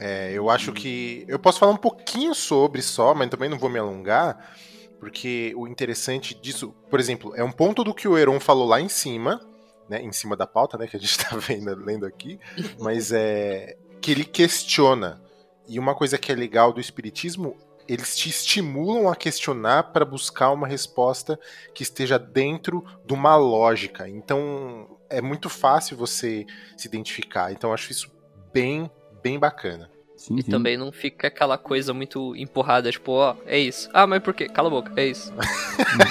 É, 0.00 0.32
eu 0.32 0.50
acho 0.50 0.72
que. 0.72 1.24
Eu 1.28 1.38
posso 1.38 1.60
falar 1.60 1.72
um 1.72 1.76
pouquinho 1.76 2.34
sobre 2.34 2.82
só, 2.82 3.14
mas 3.14 3.28
também 3.28 3.48
não 3.48 3.58
vou 3.58 3.70
me 3.70 3.78
alongar, 3.78 4.56
porque 5.04 5.52
o 5.54 5.68
interessante 5.68 6.34
disso, 6.34 6.74
por 6.88 6.98
exemplo, 6.98 7.34
é 7.36 7.44
um 7.44 7.52
ponto 7.52 7.84
do 7.84 7.92
que 7.92 8.08
o 8.08 8.16
Heron 8.16 8.40
falou 8.40 8.66
lá 8.66 8.80
em 8.80 8.88
cima, 8.88 9.38
né? 9.86 10.00
Em 10.00 10.10
cima 10.12 10.34
da 10.34 10.46
pauta, 10.46 10.78
né? 10.78 10.86
Que 10.86 10.96
a 10.96 10.98
gente 10.98 11.18
tá 11.20 11.36
vendo, 11.36 11.74
lendo 11.76 12.06
aqui, 12.06 12.40
mas 12.80 13.12
é. 13.12 13.76
que 14.00 14.10
ele 14.12 14.24
questiona. 14.24 15.22
E 15.68 15.78
uma 15.78 15.94
coisa 15.94 16.16
que 16.16 16.32
é 16.32 16.34
legal 16.34 16.72
do 16.72 16.80
Espiritismo 16.80 17.54
eles 17.86 18.16
te 18.16 18.30
estimulam 18.30 19.10
a 19.10 19.14
questionar 19.14 19.92
para 19.92 20.06
buscar 20.06 20.50
uma 20.52 20.66
resposta 20.66 21.38
que 21.74 21.82
esteja 21.82 22.18
dentro 22.18 22.82
de 23.04 23.12
uma 23.12 23.36
lógica. 23.36 24.08
Então 24.08 24.98
é 25.10 25.20
muito 25.20 25.50
fácil 25.50 25.94
você 25.98 26.46
se 26.78 26.88
identificar. 26.88 27.52
Então 27.52 27.74
acho 27.74 27.92
isso 27.92 28.10
bem, 28.54 28.90
bem 29.22 29.38
bacana. 29.38 29.90
Sim, 30.24 30.36
e 30.38 30.42
sim. 30.42 30.50
também 30.50 30.78
não 30.78 30.90
fica 30.90 31.28
aquela 31.28 31.58
coisa 31.58 31.92
muito 31.92 32.34
empurrada, 32.34 32.90
tipo, 32.90 33.12
ó, 33.12 33.36
é 33.44 33.58
isso. 33.58 33.90
Ah, 33.92 34.06
mas 34.06 34.22
por 34.22 34.32
quê? 34.32 34.48
Cala 34.48 34.68
a 34.68 34.70
boca, 34.70 34.90
é 34.96 35.08
isso. 35.08 35.30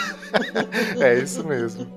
é 1.01 1.17
isso 1.17 1.43
mesmo. 1.43 1.91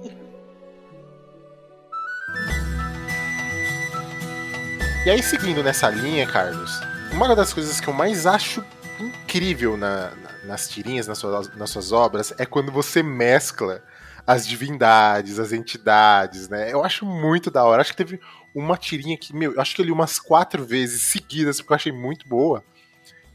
E 5.04 5.10
aí, 5.10 5.22
seguindo 5.22 5.62
nessa 5.62 5.90
linha, 5.90 6.26
Carlos, 6.26 6.80
uma 7.12 7.36
das 7.36 7.52
coisas 7.52 7.78
que 7.80 7.88
eu 7.88 7.92
mais 7.92 8.24
acho 8.24 8.64
incrível 8.98 9.76
na, 9.76 10.10
na, 10.12 10.46
nas 10.46 10.70
tirinhas, 10.70 11.06
nas 11.06 11.18
suas, 11.18 11.54
nas 11.54 11.68
suas 11.68 11.92
obras, 11.92 12.32
é 12.38 12.46
quando 12.46 12.72
você 12.72 13.02
mescla 13.02 13.82
as 14.26 14.46
divindades, 14.46 15.38
as 15.38 15.52
entidades, 15.52 16.48
né? 16.48 16.72
Eu 16.72 16.82
acho 16.82 17.04
muito 17.04 17.50
da 17.50 17.62
hora. 17.62 17.82
Acho 17.82 17.90
que 17.90 17.96
teve 17.98 18.20
uma 18.56 18.78
tirinha 18.78 19.18
que, 19.18 19.36
meu, 19.36 19.52
eu 19.52 19.60
acho 19.60 19.74
que 19.74 19.82
eu 19.82 19.84
li 19.84 19.92
umas 19.92 20.18
quatro 20.18 20.64
vezes 20.64 21.02
seguidas, 21.02 21.58
porque 21.58 21.72
eu 21.72 21.76
achei 21.76 21.92
muito 21.92 22.26
boa. 22.26 22.64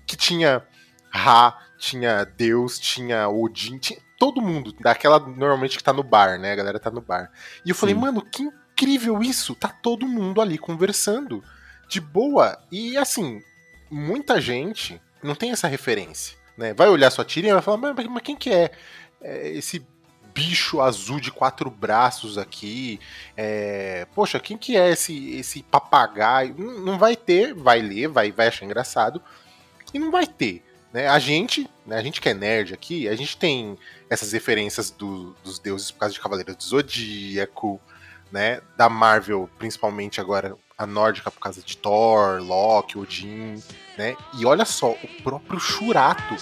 Que 0.05 0.17
tinha 0.17 0.63
Ra, 1.11 1.57
tinha 1.77 2.25
Deus, 2.25 2.79
tinha 2.79 3.29
Odin, 3.29 3.77
tinha 3.77 3.99
todo 4.17 4.41
mundo, 4.41 4.73
daquela 4.79 5.19
normalmente 5.19 5.77
que 5.77 5.83
tá 5.83 5.93
no 5.93 6.03
bar, 6.03 6.39
né? 6.39 6.53
A 6.53 6.55
galera 6.55 6.79
tá 6.79 6.89
no 6.89 7.01
bar. 7.01 7.31
E 7.63 7.69
eu 7.69 7.75
falei, 7.75 7.93
Sim. 7.93 8.01
mano, 8.01 8.21
que 8.23 8.41
incrível 8.41 9.21
isso! 9.21 9.53
Tá 9.53 9.67
todo 9.67 10.07
mundo 10.07 10.41
ali 10.41 10.57
conversando. 10.57 11.43
De 11.87 11.99
boa. 11.99 12.57
E 12.71 12.97
assim, 12.97 13.43
muita 13.89 14.39
gente 14.39 14.99
não 15.21 15.35
tem 15.35 15.51
essa 15.51 15.67
referência. 15.67 16.37
Né? 16.57 16.73
Vai 16.73 16.89
olhar 16.89 17.11
sua 17.11 17.25
tirinha 17.25 17.51
e 17.51 17.53
vai 17.53 17.61
falar, 17.61 17.77
mas, 17.77 18.07
mas 18.07 18.23
quem 18.23 18.35
que 18.35 18.49
é? 18.49 18.71
é 19.21 19.49
esse 19.49 19.85
bicho 20.33 20.81
azul 20.81 21.19
de 21.19 21.31
quatro 21.31 21.69
braços 21.69 22.37
aqui. 22.37 22.99
É, 23.35 24.07
poxa, 24.13 24.39
quem 24.39 24.57
que 24.57 24.75
é 24.75 24.91
esse, 24.91 25.35
esse 25.35 25.63
papagaio? 25.63 26.55
Não 26.57 26.97
vai 26.97 27.15
ter, 27.15 27.53
vai 27.53 27.81
ler, 27.81 28.07
vai, 28.07 28.31
vai 28.31 28.47
achar 28.47 28.65
engraçado. 28.65 29.21
E 29.93 29.99
não 29.99 30.11
vai 30.11 30.25
ter. 30.25 30.63
Né? 30.93 31.07
A 31.07 31.19
gente, 31.19 31.69
né, 31.85 31.97
a 31.97 32.03
gente 32.03 32.19
que 32.19 32.29
é 32.29 32.33
nerd 32.33 32.73
aqui, 32.73 33.07
a 33.07 33.15
gente 33.15 33.37
tem 33.37 33.77
essas 34.09 34.31
referências 34.33 34.91
do, 34.91 35.35
dos 35.43 35.57
deuses 35.59 35.91
por 35.91 35.99
causa 35.99 36.13
de 36.13 36.19
Cavaleiro 36.19 36.55
do 36.55 36.63
Zodíaco, 36.63 37.79
né? 38.31 38.61
Da 38.77 38.89
Marvel, 38.89 39.49
principalmente 39.57 40.19
agora 40.21 40.57
a 40.77 40.85
nórdica 40.85 41.29
por 41.29 41.39
causa 41.39 41.61
de 41.61 41.77
Thor, 41.77 42.41
Loki, 42.41 42.97
Odin, 42.97 43.61
né? 43.97 44.15
E 44.37 44.45
olha 44.45 44.65
só, 44.65 44.91
o 44.91 45.21
próprio 45.21 45.59
Shurato 45.59 46.35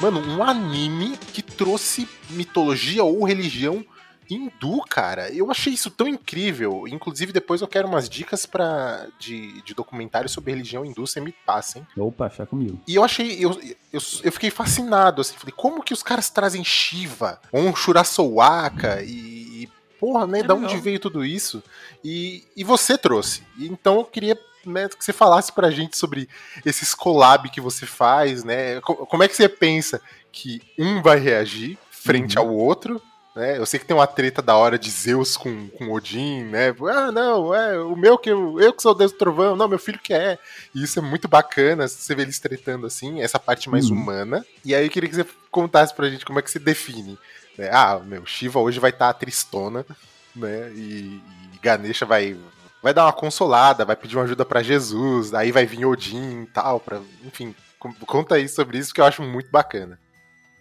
Mano, 0.00 0.18
um 0.18 0.42
anime 0.42 1.16
que 1.16 1.42
trouxe 1.42 2.08
mitologia 2.30 3.04
ou 3.04 3.22
religião 3.22 3.84
hindu, 4.30 4.80
cara. 4.88 5.30
Eu 5.30 5.50
achei 5.50 5.74
isso 5.74 5.90
tão 5.90 6.08
incrível. 6.08 6.86
Inclusive, 6.88 7.32
depois 7.32 7.60
eu 7.60 7.68
quero 7.68 7.86
umas 7.86 8.08
dicas 8.08 8.46
para 8.46 9.08
de, 9.18 9.60
de 9.62 9.74
documentário 9.74 10.28
sobre 10.28 10.52
religião 10.52 10.86
hindu, 10.86 11.06
você 11.06 11.20
me 11.20 11.32
passa, 11.44 11.78
hein? 11.78 11.86
Opa, 11.98 12.26
achar 12.26 12.46
comigo. 12.46 12.80
E 12.86 12.94
eu 12.94 13.04
achei, 13.04 13.44
eu, 13.44 13.50
eu, 13.92 14.00
eu, 14.22 14.32
fiquei 14.32 14.50
fascinado, 14.50 15.20
assim, 15.20 15.36
falei, 15.36 15.54
como 15.54 15.82
que 15.82 15.92
os 15.92 16.02
caras 16.02 16.30
trazem 16.30 16.64
Shiva, 16.64 17.40
ou 17.52 17.60
um 17.60 17.76
Shurasowaka 17.76 19.02
e, 19.02 19.64
e 19.64 19.68
porra, 19.98 20.26
né, 20.26 20.40
é 20.40 20.44
da 20.44 20.54
onde 20.54 20.78
veio 20.78 20.98
tudo 20.98 21.24
isso? 21.24 21.62
E, 22.02 22.44
e 22.56 22.64
você 22.64 22.96
trouxe. 22.96 23.42
Então 23.58 23.98
eu 23.98 24.04
queria 24.04 24.38
né, 24.64 24.88
que 24.88 25.04
você 25.04 25.12
falasse 25.12 25.52
pra 25.52 25.70
gente 25.70 25.96
sobre 25.96 26.28
esses 26.64 26.94
collab 26.94 27.48
que 27.50 27.60
você 27.60 27.86
faz, 27.86 28.44
né? 28.44 28.80
Como 28.80 29.22
é 29.22 29.28
que 29.28 29.36
você 29.36 29.48
pensa 29.48 30.00
que 30.32 30.60
um 30.78 31.02
vai 31.02 31.18
reagir 31.18 31.78
frente 31.90 32.38
uhum. 32.38 32.44
ao 32.44 32.54
outro? 32.54 33.02
Né? 33.34 33.58
Eu 33.58 33.64
sei 33.64 33.78
que 33.78 33.86
tem 33.86 33.96
uma 33.96 34.06
treta 34.06 34.42
da 34.42 34.56
hora 34.56 34.78
de 34.78 34.90
Zeus 34.90 35.36
com, 35.36 35.68
com 35.68 35.92
Odin, 35.92 36.44
né? 36.44 36.74
Ah, 36.92 37.12
não, 37.12 37.54
é 37.54 37.78
o 37.78 37.94
meu 37.94 38.18
que 38.18 38.30
eu, 38.30 38.58
eu 38.60 38.72
que 38.72 38.82
sou 38.82 38.92
o 38.92 38.94
Deus 38.94 39.12
do 39.12 39.18
Trovão, 39.18 39.54
não, 39.54 39.68
meu 39.68 39.78
filho 39.78 40.00
que 40.00 40.12
é. 40.12 40.36
E 40.74 40.82
isso 40.82 40.98
é 40.98 41.02
muito 41.02 41.28
bacana, 41.28 41.86
você 41.86 42.14
vê 42.14 42.22
eles 42.22 42.40
tretando 42.40 42.86
assim, 42.86 43.22
essa 43.22 43.38
parte 43.38 43.70
mais 43.70 43.88
uhum. 43.88 43.96
humana. 43.96 44.44
E 44.64 44.74
aí 44.74 44.84
eu 44.84 44.90
queria 44.90 45.08
que 45.08 45.14
você 45.14 45.26
contasse 45.50 45.94
pra 45.94 46.10
gente 46.10 46.24
como 46.24 46.38
é 46.38 46.42
que 46.42 46.50
se 46.50 46.58
define. 46.58 47.16
Né? 47.56 47.70
Ah, 47.72 48.00
meu, 48.00 48.26
Shiva 48.26 48.58
hoje 48.58 48.80
vai 48.80 48.90
estar 48.90 49.12
tá 49.12 49.18
tristona, 49.18 49.86
né? 50.34 50.72
E, 50.74 51.22
e 51.54 51.58
Ganesha 51.62 52.04
vai 52.04 52.36
vai 52.82 52.94
dar 52.94 53.06
uma 53.06 53.12
consolada, 53.12 53.84
vai 53.84 53.96
pedir 53.96 54.16
uma 54.16 54.24
ajuda 54.24 54.44
para 54.44 54.62
Jesus, 54.62 55.34
aí 55.34 55.52
vai 55.52 55.66
vir 55.66 55.84
Odin 55.84 56.42
e 56.42 56.46
tal, 56.46 56.80
para, 56.80 57.00
enfim, 57.24 57.54
conta 58.06 58.36
aí 58.36 58.48
sobre 58.48 58.78
isso 58.78 58.92
que 58.92 59.00
eu 59.00 59.04
acho 59.04 59.22
muito 59.22 59.50
bacana. 59.50 59.98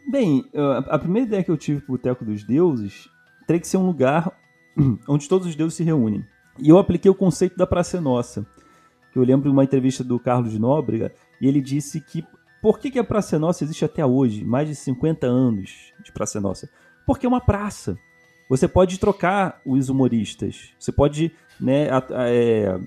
Bem, 0.09 0.45
a 0.87 0.97
primeira 0.97 1.27
ideia 1.27 1.43
que 1.43 1.51
eu 1.51 1.57
tive 1.57 1.81
pro 1.81 1.93
Boteco 1.93 2.25
dos 2.25 2.43
Deuses 2.43 3.07
teria 3.45 3.59
que 3.59 3.67
ser 3.67 3.77
um 3.77 3.85
lugar 3.85 4.31
onde 5.07 5.27
todos 5.27 5.47
os 5.47 5.55
deuses 5.55 5.75
se 5.75 5.83
reúnem. 5.83 6.25
E 6.57 6.69
eu 6.69 6.77
apliquei 6.77 7.09
o 7.09 7.15
conceito 7.15 7.57
da 7.57 7.67
Praça 7.67 8.01
Nossa, 8.01 8.45
que 9.11 9.19
eu 9.19 9.23
lembro 9.23 9.49
de 9.49 9.53
uma 9.53 9.63
entrevista 9.63 10.03
do 10.03 10.19
Carlos 10.19 10.57
Nóbrega, 10.57 11.13
e 11.39 11.47
ele 11.47 11.61
disse 11.61 12.01
que 12.01 12.25
por 12.61 12.79
que, 12.79 12.91
que 12.91 12.99
a 12.99 13.03
Praça 13.03 13.39
Nossa 13.39 13.63
existe 13.63 13.85
até 13.85 14.05
hoje, 14.05 14.43
mais 14.43 14.67
de 14.67 14.75
50 14.75 15.25
anos 15.25 15.93
de 16.03 16.11
Praça 16.11 16.41
Nossa? 16.41 16.69
Porque 17.05 17.25
é 17.25 17.29
uma 17.29 17.39
praça. 17.39 17.97
Você 18.49 18.67
pode 18.67 18.99
trocar 18.99 19.61
os 19.63 19.89
humoristas, 19.89 20.73
você 20.77 20.91
pode 20.91 21.31
né, 21.59 21.89
a, 21.89 21.97
a, 21.97 22.29
é, 22.29 22.79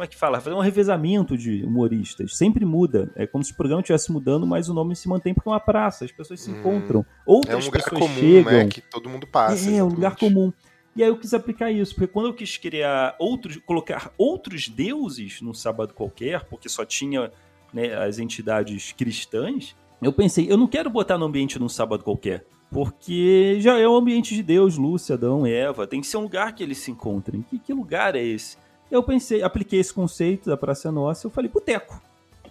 como 0.00 0.04
é 0.04 0.06
que 0.06 0.16
fala? 0.16 0.40
Fazer 0.40 0.56
um 0.56 0.60
revezamento 0.60 1.36
de 1.36 1.62
humoristas. 1.62 2.34
Sempre 2.34 2.64
muda. 2.64 3.12
É 3.14 3.26
como 3.26 3.44
se 3.44 3.52
o 3.52 3.54
programa 3.54 3.82
estivesse 3.82 4.10
mudando, 4.10 4.46
mas 4.46 4.68
o 4.68 4.72
nome 4.72 4.96
se 4.96 5.06
mantém 5.06 5.34
porque 5.34 5.46
é 5.48 5.52
uma 5.52 5.60
praça, 5.60 6.06
as 6.06 6.10
pessoas 6.10 6.40
se 6.40 6.50
hum, 6.50 6.58
encontram. 6.58 7.04
Outras 7.26 7.54
é 7.54 7.56
um 7.58 7.64
lugar 7.66 7.82
pessoas 7.82 8.00
comum, 8.00 8.14
chegam. 8.14 8.52
Né, 8.52 8.66
que 8.68 8.80
todo 8.80 9.10
mundo 9.10 9.26
passa. 9.26 9.70
É, 9.70 9.76
é 9.76 9.84
um 9.84 9.88
lugar 9.88 10.16
comum. 10.16 10.52
E 10.96 11.02
aí 11.02 11.08
eu 11.10 11.18
quis 11.18 11.34
aplicar 11.34 11.70
isso, 11.70 11.94
porque 11.94 12.10
quando 12.10 12.26
eu 12.26 12.34
quis 12.34 12.56
criar 12.56 13.14
outros, 13.18 13.58
colocar 13.58 14.10
outros 14.16 14.68
deuses 14.68 15.42
num 15.42 15.54
sábado 15.54 15.92
qualquer, 15.92 16.44
porque 16.44 16.68
só 16.68 16.84
tinha 16.84 17.30
né, 17.72 17.94
as 17.94 18.18
entidades 18.18 18.92
cristãs, 18.92 19.76
eu 20.00 20.12
pensei, 20.12 20.50
eu 20.50 20.56
não 20.56 20.66
quero 20.66 20.88
botar 20.88 21.18
no 21.18 21.26
ambiente 21.26 21.58
num 21.58 21.68
sábado 21.68 22.02
qualquer. 22.02 22.46
Porque 22.70 23.56
já 23.60 23.78
é 23.78 23.86
o 23.86 23.96
ambiente 23.96 24.34
de 24.34 24.42
Deus, 24.42 24.76
Lúcia, 24.76 25.14
Adão, 25.14 25.44
Eva. 25.44 25.86
Tem 25.86 26.00
que 26.00 26.06
ser 26.06 26.18
um 26.18 26.22
lugar 26.22 26.54
que 26.54 26.62
eles 26.62 26.78
se 26.78 26.90
encontrem. 26.90 27.42
Que, 27.42 27.58
que 27.58 27.72
lugar 27.72 28.14
é 28.14 28.22
esse? 28.22 28.56
Eu 28.90 29.02
pensei, 29.02 29.42
apliquei 29.42 29.80
esse 29.80 29.92
conceito 29.92 30.48
da 30.48 30.56
Praça 30.56 30.90
Nossa, 30.90 31.26
eu 31.26 31.30
falei, 31.30 31.50
boteco. 31.50 32.00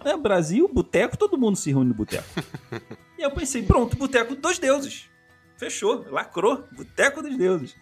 É, 0.04 0.16
Brasil, 0.16 0.68
boteco, 0.72 1.16
todo 1.16 1.38
mundo 1.38 1.56
se 1.56 1.70
reúne 1.70 1.88
no 1.88 1.94
boteco. 1.94 2.24
e 3.18 3.22
eu 3.22 3.30
pensei, 3.30 3.62
pronto, 3.62 3.96
boteco 3.96 4.34
dos 4.34 4.58
deuses. 4.58 5.08
Fechou, 5.56 6.06
lacrou, 6.10 6.64
boteco 6.72 7.22
dos 7.22 7.36
deuses. 7.36 7.74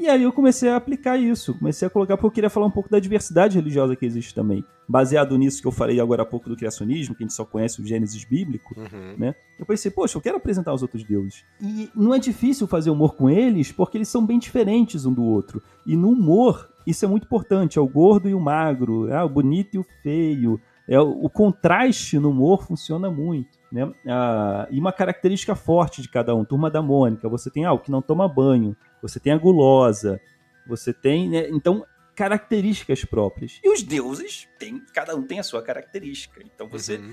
E 0.00 0.08
aí 0.08 0.22
eu 0.22 0.32
comecei 0.32 0.70
a 0.70 0.76
aplicar 0.76 1.18
isso, 1.18 1.52
comecei 1.52 1.86
a 1.86 1.90
colocar, 1.90 2.16
porque 2.16 2.26
eu 2.26 2.30
queria 2.30 2.48
falar 2.48 2.64
um 2.64 2.70
pouco 2.70 2.88
da 2.88 2.98
diversidade 2.98 3.58
religiosa 3.58 3.94
que 3.94 4.06
existe 4.06 4.34
também. 4.34 4.64
Baseado 4.88 5.36
nisso 5.36 5.60
que 5.60 5.68
eu 5.68 5.72
falei 5.72 6.00
agora 6.00 6.22
há 6.22 6.24
pouco 6.24 6.48
do 6.48 6.56
criacionismo, 6.56 7.14
que 7.14 7.22
a 7.22 7.26
gente 7.26 7.34
só 7.34 7.44
conhece 7.44 7.82
o 7.82 7.86
Gênesis 7.86 8.24
bíblico, 8.24 8.74
uhum. 8.80 9.14
né? 9.18 9.34
Eu 9.58 9.66
pensei, 9.66 9.90
poxa, 9.90 10.16
eu 10.16 10.22
quero 10.22 10.38
apresentar 10.38 10.72
os 10.72 10.80
outros 10.80 11.04
deuses. 11.04 11.44
E 11.60 11.90
não 11.94 12.14
é 12.14 12.18
difícil 12.18 12.66
fazer 12.66 12.88
humor 12.88 13.14
com 13.14 13.28
eles, 13.28 13.72
porque 13.72 13.98
eles 13.98 14.08
são 14.08 14.24
bem 14.24 14.38
diferentes 14.38 15.04
um 15.04 15.12
do 15.12 15.22
outro. 15.22 15.62
E 15.86 15.94
no 15.94 16.08
humor, 16.08 16.70
isso 16.86 17.04
é 17.04 17.08
muito 17.08 17.24
importante, 17.24 17.78
é 17.78 17.82
o 17.82 17.86
gordo 17.86 18.26
e 18.26 18.34
o 18.34 18.40
magro, 18.40 19.06
é 19.08 19.22
o 19.22 19.28
bonito 19.28 19.74
e 19.74 19.78
o 19.78 19.86
feio. 20.02 20.58
É, 20.88 20.98
o 20.98 21.28
contraste 21.28 22.18
no 22.18 22.30
humor 22.30 22.64
funciona 22.64 23.10
muito. 23.10 23.60
Né? 23.70 23.88
Ah, 24.08 24.66
e 24.70 24.80
uma 24.80 24.92
característica 24.92 25.54
forte 25.54 26.02
de 26.02 26.08
cada 26.08 26.34
um. 26.34 26.44
Turma 26.44 26.70
da 26.70 26.82
Mônica, 26.82 27.28
você 27.28 27.50
tem 27.50 27.64
ah, 27.64 27.72
o 27.72 27.78
que 27.78 27.90
não 27.90 28.02
toma 28.02 28.26
banho, 28.26 28.74
você 29.02 29.20
tem 29.20 29.32
a 29.32 29.38
gulosa, 29.38 30.20
você 30.66 30.92
tem. 30.92 31.28
Né? 31.28 31.48
Então, 31.50 31.84
características 32.14 33.04
próprias. 33.04 33.58
E 33.62 33.70
os 33.70 33.82
deuses, 33.82 34.48
tem, 34.58 34.82
cada 34.92 35.16
um 35.16 35.22
tem 35.22 35.38
a 35.38 35.42
sua 35.42 35.62
característica. 35.62 36.40
Então, 36.42 36.68
você. 36.68 36.96
Uhum. 36.96 37.12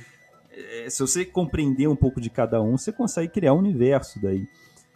É, 0.52 0.90
se 0.90 1.00
você 1.00 1.24
compreender 1.24 1.88
um 1.88 1.96
pouco 1.96 2.20
de 2.20 2.30
cada 2.30 2.62
um, 2.62 2.78
você 2.78 2.92
consegue 2.92 3.32
criar 3.32 3.54
um 3.54 3.60
universo 3.60 4.20
daí. 4.20 4.48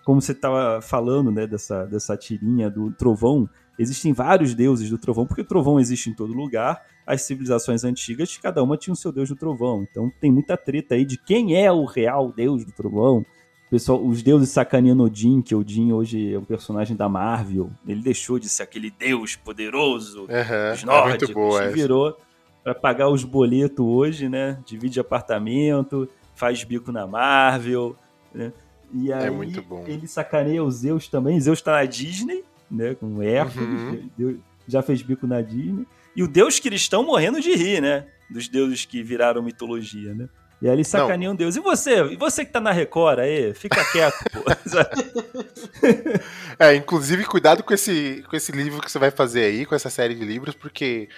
Como 0.03 0.19
você 0.19 0.31
estava 0.31 0.81
falando 0.81 1.31
né, 1.31 1.45
dessa, 1.45 1.85
dessa 1.85 2.17
tirinha 2.17 2.69
do 2.69 2.91
trovão, 2.91 3.47
existem 3.77 4.11
vários 4.11 4.55
deuses 4.55 4.89
do 4.89 4.97
trovão, 4.97 5.27
porque 5.27 5.41
o 5.41 5.47
trovão 5.47 5.79
existe 5.79 6.09
em 6.09 6.13
todo 6.13 6.33
lugar. 6.33 6.83
As 7.05 7.21
civilizações 7.21 7.83
antigas, 7.83 8.35
cada 8.37 8.63
uma 8.63 8.77
tinha 8.77 8.93
o 8.93 8.97
seu 8.97 9.11
deus 9.11 9.29
do 9.29 9.35
trovão. 9.35 9.85
Então 9.89 10.11
tem 10.19 10.31
muita 10.31 10.57
treta 10.57 10.95
aí 10.95 11.05
de 11.05 11.17
quem 11.17 11.55
é 11.55 11.71
o 11.71 11.85
real 11.85 12.31
deus 12.31 12.65
do 12.65 12.71
trovão 12.71 13.23
pessoal, 13.71 14.05
os 14.05 14.21
deuses 14.21 14.49
sacaneando 14.49 15.03
Odin, 15.03 15.41
que 15.41 15.55
Odin 15.55 15.93
hoje 15.93 16.33
é 16.33 16.37
um 16.37 16.43
personagem 16.43 16.93
da 16.93 17.07
Marvel. 17.07 17.71
Ele 17.87 18.01
deixou 18.01 18.37
de 18.37 18.49
ser 18.49 18.63
aquele 18.63 18.91
deus 18.91 19.37
poderoso 19.37 20.23
uhum, 20.23 20.71
dos 20.71 20.83
nórdicos 20.83 21.29
é 21.29 21.33
boa, 21.33 21.63
e 21.63 21.69
virou 21.71 22.19
para 22.61 22.75
pagar 22.75 23.07
os 23.07 23.23
boletos 23.23 23.83
hoje, 23.83 24.27
né? 24.27 24.59
Divide 24.65 24.99
apartamento, 24.99 26.07
faz 26.35 26.65
bico 26.65 26.91
na 26.91 27.07
Marvel, 27.07 27.95
né? 28.35 28.51
E 28.93 29.09
é 29.09 29.15
aí, 29.15 29.27
é 29.27 29.29
muito 29.29 29.61
bom. 29.61 29.85
ele 29.87 30.05
sacaneia 30.05 30.61
o 30.61 30.69
Zeus 30.69 31.07
também. 31.07 31.39
Zeus 31.39 31.61
tá 31.61 31.71
na 31.71 31.85
Disney, 31.85 32.43
né? 32.69 32.93
Com 32.93 33.23
Hércules, 33.23 33.81
uhum. 33.81 34.09
Deus, 34.17 34.35
já 34.67 34.81
fez 34.81 35.01
bico 35.01 35.25
na 35.25 35.41
Disney. 35.41 35.87
E 36.13 36.21
o 36.21 36.27
deus 36.27 36.59
cristão 36.59 37.05
morrendo 37.05 37.39
de 37.39 37.55
rir, 37.55 37.81
né? 37.81 38.05
Dos 38.29 38.49
deuses 38.49 38.83
que 38.83 39.01
viraram 39.01 39.41
mitologia, 39.41 40.13
né? 40.13 40.27
E 40.61 40.67
aí 40.67 40.75
eles 40.75 40.87
sacaneiam 40.87 41.35
Deus. 41.35 41.55
E 41.55 41.59
você? 41.59 42.03
E 42.05 42.15
você 42.15 42.45
que 42.45 42.51
tá 42.51 42.59
na 42.59 42.71
Record 42.71 43.19
aí? 43.19 43.53
Fica 43.53 43.83
quieto, 43.91 44.23
pô. 44.31 44.43
é, 46.59 46.75
inclusive, 46.75 47.25
cuidado 47.25 47.63
com 47.63 47.73
esse, 47.73 48.23
com 48.29 48.35
esse 48.35 48.51
livro 48.51 48.79
que 48.79 48.91
você 48.91 48.99
vai 48.99 49.09
fazer 49.09 49.45
aí, 49.45 49.65
com 49.65 49.73
essa 49.73 49.89
série 49.89 50.13
de 50.13 50.23
livros, 50.23 50.53
porque 50.53 51.09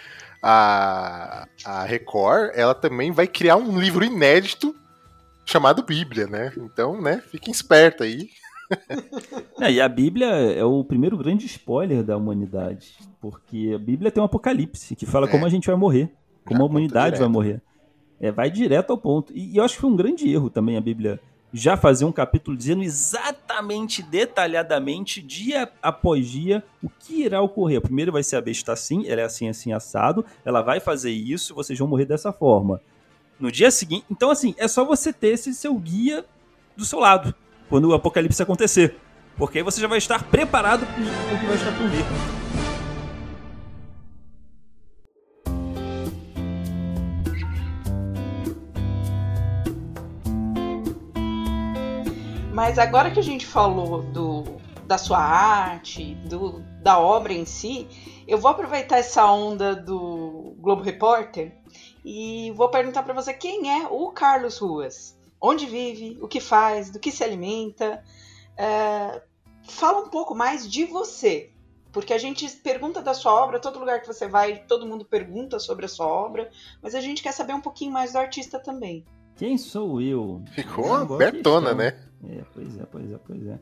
a, 0.42 1.46
a 1.66 1.84
Record, 1.84 2.52
ela 2.56 2.74
também 2.74 3.12
vai 3.12 3.28
criar 3.28 3.58
um 3.58 3.78
livro 3.78 4.06
inédito 4.06 4.74
chamado 5.46 5.84
Bíblia, 5.84 6.26
né? 6.28 6.54
Então, 6.58 7.02
né, 7.02 7.22
fiquem 7.30 7.52
espertos 7.52 8.08
aí. 8.08 8.30
É, 9.60 9.72
e 9.72 9.80
a 9.80 9.88
Bíblia 9.88 10.26
é 10.26 10.64
o 10.64 10.84
primeiro 10.84 11.16
grande 11.16 11.46
spoiler 11.46 12.04
da 12.04 12.18
humanidade, 12.18 12.98
porque 13.22 13.72
a 13.76 13.78
Bíblia 13.78 14.10
tem 14.10 14.20
um 14.20 14.26
apocalipse 14.26 14.96
que 14.96 15.06
fala 15.06 15.28
é. 15.28 15.30
como 15.30 15.46
a 15.46 15.50
gente 15.50 15.68
vai 15.68 15.76
morrer, 15.76 16.12
como 16.44 16.58
Já 16.58 16.64
a 16.64 16.68
humanidade 16.68 17.20
vai 17.20 17.28
morrer. 17.28 17.62
É, 18.20 18.32
vai 18.32 18.50
direto 18.50 18.92
ao 18.92 18.98
ponto. 18.98 19.34
E, 19.34 19.54
e, 19.54 19.58
eu 19.58 19.64
acho 19.64 19.76
que 19.76 19.82
foi 19.82 19.90
um 19.90 19.96
grande 19.96 20.30
erro 20.30 20.50
também 20.50 20.78
a 20.78 20.82
Bíblia 20.82 21.20
já 21.54 21.78
fazer 21.78 22.04
um 22.04 22.12
capítulo 22.12 22.58
dizendo 22.58 22.82
exatamente, 22.82 24.02
detalhadamente, 24.02 25.22
dia 25.22 25.70
após 25.84 26.28
dia, 26.28 26.64
o 26.82 26.90
que 26.90 27.22
irá 27.22 27.42
ocorrer. 27.42 27.80
Primeiro 27.80 28.12
vai 28.12 28.24
ser 28.24 28.38
a 28.38 28.42
besta 28.42 28.74
assim, 28.74 29.08
ela 29.08 29.22
é 29.22 29.24
assim, 29.24 29.48
assim, 29.48 29.72
assado, 29.72 30.26
ela 30.44 30.64
vai 30.64 30.80
fazer 30.80 31.12
isso, 31.12 31.54
vocês 31.54 31.78
vão 31.78 31.88
morrer 31.88 32.06
dessa 32.06 32.34
forma. 32.34 32.82
No 33.40 33.52
dia 33.52 33.70
seguinte. 33.70 34.06
Então, 34.10 34.32
assim, 34.32 34.56
é 34.58 34.68
só 34.68 34.84
você 34.84 35.14
ter 35.14 35.30
esse 35.30 35.54
seu 35.54 35.76
guia 35.76 36.26
do 36.76 36.86
seu 36.86 37.00
lado, 37.00 37.36
quando 37.70 37.86
o 37.86 37.94
apocalipse 37.94 38.42
acontecer. 38.42 38.96
Porque 39.38 39.60
aí 39.60 39.64
você 39.64 39.80
já 39.80 39.88
vai 39.88 40.00
estar 40.00 40.24
preparado 40.24 40.86
para 40.86 41.36
o 41.36 41.40
que 41.40 41.46
vai 41.46 41.56
estar 41.56 41.72
por 41.78 41.88
vir. 41.88 42.43
Mas 52.64 52.80
agora 52.80 53.12
que 53.12 53.20
a 53.20 53.24
gente 53.24 53.46
falou 53.46 54.02
do, 54.02 54.46
da 54.88 54.98
sua 54.98 55.18
arte, 55.18 56.16
do, 56.16 56.62
da 56.82 56.98
obra 56.98 57.34
em 57.34 57.44
si, 57.44 57.90
eu 58.26 58.38
vou 58.38 58.50
aproveitar 58.50 59.00
essa 59.00 59.30
onda 59.30 59.76
do 59.76 60.56
Globo 60.60 60.82
Repórter 60.82 61.58
e 62.06 62.54
vou 62.56 62.70
perguntar 62.70 63.04
para 63.04 63.14
você 63.14 63.34
quem 63.34 63.70
é 63.70 63.86
o 63.88 64.10
Carlos 64.12 64.60
Ruas. 64.60 65.20
Onde 65.42 65.66
vive, 65.66 66.18
o 66.22 66.28
que 66.30 66.40
faz, 66.40 66.90
do 66.90 67.00
que 67.00 67.12
se 67.12 67.22
alimenta. 67.22 68.02
É, 68.56 69.22
fala 69.68 70.00
um 70.00 70.08
pouco 70.08 70.34
mais 70.34 70.66
de 70.66 70.86
você, 70.86 71.52
porque 71.92 72.14
a 72.14 72.18
gente 72.18 72.50
pergunta 72.50 73.02
da 73.02 73.14
sua 73.14 73.34
obra, 73.34 73.60
todo 73.60 73.78
lugar 73.78 74.00
que 74.00 74.08
você 74.08 74.26
vai, 74.26 74.60
todo 74.60 74.88
mundo 74.88 75.04
pergunta 75.04 75.60
sobre 75.60 75.84
a 75.84 75.90
sua 75.90 76.08
obra, 76.08 76.50
mas 76.82 76.96
a 76.96 77.02
gente 77.02 77.22
quer 77.22 77.34
saber 77.34 77.52
um 77.52 77.62
pouquinho 77.62 77.92
mais 77.92 78.14
do 78.14 78.20
artista 78.20 78.58
também. 78.58 79.04
Quem 79.36 79.58
sou 79.58 80.00
eu? 80.00 80.42
Ficou 80.54 80.86
uma 80.86 81.04
betona, 81.18 81.74
né? 81.74 82.13
É, 82.30 82.44
pois 82.54 82.78
é, 82.78 82.84
pois 82.86 83.12
é, 83.12 83.18
pois 83.26 83.48
é. 83.48 83.60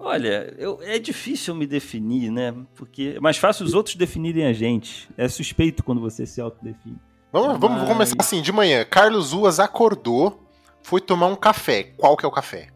Olha, 0.00 0.54
eu, 0.56 0.78
é 0.82 0.98
difícil 0.98 1.54
me 1.54 1.66
definir, 1.66 2.30
né? 2.30 2.54
Porque 2.74 3.14
é 3.16 3.20
mais 3.20 3.36
fácil 3.36 3.66
os 3.66 3.74
outros 3.74 3.96
definirem 3.96 4.46
a 4.46 4.52
gente. 4.52 5.08
É 5.16 5.28
suspeito 5.28 5.82
quando 5.82 6.00
você 6.00 6.24
se 6.24 6.40
autodefine. 6.40 6.98
Vamos, 7.32 7.48
Mas... 7.48 7.58
vamos 7.58 7.88
começar 7.88 8.16
assim, 8.18 8.40
de 8.40 8.52
manhã. 8.52 8.84
Carlos 8.84 9.32
Ruas 9.32 9.58
acordou, 9.58 10.46
foi 10.82 11.00
tomar 11.00 11.26
um 11.26 11.36
café. 11.36 11.82
Qual 11.96 12.16
que 12.16 12.24
é 12.24 12.28
o 12.28 12.32
café? 12.32 12.68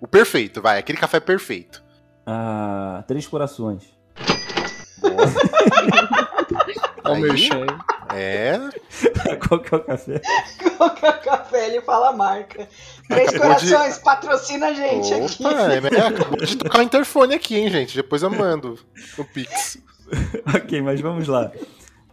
O 0.00 0.08
perfeito, 0.08 0.60
vai. 0.60 0.78
Aquele 0.78 0.98
café 0.98 1.20
perfeito. 1.20 1.82
Ah, 2.26 3.04
Três 3.06 3.26
Corações. 3.26 3.96
Olha 7.04 7.32
o 7.32 7.34
que 7.34 7.48
é 8.14 8.60
o 9.76 9.80
café? 9.80 10.20
Qual 10.76 10.94
que 10.94 11.04
é 11.04 11.10
o 11.10 11.20
café? 11.20 11.66
Ele 11.68 11.80
fala 11.82 12.10
a 12.10 12.12
marca. 12.12 12.68
Três 13.08 13.28
acabou 13.28 13.56
Corações, 13.56 13.94
de... 13.96 14.02
patrocina 14.02 14.68
a 14.68 14.72
gente 14.72 15.14
Opa, 15.14 15.24
aqui. 15.24 15.44
É, 15.44 15.98
é, 15.98 16.06
acabou 16.06 16.38
de 16.38 16.56
tocar 16.56 16.78
o 16.78 16.82
interfone 16.82 17.34
aqui, 17.34 17.56
hein, 17.56 17.70
gente? 17.70 17.94
Depois 17.94 18.22
eu 18.22 18.30
mando 18.30 18.78
o 19.18 19.24
Pix. 19.24 19.78
ok, 20.54 20.82
mas 20.82 21.00
vamos 21.00 21.26
lá. 21.28 21.50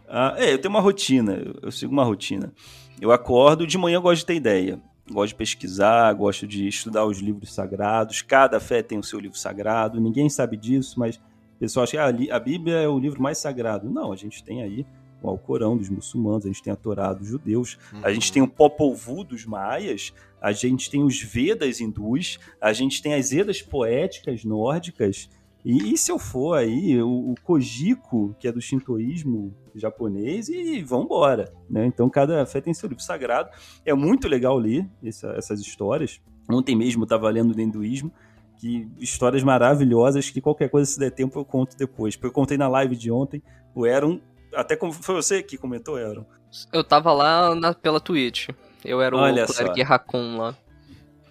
Ah, 0.08 0.34
é, 0.36 0.52
eu 0.52 0.58
tenho 0.58 0.70
uma 0.72 0.80
rotina, 0.80 1.42
eu 1.62 1.70
sigo 1.70 1.92
uma 1.92 2.04
rotina. 2.04 2.52
Eu 3.00 3.12
acordo, 3.12 3.66
de 3.66 3.76
manhã 3.76 3.96
eu 3.96 4.02
gosto 4.02 4.20
de 4.20 4.26
ter 4.26 4.34
ideia. 4.34 4.80
Gosto 5.10 5.30
de 5.30 5.34
pesquisar, 5.34 6.12
gosto 6.14 6.46
de 6.46 6.66
estudar 6.66 7.04
os 7.04 7.18
livros 7.18 7.52
sagrados. 7.52 8.22
Cada 8.22 8.58
fé 8.58 8.82
tem 8.82 8.98
o 8.98 9.02
seu 9.02 9.20
livro 9.20 9.36
sagrado. 9.36 10.00
Ninguém 10.00 10.30
sabe 10.30 10.56
disso, 10.56 10.98
mas 10.98 11.16
o 11.16 11.58
pessoal 11.58 11.84
acha 11.84 11.92
que 12.14 12.30
ah, 12.30 12.36
a 12.36 12.40
Bíblia 12.40 12.76
é 12.76 12.88
o 12.88 12.98
livro 12.98 13.20
mais 13.20 13.38
sagrado. 13.38 13.90
Não, 13.90 14.12
a 14.12 14.16
gente 14.16 14.42
tem 14.42 14.62
aí 14.62 14.86
o 15.26 15.30
Alcorão 15.30 15.76
dos 15.76 15.88
muçulmanos, 15.88 16.44
a 16.44 16.48
gente 16.48 16.62
tem 16.62 16.72
a 16.72 16.76
Torá 16.76 17.12
dos 17.12 17.28
judeus, 17.28 17.78
uhum. 17.92 18.00
a 18.02 18.12
gente 18.12 18.32
tem 18.32 18.42
o 18.42 18.48
Popol 18.48 18.94
Vuh 18.94 19.24
dos 19.24 19.44
maias, 19.44 20.12
a 20.40 20.52
gente 20.52 20.90
tem 20.90 21.02
os 21.02 21.20
Vedas 21.20 21.80
hindus, 21.80 22.38
a 22.60 22.72
gente 22.72 23.02
tem 23.02 23.14
as 23.14 23.32
Edas 23.32 23.62
poéticas 23.62 24.44
nórdicas, 24.44 25.28
e, 25.64 25.94
e 25.94 25.96
se 25.96 26.12
eu 26.12 26.18
for 26.18 26.58
aí, 26.58 27.00
o, 27.00 27.30
o 27.30 27.34
Kojiko, 27.42 28.36
que 28.38 28.46
é 28.46 28.52
do 28.52 28.60
shintoísmo 28.60 29.54
japonês, 29.74 30.50
e 30.50 30.82
vambora, 30.82 31.50
né? 31.70 31.86
Então 31.86 32.10
cada 32.10 32.44
fé 32.44 32.60
tem 32.60 32.74
seu 32.74 32.88
livro 32.88 33.02
sagrado, 33.02 33.48
é 33.84 33.94
muito 33.94 34.28
legal 34.28 34.58
ler 34.58 34.86
essa, 35.02 35.28
essas 35.28 35.60
histórias, 35.60 36.20
ontem 36.50 36.76
mesmo 36.76 37.02
eu 37.02 37.04
estava 37.04 37.30
lendo 37.30 37.54
do 37.54 37.60
hinduísmo, 37.60 38.12
que 38.58 38.88
histórias 38.98 39.42
maravilhosas 39.42 40.30
que 40.30 40.40
qualquer 40.40 40.68
coisa 40.68 40.90
se 40.90 40.98
der 40.98 41.10
tempo 41.10 41.38
eu 41.38 41.44
conto 41.44 41.76
depois. 41.76 42.14
Porque 42.14 42.28
eu 42.28 42.32
contei 42.32 42.56
na 42.56 42.68
live 42.68 42.94
de 42.94 43.10
ontem, 43.10 43.42
o 43.74 43.84
Aaron, 43.84 44.20
até 44.54 44.76
como 44.76 44.92
foi 44.92 45.14
você 45.14 45.42
que 45.42 45.56
comentou, 45.56 45.96
Aaron? 45.96 46.24
Eu 46.72 46.84
tava 46.84 47.12
lá 47.12 47.54
na, 47.54 47.74
pela 47.74 48.00
Twitch. 48.00 48.48
Eu 48.84 49.00
era 49.00 49.16
Olha 49.16 49.44
o 49.44 49.46
Cleric 49.46 49.82
Raccoon 49.82 50.36
lá. 50.36 50.54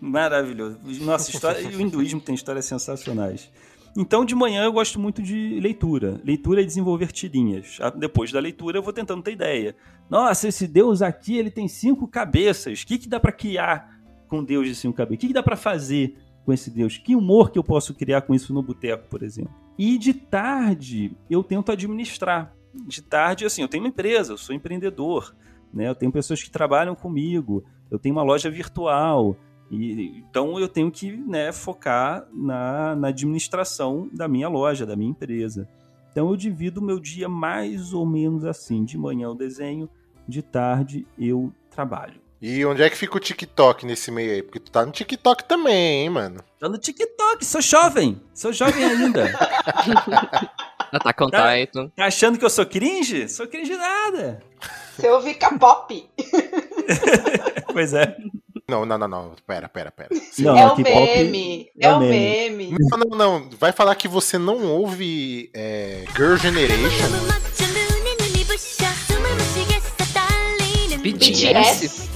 Maravilhoso. 0.01 0.79
Nossa, 1.01 1.31
história, 1.31 1.61
e 1.61 1.75
o 1.75 1.79
hinduísmo 1.79 2.19
tem 2.19 2.35
histórias 2.35 2.65
sensacionais. 2.65 3.49
Então, 3.95 4.25
de 4.25 4.33
manhã 4.33 4.63
eu 4.63 4.73
gosto 4.73 4.99
muito 4.99 5.21
de 5.21 5.59
leitura. 5.61 6.19
Leitura 6.25 6.61
e 6.61 6.65
desenvolver 6.65 7.11
tirinhas. 7.11 7.77
Ah, 7.79 7.91
depois 7.91 8.31
da 8.31 8.39
leitura 8.39 8.77
eu 8.77 8.83
vou 8.83 8.91
tentando 8.91 9.21
ter 9.21 9.31
ideia. 9.31 9.75
Nossa, 10.09 10.47
esse 10.47 10.67
Deus 10.67 11.01
aqui, 11.01 11.37
ele 11.37 11.51
tem 11.51 11.67
cinco 11.67 12.07
cabeças. 12.07 12.81
O 12.81 12.87
que, 12.87 12.97
que 12.97 13.07
dá 13.07 13.19
para 13.19 13.31
criar 13.31 13.97
com 14.27 14.43
Deus 14.43 14.67
de 14.67 14.75
cinco 14.75 14.97
cabeças? 14.97 15.17
O 15.17 15.21
que, 15.21 15.27
que 15.27 15.33
dá 15.33 15.43
para 15.43 15.55
fazer 15.55 16.17
com 16.43 16.51
esse 16.51 16.71
Deus? 16.71 16.97
Que 16.97 17.15
humor 17.15 17.51
que 17.51 17.59
eu 17.59 17.63
posso 17.63 17.93
criar 17.93 18.21
com 18.23 18.33
isso 18.33 18.53
no 18.53 18.63
boteco, 18.63 19.07
por 19.07 19.21
exemplo? 19.21 19.53
E 19.77 19.97
de 19.97 20.13
tarde 20.13 21.15
eu 21.29 21.43
tento 21.43 21.71
administrar. 21.71 22.53
De 22.73 23.01
tarde, 23.01 23.45
assim, 23.45 23.61
eu 23.61 23.67
tenho 23.67 23.83
uma 23.83 23.89
empresa, 23.89 24.33
eu 24.33 24.37
sou 24.37 24.55
empreendedor, 24.55 25.35
né? 25.73 25.87
Eu 25.87 25.95
tenho 25.95 26.11
pessoas 26.11 26.41
que 26.41 26.49
trabalham 26.49 26.95
comigo, 26.95 27.63
eu 27.91 27.99
tenho 27.99 28.15
uma 28.15 28.23
loja 28.23 28.49
virtual, 28.49 29.37
e, 29.69 30.17
então 30.17 30.59
eu 30.59 30.67
tenho 30.67 30.91
que 30.91 31.11
né, 31.11 31.51
focar 31.51 32.27
na, 32.31 32.95
na 32.95 33.07
administração 33.07 34.09
da 34.13 34.27
minha 34.27 34.47
loja, 34.47 34.85
da 34.85 34.95
minha 34.95 35.11
empresa. 35.11 35.67
Então 36.11 36.29
eu 36.29 36.37
divido 36.37 36.79
o 36.79 36.83
meu 36.83 36.99
dia 36.99 37.27
mais 37.27 37.93
ou 37.93 38.05
menos 38.05 38.45
assim: 38.45 38.85
de 38.85 38.97
manhã 38.97 39.25
eu 39.25 39.35
desenho, 39.35 39.89
de 40.27 40.41
tarde 40.41 41.07
eu 41.17 41.51
trabalho. 41.71 42.21
E 42.39 42.63
onde 42.65 42.83
é 42.83 42.89
que 42.89 42.97
fica 42.97 43.15
o 43.15 43.21
TikTok 43.21 43.85
nesse 43.85 44.11
meio 44.11 44.33
aí? 44.33 44.43
Porque 44.43 44.59
tu 44.59 44.69
tá 44.69 44.85
no 44.85 44.91
TikTok 44.91 45.45
também, 45.45 46.03
hein, 46.03 46.09
mano? 46.09 46.41
Tô 46.59 46.67
no 46.67 46.77
TikTok, 46.77 47.43
sou 47.45 47.61
jovem. 47.61 48.21
Sou 48.33 48.51
jovem 48.51 48.83
ainda. 48.83 49.31
Attack 50.97 51.23
on 51.23 51.29
tá, 51.29 51.55
Titan. 51.55 51.89
Tá 51.95 52.05
achando 52.05 52.37
que 52.37 52.45
eu 52.45 52.49
sou 52.49 52.65
cringe? 52.65 53.27
Sou 53.27 53.47
cringe 53.47 53.75
nada. 53.75 54.43
Você 54.95 55.09
ouve 55.09 55.33
K-pop. 55.33 56.07
pois 57.73 57.93
é. 57.93 58.15
Não, 58.69 58.85
não, 58.85 58.97
não, 58.97 59.07
não. 59.07 59.35
Pera, 59.47 59.67
pera, 59.67 59.91
pera. 59.91 60.09
Não, 60.37 60.55
é 60.55 60.65
o 60.67 60.77
meme. 60.77 61.69
É, 61.79 61.87
é 61.87 61.93
o 61.93 61.99
meme. 61.99 62.67
meme. 62.69 62.77
Não, 62.79 62.97
não, 62.99 63.17
não. 63.17 63.49
Vai 63.59 63.71
falar 63.71 63.95
que 63.95 64.07
você 64.07 64.37
não 64.37 64.67
ouve 64.67 65.49
é, 65.53 66.05
Girl 66.15 66.35
Generation. 66.35 67.07
BTS? 71.01 72.09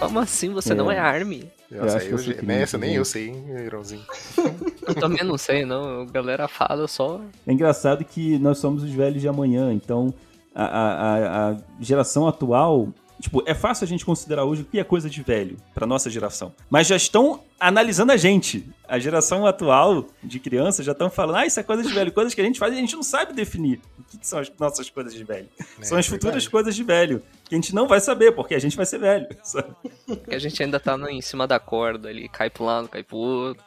Como 0.00 0.18
assim 0.18 0.52
você 0.52 0.72
é. 0.72 0.74
não 0.74 0.90
é 0.90 0.98
ARMY? 0.98 1.59
Nossa, 1.70 2.02
eu, 2.02 2.18
eu, 2.18 2.32
eu 2.32 2.42
nessa 2.42 2.76
nem 2.76 2.94
eu 2.94 3.04
sei, 3.04 3.28
hein, 3.28 3.44
Irãozinho. 3.64 4.02
eu 4.86 4.94
também 4.94 5.24
não 5.24 5.38
sei, 5.38 5.64
não. 5.64 6.02
A 6.02 6.04
galera 6.04 6.48
fala 6.48 6.88
só. 6.88 7.20
É 7.46 7.52
engraçado 7.52 8.04
que 8.04 8.38
nós 8.38 8.58
somos 8.58 8.82
os 8.82 8.90
velhos 8.90 9.20
de 9.20 9.28
amanhã, 9.28 9.72
então 9.72 10.12
a, 10.54 10.64
a, 10.64 11.50
a 11.50 11.56
geração 11.80 12.26
atual 12.26 12.88
Tipo, 13.20 13.42
é 13.46 13.54
fácil 13.54 13.84
a 13.84 13.86
gente 13.86 14.04
considerar 14.04 14.44
hoje 14.44 14.62
o 14.62 14.64
que 14.64 14.78
é 14.80 14.84
coisa 14.84 15.08
de 15.10 15.22
velho 15.22 15.56
pra 15.74 15.86
nossa 15.86 16.08
geração. 16.08 16.54
Mas 16.70 16.86
já 16.86 16.96
estão 16.96 17.42
analisando 17.58 18.12
a 18.12 18.16
gente. 18.16 18.66
A 18.88 18.98
geração 18.98 19.46
atual 19.46 20.06
de 20.24 20.40
crianças 20.40 20.86
já 20.86 20.92
estão 20.92 21.10
falando, 21.10 21.36
ah, 21.36 21.46
isso 21.46 21.60
é 21.60 21.62
coisa 21.62 21.82
de 21.82 21.92
velho. 21.92 22.10
Coisas 22.12 22.32
que 22.34 22.40
a 22.40 22.44
gente 22.44 22.58
faz 22.58 22.72
e 22.72 22.76
a 22.76 22.80
gente 22.80 22.96
não 22.96 23.02
sabe 23.02 23.32
definir 23.34 23.80
o 23.98 24.02
que, 24.04 24.18
que 24.18 24.26
são 24.26 24.38
as 24.38 24.50
nossas 24.58 24.88
coisas 24.88 25.12
de 25.14 25.22
velho. 25.22 25.48
É, 25.58 25.62
são 25.84 25.98
as 25.98 26.06
verdade. 26.06 26.08
futuras 26.08 26.48
coisas 26.48 26.74
de 26.74 26.82
velho. 26.82 27.22
Que 27.44 27.54
a 27.54 27.58
gente 27.58 27.74
não 27.74 27.86
vai 27.86 28.00
saber, 28.00 28.32
porque 28.32 28.54
a 28.54 28.58
gente 28.58 28.76
vai 28.76 28.86
ser 28.86 28.98
velho. 28.98 29.26
sabe? 29.44 29.68
Porque 30.06 30.34
a 30.34 30.38
gente 30.38 30.62
ainda 30.62 30.80
tá 30.80 30.96
no- 30.96 31.08
em 31.10 31.20
cima 31.20 31.46
da 31.46 31.58
corda 31.60 32.08
ali, 32.08 32.28
cai 32.28 32.48
pro 32.48 32.64
lado, 32.64 32.88
cai 32.88 33.02
pro 33.02 33.16
outro. 33.18 33.62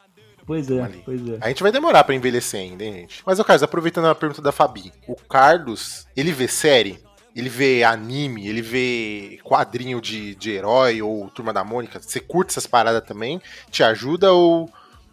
Pois 0.46 0.70
é, 0.70 0.78
Ali. 0.82 1.00
pois 1.04 1.26
é. 1.26 1.38
A 1.40 1.48
gente 1.48 1.62
vai 1.62 1.72
demorar 1.72 2.04
pra 2.04 2.14
envelhecer 2.14 2.60
ainda, 2.60 2.84
hein, 2.84 2.92
gente? 2.92 3.22
Mas, 3.24 3.38
ô 3.38 3.44
Carlos, 3.44 3.62
aproveitando 3.62 4.08
a 4.08 4.14
pergunta 4.14 4.42
da 4.42 4.52
Fabi, 4.52 4.92
o 5.08 5.14
Carlos, 5.16 6.06
ele 6.14 6.32
vê 6.32 6.46
série? 6.46 6.98
Ele 7.34 7.48
vê 7.48 7.82
anime? 7.82 8.46
Ele 8.46 8.62
vê 8.62 9.38
quadrinho 9.42 10.00
de, 10.00 10.34
de 10.34 10.50
herói 10.50 11.02
ou 11.02 11.28
Turma 11.30 11.52
da 11.52 11.64
Mônica? 11.64 12.00
Você 12.00 12.20
curte 12.20 12.50
essas 12.50 12.66
paradas 12.66 13.02
também? 13.04 13.40
Te 13.70 13.82
ajuda 13.82 14.32
ou, 14.32 14.70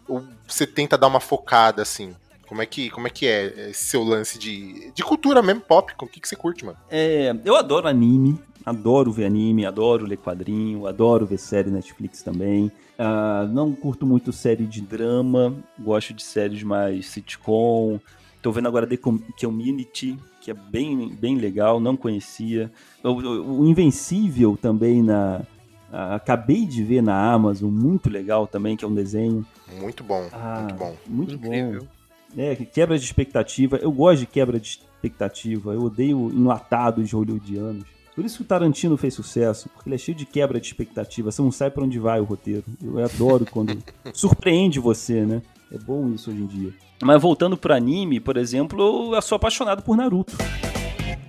ou 0.08 0.22
você 0.46 0.66
tenta 0.66 0.96
dar 0.96 1.08
uma 1.08 1.20
focada, 1.20 1.82
assim? 1.82 2.14
Como 2.46 2.60
é 2.62 2.66
que, 2.66 2.90
como 2.90 3.06
é, 3.06 3.10
que 3.10 3.26
é 3.26 3.70
esse 3.70 3.86
seu 3.86 4.02
lance 4.04 4.38
de, 4.38 4.92
de 4.92 5.02
cultura 5.02 5.42
mesmo, 5.42 5.62
pop? 5.62 5.92
O 6.00 6.06
que, 6.06 6.20
que 6.20 6.28
você 6.28 6.36
curte, 6.36 6.64
mano? 6.64 6.76
É, 6.90 7.34
eu 7.44 7.56
adoro 7.56 7.88
anime, 7.88 8.38
adoro 8.64 9.10
ver 9.10 9.24
anime, 9.24 9.64
adoro 9.64 10.04
ler 10.06 10.18
quadrinho, 10.18 10.86
adoro 10.86 11.24
ver 11.26 11.38
série 11.38 11.70
Netflix 11.70 12.22
também. 12.22 12.70
Ah, 12.98 13.48
não 13.50 13.72
curto 13.72 14.06
muito 14.06 14.32
série 14.32 14.66
de 14.66 14.82
drama, 14.82 15.56
gosto 15.78 16.12
de 16.12 16.22
séries 16.22 16.62
mais 16.62 17.06
sitcom. 17.06 17.98
Tô 18.42 18.52
vendo 18.52 18.68
agora 18.68 18.86
The 18.86 18.98
Com- 18.98 19.18
Community, 19.40 20.18
que 20.42 20.50
é 20.50 20.54
bem, 20.54 21.08
bem 21.08 21.36
legal, 21.36 21.78
não 21.80 21.96
conhecia. 21.96 22.70
O, 23.02 23.08
o- 23.10 23.60
o 23.60 23.66
Invencível 23.68 24.58
também 24.60 25.02
na. 25.02 25.42
acabei 25.90 26.66
de 26.66 26.82
ver 26.82 27.02
na 27.02 27.32
Amazon, 27.32 27.70
muito 27.70 28.10
legal 28.10 28.46
também, 28.46 28.76
que 28.76 28.84
é 28.84 28.88
um 28.88 28.94
desenho. 28.94 29.46
Muito 29.80 30.02
bom, 30.02 30.28
Ah, 30.32 30.60
muito 30.60 30.74
bom. 30.74 30.96
Muito 31.06 31.34
Incrível. 31.34 31.80
bom. 31.82 31.86
É, 32.36 32.56
que 32.56 32.64
quebra 32.64 32.98
de 32.98 33.04
expectativa. 33.04 33.76
Eu 33.76 33.92
gosto 33.92 34.20
de 34.20 34.26
quebra 34.26 34.58
de 34.58 34.66
expectativa. 34.68 35.74
Eu 35.74 35.82
odeio 35.82 36.30
enlatados 36.32 37.12
hollywoodianos. 37.12 37.84
Por 38.14 38.24
isso 38.24 38.36
que 38.38 38.42
o 38.42 38.46
Tarantino 38.46 38.96
fez 38.96 39.14
sucesso, 39.14 39.68
porque 39.70 39.88
ele 39.88 39.94
é 39.94 39.98
cheio 39.98 40.16
de 40.16 40.26
quebra 40.26 40.60
de 40.60 40.66
expectativa. 40.66 41.30
Você 41.32 41.40
não 41.40 41.50
sabe 41.50 41.74
pra 41.74 41.84
onde 41.84 41.98
vai 41.98 42.20
o 42.20 42.24
roteiro. 42.24 42.64
Eu 42.82 43.02
adoro 43.02 43.46
quando 43.50 43.76
surpreende 44.12 44.78
você, 44.78 45.24
né? 45.24 45.40
É 45.72 45.78
bom 45.78 46.08
isso 46.12 46.30
hoje 46.30 46.40
em 46.42 46.46
dia. 46.46 46.72
Mas 47.02 47.20
voltando 47.20 47.56
pro 47.56 47.72
anime, 47.74 48.20
por 48.20 48.36
exemplo, 48.36 49.14
eu 49.14 49.22
sou 49.22 49.36
apaixonado 49.36 49.82
por 49.82 49.96
Naruto. 49.96 50.34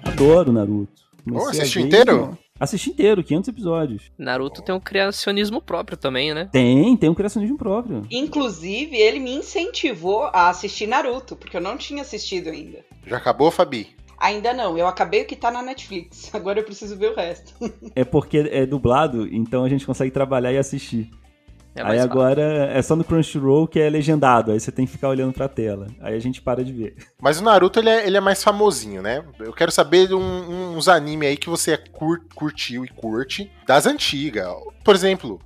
Adoro 0.03 0.51
Naruto. 0.51 1.01
Comecei 1.23 1.45
Oh, 1.45 1.47
a 1.47 1.51
assistiu 1.51 1.81
ver- 1.81 1.87
inteiro? 1.87 2.37
Assisti 2.59 2.89
inteiro, 2.91 3.23
500 3.23 3.47
episódios. 3.47 4.03
Naruto 4.17 4.61
tem 4.61 4.75
um 4.75 4.79
criacionismo 4.79 5.61
próprio 5.61 5.97
também, 5.97 6.33
né? 6.33 6.49
Tem, 6.51 6.95
tem 6.95 7.09
um 7.09 7.13
criacionismo 7.15 7.57
próprio. 7.57 8.03
Inclusive, 8.11 8.95
ele 8.95 9.19
me 9.19 9.33
incentivou 9.33 10.23
a 10.25 10.49
assistir 10.49 10.85
Naruto, 10.87 11.35
porque 11.35 11.57
eu 11.57 11.61
não 11.61 11.77
tinha 11.77 12.01
assistido 12.03 12.49
ainda. 12.49 12.79
Já 13.07 13.17
acabou, 13.17 13.49
Fabi? 13.49 13.87
Ainda 14.23 14.53
não, 14.53 14.77
eu 14.77 14.87
acabei 14.87 15.21
o 15.23 15.25
que 15.27 15.35
tá 15.35 15.51
na 15.51 15.61
Netflix. 15.61 16.29
Agora 16.33 16.59
eu 16.59 16.63
preciso 16.63 16.97
ver 16.97 17.11
o 17.11 17.15
resto. 17.15 17.53
É 17.95 18.03
porque 18.05 18.37
é 18.51 18.65
dublado, 18.65 19.27
então 19.33 19.63
a 19.65 19.69
gente 19.69 19.85
consegue 19.85 20.11
trabalhar 20.11 20.51
e 20.53 20.57
assistir. 20.57 21.09
É 21.75 21.81
aí 21.81 21.87
fácil. 21.97 22.03
agora 22.03 22.41
é 22.71 22.79
só 22.83 22.95
no 22.95 23.03
Crunchyroll 23.03 23.67
que 23.67 23.79
é 23.79 23.89
legendado, 23.89 24.51
aí 24.51 24.59
você 24.59 24.71
tem 24.71 24.85
que 24.85 24.91
ficar 24.91 25.09
olhando 25.09 25.33
pra 25.33 25.47
tela. 25.49 25.87
Aí 26.01 26.13
a 26.13 26.19
gente 26.19 26.39
para 26.39 26.63
de 26.63 26.71
ver. 26.71 26.95
Mas 27.19 27.39
o 27.39 27.43
Naruto, 27.43 27.79
ele 27.79 27.89
é, 27.89 28.05
ele 28.05 28.15
é 28.15 28.19
mais 28.21 28.43
famosinho, 28.43 29.01
né? 29.01 29.25
Eu 29.39 29.51
quero 29.51 29.71
saber 29.71 30.07
de 30.07 30.13
um- 30.13 30.75
uns 30.77 30.87
anime 30.87 31.25
aí 31.25 31.35
que 31.35 31.49
você 31.49 31.75
cur- 31.75 32.21
curtiu 32.35 32.85
e 32.85 32.89
curte 32.89 33.51
das 33.65 33.87
antigas. 33.87 34.47
Por 34.85 34.93
exemplo, 34.93 35.39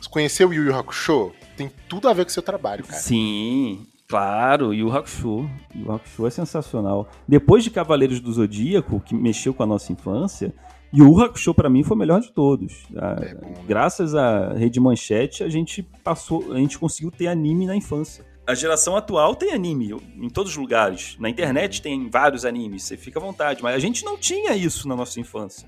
você 0.00 0.08
conheceu 0.08 0.48
o 0.48 0.54
Yu 0.54 0.64
Yu 0.64 0.74
Hakusho? 0.74 1.32
Tem 1.54 1.70
tudo 1.86 2.08
a 2.08 2.14
ver 2.14 2.24
com 2.24 2.30
o 2.30 2.32
seu 2.32 2.42
trabalho, 2.42 2.82
cara. 2.84 2.98
Sim, 3.02 3.86
claro, 4.18 4.72
e 4.72 4.82
o 4.84 4.92
Hakusho. 4.92 5.48
Yu 5.74 5.92
Hakusho 5.92 6.26
é 6.26 6.30
sensacional. 6.30 7.08
Depois 7.26 7.64
de 7.64 7.70
Cavaleiros 7.70 8.20
do 8.20 8.32
Zodíaco, 8.32 9.00
que 9.00 9.14
mexeu 9.14 9.52
com 9.52 9.62
a 9.64 9.66
nossa 9.66 9.92
infância, 9.92 10.54
Yu 10.92 11.20
Hakusho 11.20 11.52
pra 11.52 11.68
mim 11.68 11.82
foi 11.82 11.96
o 11.96 11.98
melhor 11.98 12.20
de 12.20 12.30
todos. 12.32 12.84
Ah, 12.96 13.16
É 13.20 13.34
bom, 13.34 13.48
né? 13.48 13.54
Graças 13.66 14.14
à 14.14 14.52
Rede 14.52 14.78
Manchete, 14.78 15.42
a 15.42 15.48
gente 15.48 15.82
passou, 16.04 16.52
a 16.52 16.58
gente 16.58 16.78
conseguiu 16.78 17.10
ter 17.10 17.26
anime 17.26 17.66
na 17.66 17.74
infância. 17.74 18.24
A 18.46 18.54
geração 18.54 18.94
atual 18.96 19.34
tem 19.34 19.52
anime 19.52 19.96
em 20.16 20.28
todos 20.28 20.52
os 20.52 20.58
lugares. 20.58 21.16
Na 21.18 21.28
internet 21.30 21.82
tem 21.82 22.08
vários 22.10 22.44
animes, 22.44 22.82
você 22.84 22.96
fica 22.96 23.18
à 23.18 23.22
vontade, 23.22 23.62
mas 23.62 23.74
a 23.74 23.78
gente 23.78 24.04
não 24.04 24.16
tinha 24.18 24.54
isso 24.54 24.86
na 24.86 24.94
nossa 24.94 25.18
infância. 25.18 25.66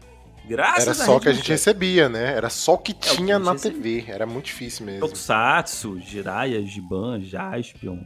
Graças 0.48 0.84
Era 0.86 0.94
só 0.94 1.16
o 1.16 1.20
que 1.20 1.28
a 1.28 1.32
gente 1.32 1.48
recebia, 1.48 2.08
né? 2.08 2.34
Era 2.36 2.48
só 2.48 2.74
o 2.74 2.78
que 2.78 2.92
É 2.92 2.94
o 2.94 2.98
que 2.98 3.08
a 3.08 3.14
tinha 3.16 3.38
na 3.38 3.50
recebia. 3.52 4.00
TV. 4.02 4.12
Era 4.12 4.26
muito 4.26 4.44
difícil 4.44 4.86
mesmo. 4.86 5.00
Tokusatsu, 5.00 5.98
Jiraiya, 5.98 6.62
Giban, 6.62 7.20
Jaspion, 7.20 8.04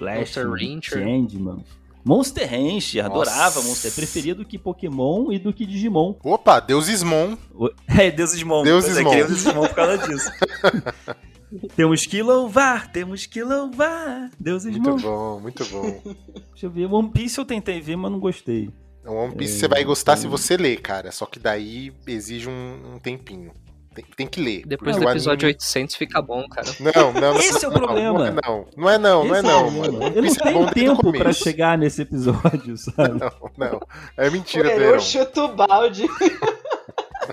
Flash, 0.00 0.18
Monster 0.18 0.50
Ranger. 0.50 0.98
Changeman. 1.04 1.64
Monster 2.04 2.48
Ranger, 2.50 3.04
adorava. 3.04 3.60
Monster. 3.62 3.92
Preferia 3.92 4.34
do 4.34 4.44
que 4.44 4.58
Pokémon 4.58 5.30
e 5.30 5.38
do 5.38 5.52
que 5.52 5.66
Digimon. 5.66 6.14
Opa, 6.24 6.58
Deus 6.58 6.88
Ismon. 6.88 7.36
O- 7.54 7.70
É, 7.86 8.10
Deus 8.10 8.32
Digimon. 8.32 8.62
Deus 8.64 8.84
é, 8.86 8.88
Digimon. 8.88 9.10
queria 9.10 9.26
Deus 9.26 9.38
Digimon 9.44 9.66
por 9.68 9.74
causa 9.74 9.98
disso. 10.08 10.30
temos 11.76 12.06
que 12.06 12.22
louvar, 12.22 12.90
temos 12.92 13.26
que 13.26 13.42
louvar. 13.42 14.30
Deus 14.38 14.62
Digimon. 14.62 14.90
Muito 14.92 15.02
bom, 15.02 15.40
muito 15.40 15.64
bom. 15.66 16.00
Deixa 16.52 16.66
eu 16.66 16.70
ver. 16.70 16.86
One 16.86 17.10
Piece 17.10 17.38
eu 17.38 17.44
tentei 17.44 17.80
ver, 17.80 17.96
mas 17.96 18.10
não 18.10 18.18
gostei. 18.20 18.70
O 19.04 19.12
One 19.12 19.34
Piece 19.34 19.56
É, 19.56 19.58
você 19.60 19.68
vai 19.68 19.84
gostar 19.84 20.16
se 20.16 20.26
então- 20.26 20.36
você 20.36 20.56
ler, 20.56 20.80
cara. 20.80 21.10
Só 21.12 21.26
que 21.26 21.38
daí 21.38 21.92
exige 22.06 22.48
um, 22.48 22.94
um 22.94 22.98
tempinho. 22.98 23.50
Tem, 23.94 24.04
tem 24.16 24.26
que 24.26 24.40
ler. 24.40 24.62
Depois 24.66 24.96
do 24.96 25.04
o 25.04 25.10
episódio 25.10 25.46
anime- 25.46 25.54
800 25.56 25.96
fica 25.96 26.22
bom, 26.22 26.46
cara. 26.48 26.68
Não, 26.78 27.12
não, 27.12 27.20
não. 27.20 27.36
Esse 27.40 27.64
é 27.64 27.68
o 27.68 27.72
não, 27.72 27.78
problema. 27.80 28.18
Não, 28.18 28.26
é 28.26 28.32
não, 28.32 28.66
não 28.76 28.88
é 28.90 28.98
não, 28.98 29.24
não 29.26 29.34
é 29.34 29.42
não, 29.42 29.68
o 29.68 29.72
problema. 29.82 30.04
Eu 30.14 30.22
não 30.22 30.22
Piece 30.22 30.40
é 30.48 30.52
bom 30.52 30.66
tenho 30.66 30.66
desde 30.66 30.92
o 30.92 30.96
tempo 31.02 31.18
pra 31.18 31.32
chegar 31.32 31.76
nesse 31.76 32.02
episódio, 32.02 32.76
sabe? 32.78 33.18
Não, 33.18 33.50
não. 33.58 33.80
É 34.16 34.30
mentira, 34.30 34.68
Verão. 34.68 34.94
eu 34.94 35.00
chuto 35.00 35.40
o 35.42 35.48
balde. 35.54 36.06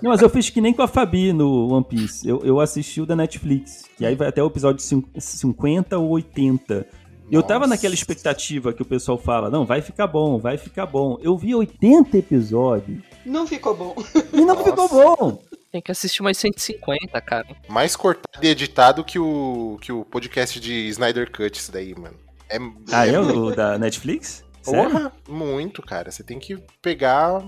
Não, 0.02 0.12
mas 0.12 0.22
eu 0.22 0.30
fiz 0.30 0.48
que 0.52 0.62
nem 0.62 0.74
com 0.74 0.84
a 0.84 0.88
Fabi 0.88 1.34
no 1.34 1.74
One 1.74 1.84
Piece. 1.84 2.28
Eu, 2.28 2.42
eu 2.46 2.60
assisti 2.60 3.02
o 3.02 3.06
da 3.06 3.16
Netflix, 3.16 3.84
que 3.98 4.06
aí 4.06 4.14
vai 4.14 4.28
até 4.28 4.44
o 4.44 4.48
episódio 4.48 4.80
cin- 4.84 5.04
50 5.18 5.98
ou 5.98 6.10
80. 6.10 6.86
E 7.32 7.34
eu 7.34 7.42
tava 7.42 7.66
naquela 7.66 7.96
expectativa 7.96 8.72
que 8.74 8.82
o 8.82 8.86
pessoal 8.86 9.18
fala, 9.18 9.50
não, 9.50 9.66
vai 9.66 9.82
ficar 9.82 10.06
bom, 10.06 10.38
vai 10.38 10.56
ficar 10.56 10.86
bom. 10.86 11.18
Eu 11.20 11.36
vi 11.36 11.56
80 11.56 12.16
episódios 12.16 13.00
Não 13.26 13.48
ficou 13.48 13.76
bom. 13.76 13.96
e 14.32 14.38
não 14.42 14.56
Nossa. 14.56 14.64
ficou 14.66 14.88
bom. 14.88 15.40
Tem 15.78 15.82
que 15.84 15.92
assistir 15.92 16.24
mais 16.24 16.40
150, 16.40 17.22
cara. 17.22 17.46
Mais 17.70 17.96
cortado 17.96 18.44
e 18.44 18.48
editado 18.48 19.04
que 19.04 19.20
o, 19.20 19.78
que 19.80 19.92
o 19.92 20.04
podcast 20.04 20.60
de 20.60 20.88
Snyder 20.88 21.32
Cut, 21.32 21.56
isso 21.56 21.72
daí, 21.72 21.94
mano. 21.94 22.18
É, 22.50 22.58
Ah, 22.92 23.06
é 23.06 23.20
o 23.20 23.52
da 23.56 23.78
Netflix? 23.78 24.44
Sério? 24.64 24.90
Porra, 24.90 25.12
muito, 25.30 25.84
cara. 25.84 26.10
Você 26.10 26.24
tem 26.24 26.40
que 26.40 26.58
pegar. 26.82 27.44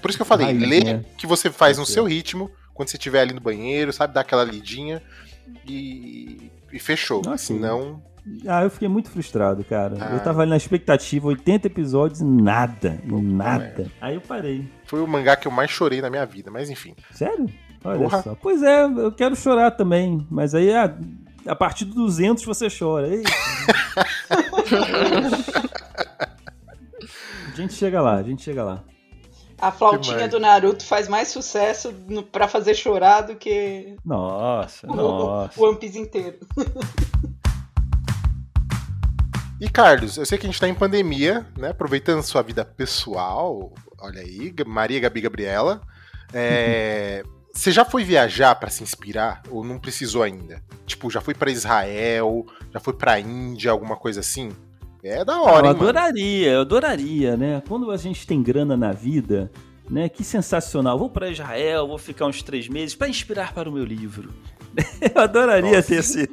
Por 0.00 0.10
isso 0.10 0.18
que 0.18 0.22
eu 0.22 0.26
falei, 0.26 0.46
Raiz, 0.46 0.68
lê 0.68 0.80
né? 0.82 1.04
que 1.16 1.24
você 1.24 1.50
faz 1.52 1.78
no 1.78 1.86
seu 1.86 2.04
ritmo, 2.04 2.50
quando 2.74 2.88
você 2.88 2.96
estiver 2.96 3.20
ali 3.20 3.32
no 3.32 3.40
banheiro, 3.40 3.92
sabe? 3.92 4.12
Dar 4.12 4.22
aquela 4.22 4.42
lidinha 4.42 5.00
e, 5.64 6.50
e 6.72 6.80
fechou. 6.80 7.22
Sim. 7.22 7.36
Senão. 7.36 8.02
Ah, 8.46 8.62
eu 8.62 8.70
fiquei 8.70 8.86
muito 8.88 9.10
frustrado, 9.10 9.64
cara. 9.64 9.96
Ah. 10.00 10.12
Eu 10.14 10.20
tava 10.22 10.42
ali 10.42 10.50
na 10.50 10.56
expectativa, 10.56 11.26
80 11.28 11.66
episódios 11.66 12.20
e 12.20 12.24
nada, 12.24 13.00
e 13.04 13.10
nada. 13.12 13.90
Aí 14.00 14.14
eu 14.14 14.20
parei. 14.20 14.68
Foi 14.86 15.00
o 15.00 15.06
mangá 15.08 15.34
que 15.36 15.48
eu 15.48 15.52
mais 15.52 15.70
chorei 15.70 16.00
na 16.00 16.08
minha 16.08 16.24
vida, 16.24 16.50
mas 16.50 16.70
enfim. 16.70 16.94
Sério? 17.10 17.46
Olha 17.84 17.98
Porra. 17.98 18.22
só. 18.22 18.36
Pois 18.40 18.62
é, 18.62 18.84
eu 18.84 19.10
quero 19.10 19.34
chorar 19.34 19.72
também, 19.72 20.24
mas 20.30 20.54
aí 20.54 20.72
a, 20.72 20.96
a 21.46 21.56
partir 21.56 21.84
do 21.84 21.94
200 21.96 22.44
você 22.44 22.68
chora. 22.70 23.08
A 27.52 27.54
gente 27.56 27.74
chega 27.74 28.00
lá, 28.00 28.14
a 28.16 28.22
gente 28.22 28.42
chega 28.42 28.64
lá. 28.64 28.82
A 29.60 29.70
flautinha 29.70 30.26
do 30.26 30.40
Naruto 30.40 30.84
faz 30.84 31.06
mais 31.06 31.28
sucesso 31.28 31.94
pra 32.32 32.48
fazer 32.48 32.74
chorar 32.74 33.20
do 33.22 33.36
que 33.36 33.94
Nossa, 34.04 34.90
o- 34.90 34.96
nossa. 34.96 35.60
o 35.60 35.64
One 35.68 35.76
Piece 35.78 35.98
inteiro. 35.98 36.38
E 39.64 39.68
Carlos, 39.70 40.16
eu 40.16 40.26
sei 40.26 40.36
que 40.38 40.44
a 40.44 40.50
gente 40.50 40.60
tá 40.60 40.68
em 40.68 40.74
pandemia, 40.74 41.46
né? 41.56 41.68
Aproveitando 41.70 42.20
sua 42.24 42.42
vida 42.42 42.64
pessoal, 42.64 43.72
olha 44.00 44.20
aí, 44.20 44.52
Maria 44.66 44.98
Gabi 44.98 45.20
Gabriela. 45.20 45.80
é, 46.34 47.22
Você 47.54 47.70
já 47.70 47.84
foi 47.84 48.02
viajar 48.02 48.54
pra 48.56 48.70
se 48.70 48.82
inspirar 48.82 49.42
ou 49.50 49.62
não 49.62 49.78
precisou 49.78 50.22
ainda? 50.22 50.60
Tipo, 50.86 51.08
já 51.10 51.20
foi 51.20 51.34
pra 51.34 51.50
Israel, 51.50 52.44
já 52.72 52.80
foi 52.80 52.94
pra 52.94 53.20
Índia, 53.20 53.70
alguma 53.70 53.94
coisa 53.94 54.18
assim? 54.20 54.50
É 55.04 55.22
da 55.24 55.34
Ah, 55.34 55.42
hora, 55.42 55.50
eu 55.50 55.56
hein, 55.56 55.62
mano? 55.76 55.82
adoraria, 55.90 56.50
eu 56.52 56.60
adoraria, 56.62 57.36
né? 57.36 57.62
Quando 57.68 57.90
a 57.90 57.96
gente 57.98 58.26
tem 58.26 58.42
grana 58.42 58.74
na 58.76 58.90
vida, 58.90 59.52
né? 59.88 60.08
Que 60.08 60.24
sensacional. 60.24 60.98
Vou 60.98 61.10
pra 61.10 61.28
Israel, 61.30 61.86
vou 61.86 61.98
ficar 61.98 62.26
uns 62.26 62.42
três 62.42 62.68
meses 62.68 62.94
pra 62.96 63.06
inspirar 63.08 63.52
para 63.52 63.68
o 63.68 63.72
meu 63.72 63.84
livro. 63.84 64.30
Eu 65.14 65.20
adoraria 65.20 65.76
Nossa. 65.76 65.88
ter 65.88 65.96
esse, 65.96 66.30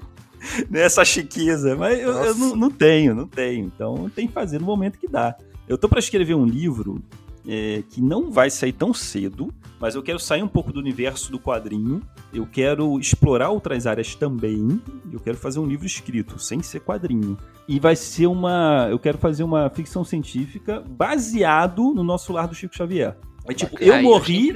né, 0.70 0.82
essa 0.82 1.04
chiqueza, 1.04 1.76
mas 1.76 2.00
eu, 2.00 2.12
eu 2.12 2.36
não, 2.36 2.56
não 2.56 2.72
tenho, 2.72 3.16
não 3.16 3.28
tenho. 3.28 3.66
Então 3.66 4.10
tem 4.10 4.28
que 4.28 4.34
fazer 4.34 4.60
no 4.60 4.66
momento 4.66 4.98
que 4.98 5.08
dá. 5.08 5.36
Eu 5.68 5.78
tô 5.78 5.88
pra 5.88 6.00
escrever 6.00 6.34
um 6.34 6.46
livro 6.46 7.02
é, 7.48 7.84
que 7.90 8.02
não 8.02 8.32
vai 8.32 8.50
sair 8.50 8.74
tão 8.74 8.94
cedo, 8.94 9.54
mas 9.80 9.96
eu 9.96 10.04
quero 10.04 10.20
sair 10.20 10.44
um 10.44 10.48
pouco 10.48 10.74
do 10.74 10.80
universo 10.80 11.32
do 11.32 11.40
quadrinho. 11.40 12.02
Eu 12.34 12.46
quero 12.46 13.00
explorar 13.00 13.50
outras 13.50 13.88
áreas 13.88 14.14
também. 14.14 14.82
Eu 15.12 15.20
quero 15.20 15.38
fazer 15.38 15.60
um 15.60 15.66
livro 15.66 15.86
escrito, 15.86 16.38
sem 16.38 16.62
ser 16.62 16.82
quadrinho. 16.82 17.38
E 17.68 17.80
vai 17.80 17.96
ser 17.96 18.28
uma. 18.28 18.88
Eu 18.90 19.00
quero 19.00 19.18
fazer 19.18 19.44
uma 19.44 19.70
ficção 19.70 20.04
científica 20.04 20.84
baseado 20.88 21.94
no 21.94 22.04
nosso 22.04 22.34
lar 22.34 22.48
do 22.48 22.56
Chico 22.56 22.76
Xavier. 22.76 23.16
É 23.48 23.54
tipo, 23.54 23.82
eu 23.82 24.02
morri, 24.02 24.54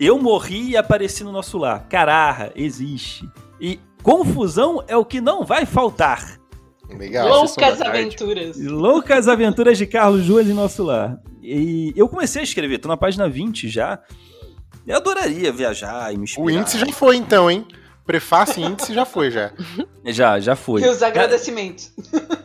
eu 0.00 0.18
morri 0.18 0.70
e 0.70 0.76
apareci 0.76 1.22
no 1.22 1.30
nosso 1.30 1.58
lar. 1.58 1.86
Caraca, 1.88 2.52
existe. 2.56 3.28
E 3.60 3.78
confusão 4.06 4.84
é 4.86 4.96
o 4.96 5.04
que 5.04 5.20
não 5.20 5.44
vai 5.44 5.66
faltar. 5.66 6.38
Legal. 6.88 7.28
Loucas 7.28 7.82
aventuras. 7.82 8.56
Loucas 8.64 9.26
aventuras 9.26 9.76
de 9.76 9.86
Carlos 9.86 10.28
Ruas 10.28 10.46
em 10.46 10.52
nosso 10.54 10.84
lar. 10.84 11.18
E 11.42 11.92
eu 11.96 12.08
comecei 12.08 12.40
a 12.40 12.44
escrever, 12.44 12.78
tô 12.78 12.86
na 12.88 12.96
página 12.96 13.28
20 13.28 13.68
já. 13.68 13.98
Eu 14.86 14.96
adoraria 14.96 15.52
viajar 15.52 16.14
e 16.14 16.16
me 16.16 16.22
inspirar. 16.24 16.44
O 16.46 16.50
índice 16.50 16.78
já 16.78 16.86
foi, 16.92 17.16
então, 17.16 17.50
hein? 17.50 17.66
Prefácio 18.06 18.62
e 18.62 18.64
índice 18.66 18.94
já 18.94 19.04
foi, 19.04 19.32
já. 19.32 19.50
Já, 20.08 20.38
já 20.38 20.54
foi. 20.54 20.82
E 20.82 20.88
os 20.88 21.02
agradecimentos. 21.02 21.92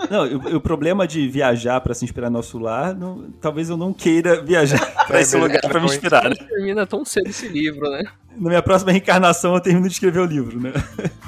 Não, 0.10 0.26
o, 0.26 0.56
o 0.56 0.60
problema 0.60 1.08
de 1.08 1.28
viajar 1.28 1.80
pra 1.80 1.94
se 1.94 2.04
inspirar 2.04 2.28
no 2.32 2.38
nosso 2.38 2.58
lar, 2.58 2.96
não- 2.96 3.30
talvez 3.40 3.70
eu 3.70 3.78
não 3.78 3.94
queira 3.94 4.42
viajar 4.42 4.80
pra 5.06 5.20
É 5.20 5.22
esse 5.22 5.38
lugar 5.38 5.62
pra 5.62 5.80
me 5.80 5.86
inspirar. 5.86 6.28
né? 6.28 6.36
Termina 6.36 6.88
tão 6.88 7.06
cedo 7.06 7.30
esse 7.30 7.48
livro, 7.48 7.88
né? 7.92 8.02
Na 8.36 8.50
minha 8.50 8.64
próxima 8.64 8.92
reencarnação 8.92 9.54
eu 9.54 9.62
termino 9.62 9.86
de 9.88 9.94
escrever 9.94 10.22
o 10.22 10.26
livro, 10.26 10.60
né? 10.60 10.72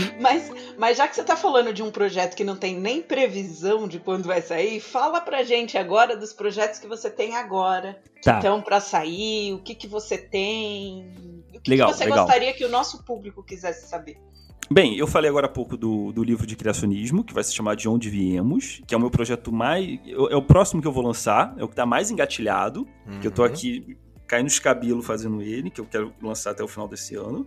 Mas, 0.20 0.50
mas 0.78 0.96
já 0.96 1.06
que 1.08 1.14
você 1.14 1.22
tá 1.24 1.36
falando 1.36 1.72
de 1.72 1.82
um 1.82 1.90
projeto 1.90 2.34
que 2.36 2.44
não 2.44 2.56
tem 2.56 2.78
nem 2.78 3.00
previsão 3.02 3.86
de 3.88 3.98
quando 3.98 4.24
vai 4.26 4.40
sair, 4.42 4.80
fala 4.80 5.20
pra 5.20 5.42
gente 5.42 5.76
agora 5.78 6.16
dos 6.16 6.32
projetos 6.32 6.78
que 6.78 6.86
você 6.86 7.10
tem 7.10 7.36
agora. 7.36 7.98
Que 8.16 8.22
Tá. 8.22 8.38
estão 8.38 8.60
pra 8.62 8.80
sair, 8.80 9.52
o 9.54 9.58
que, 9.58 9.74
que 9.74 9.86
você 9.86 10.16
tem. 10.18 11.06
O 11.54 11.60
que, 11.60 11.70
Legal, 11.70 11.90
que 11.90 11.96
você 11.96 12.04
legal. 12.04 12.24
gostaria 12.24 12.52
que 12.52 12.64
o 12.64 12.68
nosso 12.68 13.04
público 13.04 13.42
quisesse 13.42 13.86
saber? 13.88 14.16
Bem, 14.70 14.96
eu 14.98 15.06
falei 15.06 15.30
agora 15.30 15.46
há 15.46 15.50
pouco 15.50 15.76
do, 15.76 16.10
do 16.12 16.24
livro 16.24 16.44
de 16.44 16.56
criacionismo, 16.56 17.22
que 17.22 17.32
vai 17.32 17.44
se 17.44 17.54
chamar 17.54 17.76
De 17.76 17.88
Onde 17.88 18.10
Viemos, 18.10 18.82
que 18.86 18.94
é 18.94 18.96
o 18.96 19.00
meu 19.00 19.10
projeto 19.10 19.52
mais. 19.52 19.86
É 20.30 20.34
o 20.36 20.42
próximo 20.42 20.82
que 20.82 20.88
eu 20.88 20.92
vou 20.92 21.04
lançar, 21.04 21.54
é 21.56 21.62
o 21.62 21.68
que 21.68 21.76
tá 21.76 21.86
mais 21.86 22.10
engatilhado, 22.10 22.84
que 23.20 23.26
eu 23.28 23.30
tô 23.30 23.42
Uhum. 23.42 23.48
aqui 23.48 23.96
caindo 24.26 24.48
os 24.48 24.58
cabelos 24.58 25.06
fazendo 25.06 25.40
ele, 25.40 25.70
que 25.70 25.80
eu 25.80 25.86
quero 25.86 26.12
lançar 26.20 26.50
até 26.50 26.64
o 26.64 26.68
final 26.68 26.88
desse 26.88 27.14
ano. 27.14 27.46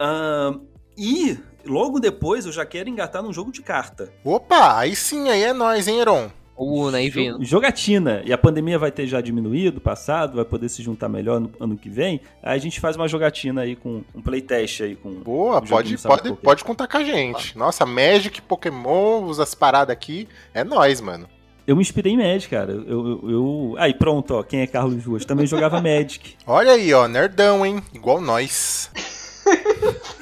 Ahn, 0.00 0.60
e 0.98 1.38
logo 1.66 1.98
depois 2.00 2.46
eu 2.46 2.52
já 2.52 2.64
quero 2.66 2.88
engatar 2.88 3.22
num 3.22 3.32
jogo 3.32 3.52
de 3.52 3.62
carta. 3.62 4.12
Opa, 4.24 4.78
aí 4.78 4.94
sim, 4.96 5.28
aí 5.28 5.42
é 5.42 5.52
nóis, 5.52 5.88
hein, 5.88 6.00
Heron? 6.00 6.30
O 6.54 6.90
né, 6.90 7.08
vindo. 7.08 7.38
Jo- 7.38 7.44
Jogatina. 7.44 8.22
E 8.24 8.32
a 8.32 8.36
pandemia 8.38 8.78
vai 8.78 8.92
ter 8.92 9.06
já 9.06 9.20
diminuído, 9.20 9.80
passado, 9.80 10.36
vai 10.36 10.44
poder 10.44 10.68
se 10.68 10.82
juntar 10.82 11.08
melhor 11.08 11.40
no 11.40 11.50
ano 11.58 11.76
que 11.76 11.88
vem. 11.88 12.20
Aí 12.42 12.56
a 12.56 12.60
gente 12.60 12.78
faz 12.78 12.94
uma 12.94 13.08
jogatina 13.08 13.62
aí 13.62 13.74
com 13.74 14.02
um 14.14 14.20
playtest 14.20 14.82
aí 14.82 14.94
com. 14.94 15.10
Boa, 15.14 15.58
Um 15.58 15.66
pode, 15.66 15.96
pode, 15.98 16.32
pode 16.34 16.62
contar 16.62 16.86
com 16.86 16.98
a 16.98 17.04
gente. 17.04 17.56
Nossa, 17.58 17.86
Magic, 17.86 18.40
Pokémon, 18.42 19.28
as 19.30 19.54
paradas 19.54 19.92
aqui, 19.92 20.28
é 20.52 20.62
nóis, 20.62 21.00
mano. 21.00 21.26
Eu 21.66 21.74
me 21.74 21.82
inspirei 21.82 22.12
em 22.12 22.16
Magic, 22.18 22.48
cara. 22.50 22.70
Eu, 22.72 22.84
eu, 22.86 23.30
eu- 23.30 23.74
Aí, 23.78 23.94
pronto, 23.94 24.34
ó. 24.34 24.42
Quem 24.42 24.60
é 24.60 24.66
Carlos 24.66 25.04
Ruas? 25.04 25.24
Também 25.24 25.46
jogava 25.46 25.80
Magic. 25.82 26.36
Olha 26.46 26.72
aí, 26.72 26.92
ó, 26.92 27.08
nerdão, 27.08 27.64
hein? 27.64 27.82
Igual 27.94 28.20
nós. 28.20 28.90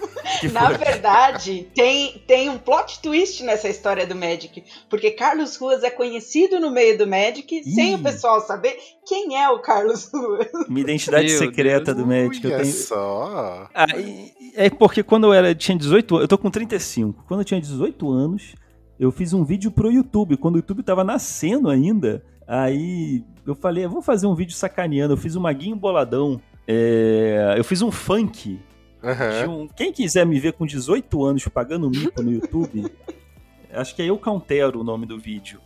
Na 0.52 0.70
verdade, 0.70 1.68
tem, 1.74 2.22
tem 2.26 2.48
um 2.48 2.58
plot 2.58 3.00
twist 3.00 3.42
nessa 3.42 3.68
história 3.68 4.06
do 4.06 4.14
Magic. 4.14 4.64
Porque 4.88 5.10
Carlos 5.10 5.56
Ruas 5.56 5.82
é 5.82 5.90
conhecido 5.90 6.58
no 6.60 6.70
meio 6.70 6.96
do 6.96 7.06
Magic, 7.06 7.64
sem 7.64 7.92
Ih. 7.92 7.94
o 7.94 7.98
pessoal 8.02 8.40
saber 8.40 8.76
quem 9.06 9.36
é 9.36 9.48
o 9.48 9.58
Carlos 9.60 10.10
Ruas. 10.12 10.48
Minha 10.68 10.82
identidade 10.82 11.28
Meu 11.28 11.38
secreta 11.38 11.94
do 11.94 12.06
Magic. 12.06 12.44
Eu 12.44 12.52
Olha 12.52 12.62
tenho... 12.62 12.74
só. 12.74 13.68
Ah, 13.74 13.86
e- 13.96 14.32
é 14.54 14.70
porque 14.70 15.02
quando 15.02 15.26
eu 15.26 15.32
era, 15.32 15.54
tinha 15.54 15.76
18 15.76 16.14
anos, 16.16 16.24
eu 16.24 16.28
tô 16.28 16.38
com 16.38 16.50
35. 16.50 17.24
Quando 17.26 17.40
eu 17.40 17.44
tinha 17.44 17.60
18 17.60 18.10
anos, 18.10 18.54
eu 18.98 19.10
fiz 19.10 19.32
um 19.32 19.44
vídeo 19.44 19.70
pro 19.70 19.90
YouTube, 19.90 20.36
quando 20.36 20.56
o 20.56 20.58
YouTube 20.58 20.82
tava 20.82 21.02
nascendo 21.04 21.70
ainda. 21.70 22.22
Aí 22.46 23.24
eu 23.46 23.54
falei, 23.54 23.86
vou 23.86 24.02
fazer 24.02 24.26
um 24.26 24.34
vídeo 24.34 24.54
sacaneando. 24.54 25.14
Eu 25.14 25.16
fiz 25.16 25.36
um 25.36 25.40
maguinho 25.40 25.76
boladão. 25.76 26.40
É, 26.66 27.54
eu 27.56 27.64
fiz 27.64 27.80
um 27.82 27.90
funk. 27.90 28.58
De 29.02 29.48
um- 29.48 29.68
quem 29.68 29.92
quiser 29.92 30.24
me 30.26 30.38
ver 30.38 30.52
com 30.52 30.66
18 30.66 31.24
anos 31.24 31.46
pagando 31.48 31.88
mico 31.90 32.22
no 32.22 32.30
YouTube, 32.32 32.84
acho 33.72 33.94
que 33.94 34.02
é 34.02 34.06
Eu 34.06 34.18
Countero 34.18 34.80
o 34.80 34.84
nome 34.84 35.06
do 35.06 35.18
vídeo. 35.18 35.60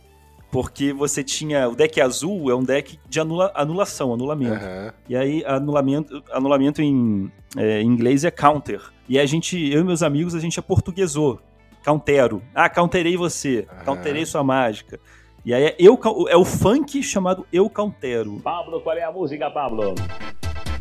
Porque 0.51 0.93
você 0.93 1.21
tinha. 1.21 1.67
O 1.67 1.75
deck 1.75 1.99
azul 1.99 2.49
é 2.49 2.55
um 2.55 2.63
deck 2.63 2.97
de 3.09 3.19
anula- 3.19 3.51
anulação, 3.53 4.13
anulamento. 4.13 4.53
Aham. 4.53 4.93
E 5.09 5.15
aí, 5.15 5.43
anulamento, 5.45 6.23
anulamento 6.31 6.81
em, 6.81 7.29
é, 7.57 7.81
em 7.81 7.85
inglês 7.87 8.23
é 8.23 8.31
counter. 8.31 8.79
E 9.09 9.19
a 9.19 9.25
gente, 9.25 9.57
eu 9.69 9.81
e 9.81 9.83
meus 9.83 10.01
amigos, 10.01 10.33
a 10.33 10.39
gente 10.39 10.57
aportuguesou. 10.57 11.41
Countero. 11.83 12.41
Ah, 12.53 12.69
counterei 12.69 13.17
você. 13.17 13.67
Aham. 13.69 13.83
Counterei 13.85 14.25
sua 14.25 14.43
mágica. 14.45 14.97
E 15.43 15.53
aí 15.53 15.63
é, 15.65 15.75
eu, 15.77 15.99
é 16.29 16.37
o 16.37 16.45
funk 16.45 17.03
chamado 17.03 17.45
Eu 17.51 17.69
Countero. 17.69 18.39
Pablo, 18.41 18.79
qual 18.79 18.95
é 18.95 19.03
a 19.03 19.11
música, 19.11 19.51
Pablo? 19.51 19.93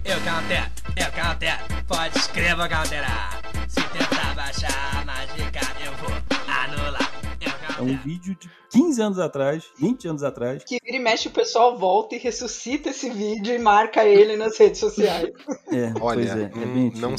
Eu 0.04 0.16
countero, 0.16 0.70
eu 0.98 1.22
countero, 1.22 1.84
pode 1.88 2.18
escrever 2.18 2.68
counterar. 2.68 3.40
Se 3.66 3.80
tentar 3.88 4.34
baixar 4.34 5.00
a 5.00 5.04
mágica, 5.06 5.60
eu 5.82 5.92
vou 5.94 6.10
anular. 6.46 7.10
Eu 7.40 7.78
É 7.78 7.82
um 7.82 7.96
vídeo 7.96 8.36
de 8.38 8.50
15 8.70 9.00
anos 9.00 9.18
atrás, 9.18 9.64
20 9.80 10.08
anos 10.08 10.22
atrás. 10.22 10.62
Que 10.62 10.78
vira 10.84 10.98
e 10.98 11.00
mexe, 11.00 11.28
o 11.28 11.30
pessoal 11.30 11.78
volta 11.78 12.14
e 12.14 12.18
ressuscita 12.18 12.90
esse 12.90 13.08
vídeo 13.08 13.54
e 13.54 13.58
marca 13.58 14.04
ele 14.04 14.36
nas 14.36 14.58
redes 14.58 14.78
sociais. 14.78 15.32
É, 15.72 15.92
Olha, 15.98 16.26
pois 16.26 16.36
é, 16.36 16.42
é 16.42 16.66
bem 16.66 16.92
não, 16.96 17.16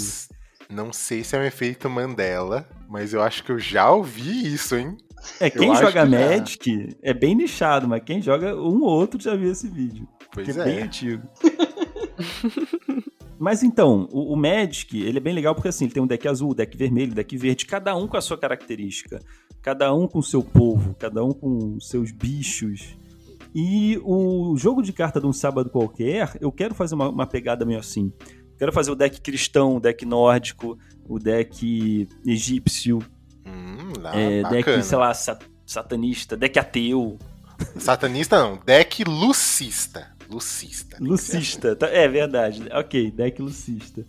não 0.70 0.94
sei 0.94 1.24
se 1.24 1.36
é 1.36 1.40
um 1.40 1.44
efeito 1.44 1.90
Mandela, 1.90 2.70
mas 2.88 3.14
eu 3.14 3.22
acho 3.24 3.44
que 3.44 3.52
eu 3.52 3.58
já 3.58 3.90
ouvi 3.90 4.54
isso, 4.54 4.76
hein? 4.76 4.96
É, 5.40 5.50
quem 5.50 5.72
acho 5.72 5.82
joga 5.82 6.06
que 6.06 6.12
já. 6.12 6.30
Magic 6.30 6.98
é 7.02 7.14
bem 7.16 7.34
nichado, 7.34 7.88
mas 7.88 8.04
quem 8.04 8.22
joga 8.22 8.56
um 8.56 8.84
ou 8.84 8.92
outro 8.92 9.20
já 9.20 9.36
viu 9.36 9.52
esse 9.52 9.68
vídeo. 9.68 10.08
Pois 10.32 10.46
que 10.46 10.60
é 10.60 10.64
bem 10.64 10.80
é. 10.80 10.84
antigo. 10.84 11.28
Mas 13.38 13.64
então, 13.64 14.08
o, 14.12 14.34
o 14.34 14.36
Magic, 14.38 14.98
ele 15.02 15.18
é 15.18 15.22
bem 15.22 15.34
legal 15.34 15.54
porque 15.54 15.68
assim, 15.68 15.86
ele 15.86 15.94
tem 15.94 16.02
um 16.02 16.08
deck 16.08 16.28
azul, 16.28 16.54
deck 16.54 16.76
vermelho, 16.78 17.14
deck 17.14 17.36
verde, 17.38 17.66
cada 17.66 17.96
um 17.96 18.08
com 18.08 18.16
a 18.18 18.22
sua 18.22 18.38
característica. 18.38 19.20
Cada 19.62 19.94
um 19.94 20.08
com 20.08 20.20
o 20.20 20.24
seu 20.24 20.44
povo, 20.44 20.96
cada 20.98 21.24
um 21.24 21.32
com 21.32 21.76
os 21.76 21.90
seus 21.90 22.12
bichos. 22.12 22.96
E 23.54 24.00
o 24.04 24.56
jogo 24.58 24.82
de 24.82 24.94
carta 24.94 25.20
de 25.20 25.26
um 25.26 25.34
sábado 25.34 25.70
qualquer, 25.70 26.38
eu 26.40 26.52
quero 26.52 26.76
fazer 26.76 26.96
uma, 26.96 27.10
uma 27.10 27.26
pegada 27.26 27.66
meio 27.66 27.80
assim. 27.80 28.12
Quero 28.58 28.72
fazer 28.72 28.92
o 28.92 28.96
deck 28.96 29.20
cristão, 29.22 29.78
o 29.78 29.80
deck 29.80 30.06
nórdico, 30.06 30.78
o 31.08 31.20
deck 31.20 32.08
egípcio, 32.26 33.00
Hum, 33.46 33.94
lá, 34.00 34.16
é, 34.16 34.42
deck, 34.50 34.82
sei 34.84 34.98
lá, 34.98 35.14
sa- 35.14 35.38
satanista, 35.66 36.36
deck 36.36 36.58
ateu. 36.58 37.18
Satanista 37.78 38.40
não, 38.40 38.58
deck 38.66 39.04
lucista. 39.04 40.15
Lucista. 40.30 40.98
Lucista, 41.00 41.76
tá- 41.76 41.88
é 41.88 42.08
verdade. 42.08 42.64
Ok, 42.72 43.12
deck 43.12 43.42
lucista. 43.42 44.06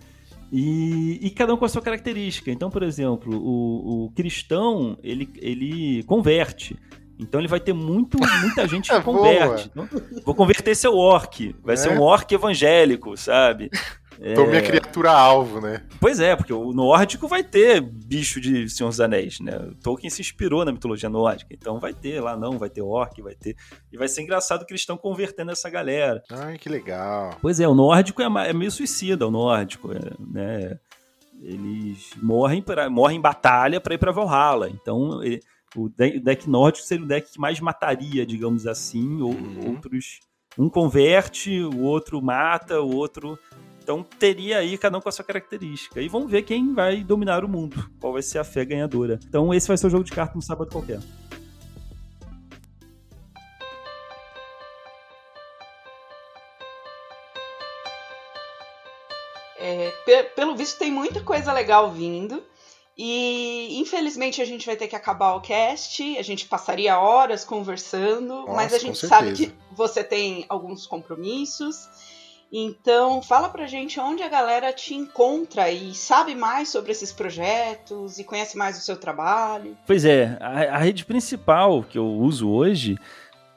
E, 0.52 1.18
e 1.22 1.30
cada 1.30 1.52
um 1.52 1.56
com 1.56 1.64
a 1.64 1.68
sua 1.68 1.82
característica. 1.82 2.50
Então, 2.50 2.70
por 2.70 2.82
exemplo, 2.82 3.36
o, 3.36 4.04
o 4.06 4.10
cristão, 4.12 4.96
ele, 5.02 5.28
ele 5.38 6.02
converte. 6.04 6.76
Então 7.18 7.40
ele 7.40 7.48
vai 7.48 7.58
ter 7.60 7.72
muito, 7.72 8.18
muita 8.40 8.66
gente 8.68 8.90
que 8.90 9.00
Boa. 9.00 9.02
converte. 9.02 9.70
Então, 9.72 9.88
vou 10.24 10.34
converter 10.34 10.74
seu 10.76 10.94
orc. 10.96 11.54
Vai 11.64 11.74
É. 11.74 11.76
ser 11.76 11.90
um 11.90 12.00
orc 12.00 12.30
evangélico, 12.32 13.16
sabe? 13.16 13.70
Tô 14.34 14.46
minha 14.46 14.62
criatura 14.62 15.10
alvo, 15.12 15.60
né? 15.60 15.82
Pois 16.00 16.20
é, 16.20 16.34
porque 16.34 16.52
o 16.52 16.72
nórdico 16.72 17.28
vai 17.28 17.42
ter 17.44 17.80
bicho 17.80 18.40
de 18.40 18.68
Senhor 18.68 18.88
dos 18.88 19.00
Anéis, 19.00 19.40
né? 19.40 19.56
O 19.56 19.74
Tolkien 19.74 20.08
se 20.10 20.20
inspirou 20.22 20.64
na 20.64 20.72
mitologia 20.72 21.08
nórdica, 21.08 21.52
então 21.54 21.78
vai 21.78 21.92
ter 21.92 22.20
lá 22.20 22.36
não, 22.36 22.58
vai 22.58 22.70
ter 22.70 22.80
orc, 22.82 23.20
vai 23.20 23.34
ter. 23.34 23.54
E 23.92 23.96
vai 23.98 24.08
ser 24.08 24.22
engraçado 24.22 24.62
o 24.62 24.66
cristão 24.66 24.96
convertendo 24.96 25.50
essa 25.52 25.68
galera. 25.68 26.22
Ai, 26.30 26.56
que 26.58 26.68
legal. 26.68 27.36
Pois 27.42 27.60
é, 27.60 27.68
o 27.68 27.74
nórdico 27.74 28.22
é, 28.22 28.26
é 28.48 28.52
meio 28.52 28.70
suicida, 28.70 29.26
o 29.26 29.30
nórdico, 29.30 29.92
é, 29.92 29.98
né? 30.18 30.78
Eles 31.42 32.10
morrem, 32.22 32.62
pra, 32.62 32.88
morrem 32.88 33.18
em 33.18 33.20
batalha 33.20 33.80
para 33.80 33.94
ir 33.94 33.98
para 33.98 34.12
Valhalla. 34.12 34.70
Então, 34.70 35.22
ele- 35.22 35.40
o 35.76 35.88
deck, 35.90 36.16
o 36.16 36.24
deck 36.24 36.48
nórdico 36.48 36.86
seria 36.86 37.04
o 37.04 37.08
deck 37.08 37.32
que 37.32 37.38
mais 37.38 37.60
mataria, 37.60 38.24
digamos 38.24 38.66
assim, 38.66 39.20
ou 39.20 39.32
Uhum. 39.34 39.68
outros. 39.72 40.20
Um 40.58 40.70
converte, 40.70 41.60
o 41.62 41.82
outro 41.82 42.22
mata, 42.22 42.80
o 42.80 42.94
outro. 42.96 43.38
Então 43.86 44.02
teria 44.02 44.58
aí 44.58 44.76
cada 44.76 44.98
um 44.98 45.00
com 45.00 45.08
a 45.08 45.12
sua 45.12 45.24
característica. 45.24 46.02
E 46.02 46.08
vamos 46.08 46.28
ver 46.28 46.42
quem 46.42 46.74
vai 46.74 47.04
dominar 47.04 47.44
o 47.44 47.48
mundo. 47.48 47.88
Qual 48.00 48.12
vai 48.12 48.20
ser 48.20 48.40
a 48.40 48.42
fé 48.42 48.64
ganhadora. 48.64 49.20
Então 49.28 49.54
esse 49.54 49.68
vai 49.68 49.76
ser 49.76 49.86
o 49.86 49.90
jogo 49.90 50.02
de 50.02 50.10
cartas 50.10 50.34
no 50.34 50.42
sábado 50.42 50.72
qualquer. 50.72 50.98
É, 59.56 59.92
pe- 60.04 60.24
pelo 60.34 60.56
visto, 60.56 60.78
tem 60.80 60.90
muita 60.90 61.20
coisa 61.20 61.52
legal 61.52 61.92
vindo. 61.92 62.42
E, 62.98 63.78
infelizmente 63.78 64.42
a 64.42 64.44
gente 64.44 64.66
vai 64.66 64.74
ter 64.74 64.88
que 64.88 64.96
acabar 64.96 65.34
o 65.34 65.40
cast. 65.40 66.18
A 66.18 66.22
gente 66.22 66.46
passaria 66.46 66.98
horas 66.98 67.44
conversando, 67.44 68.34
Nossa, 68.34 68.52
mas 68.52 68.74
a 68.74 68.78
gente 68.78 68.98
sabe 69.06 69.32
que 69.32 69.54
você 69.70 70.02
tem 70.02 70.44
alguns 70.48 70.88
compromissos. 70.88 71.88
Então, 72.52 73.20
fala 73.20 73.48
pra 73.48 73.66
gente 73.66 73.98
onde 73.98 74.22
a 74.22 74.28
galera 74.28 74.72
te 74.72 74.94
encontra 74.94 75.70
e 75.70 75.94
sabe 75.94 76.34
mais 76.34 76.68
sobre 76.68 76.92
esses 76.92 77.12
projetos 77.12 78.18
e 78.18 78.24
conhece 78.24 78.56
mais 78.56 78.78
o 78.78 78.80
seu 78.80 78.96
trabalho. 78.96 79.76
Pois 79.86 80.04
é, 80.04 80.38
a, 80.40 80.76
a 80.76 80.78
rede 80.78 81.04
principal 81.04 81.82
que 81.82 81.98
eu 81.98 82.06
uso 82.06 82.48
hoje 82.48 82.96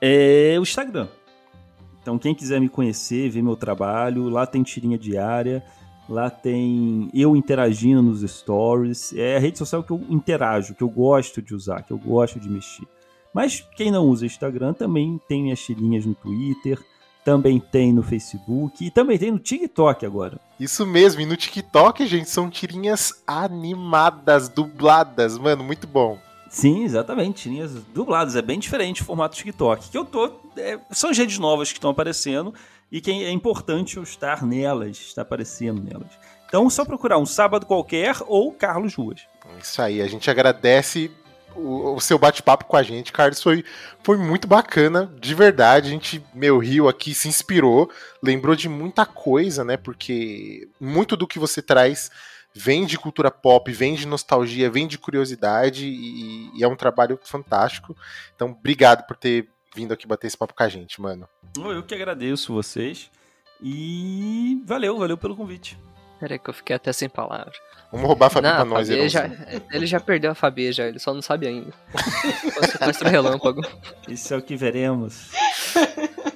é 0.01 0.55
o 0.57 0.63
Instagram. 0.63 1.07
Então, 2.01 2.17
quem 2.17 2.33
quiser 2.33 2.59
me 2.59 2.69
conhecer, 2.69 3.29
ver 3.29 3.43
meu 3.43 3.55
trabalho, 3.55 4.29
lá 4.29 4.47
tem 4.47 4.63
tirinha 4.63 4.97
diária, 4.97 5.63
lá 6.07 6.29
tem 6.29 7.09
eu 7.13 7.35
interagindo 7.35 8.01
nos 8.01 8.21
stories. 8.21 9.13
É 9.13 9.37
a 9.37 9.39
rede 9.39 9.59
social 9.59 9.83
que 9.83 9.91
eu 9.91 10.03
interajo, 10.09 10.73
que 10.73 10.81
eu 10.81 10.89
gosto 10.89 11.41
de 11.41 11.53
usar, 11.53 11.83
que 11.83 11.91
eu 11.91 11.97
gosto 11.99 12.39
de 12.39 12.49
mexer. 12.49 12.87
Mas 13.31 13.61
quem 13.75 13.91
não 13.91 14.07
usa 14.07 14.25
Instagram 14.25 14.73
também 14.73 15.19
tem 15.27 15.43
minhas 15.43 15.59
tirinhas 15.59 16.05
no 16.05 16.15
Twitter, 16.15 16.79
também 17.29 17.59
tem 17.59 17.93
no 17.93 18.01
Facebook 18.01 18.83
e 18.83 18.89
também 18.89 19.15
tem 19.15 19.29
no 19.29 19.37
TikTok 19.37 20.03
agora. 20.03 20.39
Isso 20.59 20.83
mesmo, 20.83 21.21
e 21.21 21.27
no 21.27 21.37
TikTok, 21.37 22.07
gente, 22.07 22.27
são 22.27 22.49
tirinhas 22.49 23.21
animadas, 23.27 24.49
dubladas, 24.49 25.37
mano, 25.37 25.63
muito 25.63 25.85
bom. 25.85 26.17
Sim, 26.49 26.83
exatamente. 26.83 27.43
Tirinhas 27.43 27.71
dubladas. 27.93 28.35
É 28.35 28.41
bem 28.41 28.57
diferente 28.57 29.03
o 29.03 29.05
formato 29.05 29.37
TikTok. 29.37 29.91
Que 29.91 29.97
eu 29.99 30.03
tô. 30.03 30.39
é, 30.57 30.79
são 30.89 31.13
redes 31.13 31.37
novas 31.37 31.71
que 31.71 31.77
estão 31.77 31.91
aparecendo 31.91 32.51
e 32.91 32.99
que 32.99 33.11
é 33.11 33.29
importante 33.29 33.97
eu 33.97 34.03
estar 34.03 34.43
nelas, 34.43 34.97
estar 34.97 35.21
aparecendo 35.21 35.83
nelas. 35.83 36.09
Então, 36.47 36.67
só 36.67 36.83
procurar 36.83 37.19
um 37.19 37.27
sábado 37.27 37.67
qualquer 37.67 38.15
ou 38.25 38.51
Carlos 38.51 38.95
Ruas. 38.95 39.21
Isso 39.61 39.79
aí, 39.79 40.01
a 40.01 40.07
gente 40.07 40.31
agradece 40.31 41.11
o, 41.55 41.99
seu 41.99 42.17
bate-papo 42.17 42.65
com 42.65 42.77
a 42.77 42.83
gente, 42.83 43.11
Carlos. 43.11 43.41
Foi, 43.41 43.63
foi 44.03 44.17
muito 44.17 44.47
bacana, 44.47 45.11
de 45.19 45.33
verdade. 45.33 45.87
A 45.87 45.91
gente, 45.91 46.23
meu, 46.33 46.57
riu 46.57 46.87
aqui, 46.87 47.13
se 47.13 47.27
inspirou, 47.27 47.89
lembrou 48.21 48.55
de 48.55 48.69
muita 48.69 49.05
coisa, 49.05 49.63
né? 49.63 49.77
Porque 49.77 50.67
muito 50.79 51.15
do 51.15 51.27
que 51.27 51.39
você 51.39 51.61
traz 51.61 52.09
vem 52.53 52.85
de 52.85 52.97
cultura 52.97 53.29
pop, 53.29 53.71
vem 53.71 53.95
de 53.95 54.07
nostalgia, 54.07 54.71
vem 54.71 54.87
de 54.87 54.97
curiosidade 54.97 55.85
e, 55.85 56.49
e 56.57 56.63
é 56.63 56.67
um 56.67 56.75
trabalho 56.75 57.19
fantástico. 57.23 57.95
Então, 58.35 58.51
obrigado 58.51 59.05
por 59.05 59.15
ter 59.15 59.47
vindo 59.75 59.93
aqui 59.93 60.07
bater 60.07 60.27
esse 60.27 60.37
papo 60.37 60.53
com 60.53 60.63
a 60.63 60.69
gente, 60.69 60.99
mano. 60.99 61.27
Eu 61.57 61.83
que 61.83 61.93
agradeço 61.93 62.53
vocês. 62.53 63.11
E 63.61 64.61
valeu, 64.65 64.97
valeu 64.97 65.17
pelo 65.17 65.35
convite. 65.35 65.77
Peraí 66.19 66.37
que 66.39 66.49
eu 66.49 66.53
fiquei 66.53 66.75
até 66.75 66.91
sem 66.91 67.07
palavras. 67.09 67.55
Vamos 67.91 68.05
roubar 68.05 68.27
a 68.27 68.29
Fabi 68.29 68.47
Não, 68.47 68.55
pra 68.55 68.65
nós, 68.65 68.87
Fabi 68.87 69.09
já, 69.09 69.29
ele 69.71 69.87
já 69.87 69.99
perdeu 69.99 70.29
a 70.31 70.35
Fabi 70.35 70.71
já, 70.71 70.85
ele 70.87 70.99
só 70.99 71.13
não 71.13 71.21
sabe 71.23 71.47
ainda. 71.47 71.71
Sequestro 72.69 73.09
relâmpago 73.09 73.61
Isso 74.07 74.31
é 74.33 74.37
o 74.37 74.41
que 74.41 74.55
veremos. 74.55 75.31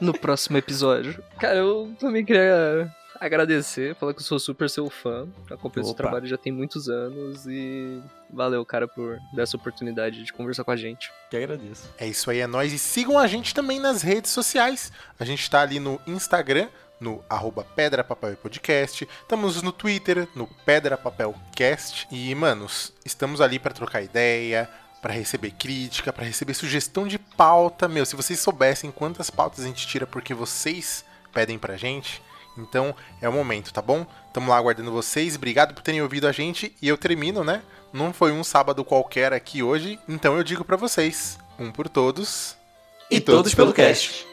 no 0.01 0.17
próximo 0.17 0.57
episódio. 0.57 1.21
Cara, 1.39 1.57
eu 1.57 1.93
também 1.99 2.25
queria 2.25 2.91
agradecer, 3.19 3.95
falar 3.95 4.13
que 4.13 4.19
eu 4.19 4.25
sou 4.25 4.39
super 4.39 4.69
seu 4.69 4.89
fã. 4.89 5.27
Acompanho 5.49 5.83
esse 5.83 5.91
Opa. 5.91 6.03
trabalho 6.03 6.25
já 6.27 6.37
tem 6.37 6.51
muitos 6.51 6.89
anos 6.89 7.45
e 7.45 8.01
valeu, 8.29 8.65
cara, 8.65 8.87
por 8.87 9.17
dar 9.33 9.43
essa 9.43 9.55
oportunidade 9.55 10.23
de 10.23 10.33
conversar 10.33 10.63
com 10.63 10.71
a 10.71 10.75
gente. 10.75 11.11
Que 11.29 11.37
agradeço. 11.37 11.89
É 11.97 12.07
isso 12.07 12.29
aí, 12.31 12.39
é 12.39 12.47
nóis. 12.47 12.73
E 12.73 12.79
sigam 12.79 13.17
a 13.17 13.27
gente 13.27 13.53
também 13.53 13.79
nas 13.79 14.01
redes 14.01 14.31
sociais. 14.31 14.91
A 15.19 15.23
gente 15.23 15.47
tá 15.49 15.61
ali 15.61 15.79
no 15.79 16.01
Instagram, 16.07 16.67
no 16.99 17.23
arroba 17.29 17.65
Pedra 17.75 18.03
Papel 18.03 18.33
e 18.33 18.35
Podcast. 18.35 19.07
Estamos 19.21 19.61
no 19.61 19.71
Twitter, 19.71 20.27
no 20.35 20.47
Pedra 20.65 20.97
Papel 20.97 21.35
Cast. 21.55 22.07
E, 22.11 22.33
manos, 22.35 22.93
estamos 23.05 23.41
ali 23.41 23.59
pra 23.59 23.73
trocar 23.73 24.01
ideia, 24.01 24.69
pra 25.01 25.13
receber 25.13 25.51
crítica, 25.51 26.13
pra 26.13 26.25
receber 26.25 26.53
sugestão 26.53 27.07
de 27.07 27.19
pauta. 27.19 27.87
Meu, 27.87 28.05
se 28.05 28.15
vocês 28.15 28.39
soubessem 28.39 28.91
quantas 28.91 29.29
pautas 29.29 29.65
a 29.65 29.67
gente 29.67 29.85
tira 29.85 30.07
porque 30.07 30.33
vocês 30.33 31.03
pedem 31.33 31.59
pra 31.59 31.75
gente. 31.75 32.21
Então 32.57 32.95
é 33.21 33.27
o 33.27 33.33
momento, 33.33 33.73
tá 33.73 33.81
bom? 33.81 34.05
Tamo 34.31 34.49
lá 34.49 34.57
aguardando 34.57 34.91
vocês. 34.91 35.35
Obrigado 35.35 35.73
por 35.73 35.81
terem 35.81 36.01
ouvido 36.01 36.27
a 36.27 36.31
gente. 36.31 36.75
E 36.81 36.87
eu 36.87 36.97
termino, 36.97 37.43
né? 37.43 37.61
Não 37.91 38.13
foi 38.13 38.31
um 38.31 38.43
sábado 38.43 38.85
qualquer 38.85 39.33
aqui 39.33 39.61
hoje. 39.61 39.99
Então 40.07 40.37
eu 40.37 40.43
digo 40.43 40.63
pra 40.63 40.77
vocês: 40.77 41.37
um 41.59 41.71
por 41.71 41.89
todos 41.89 42.55
E 43.09 43.19
todos 43.19 43.53
pelo 43.53 43.73
cast. 43.73 44.25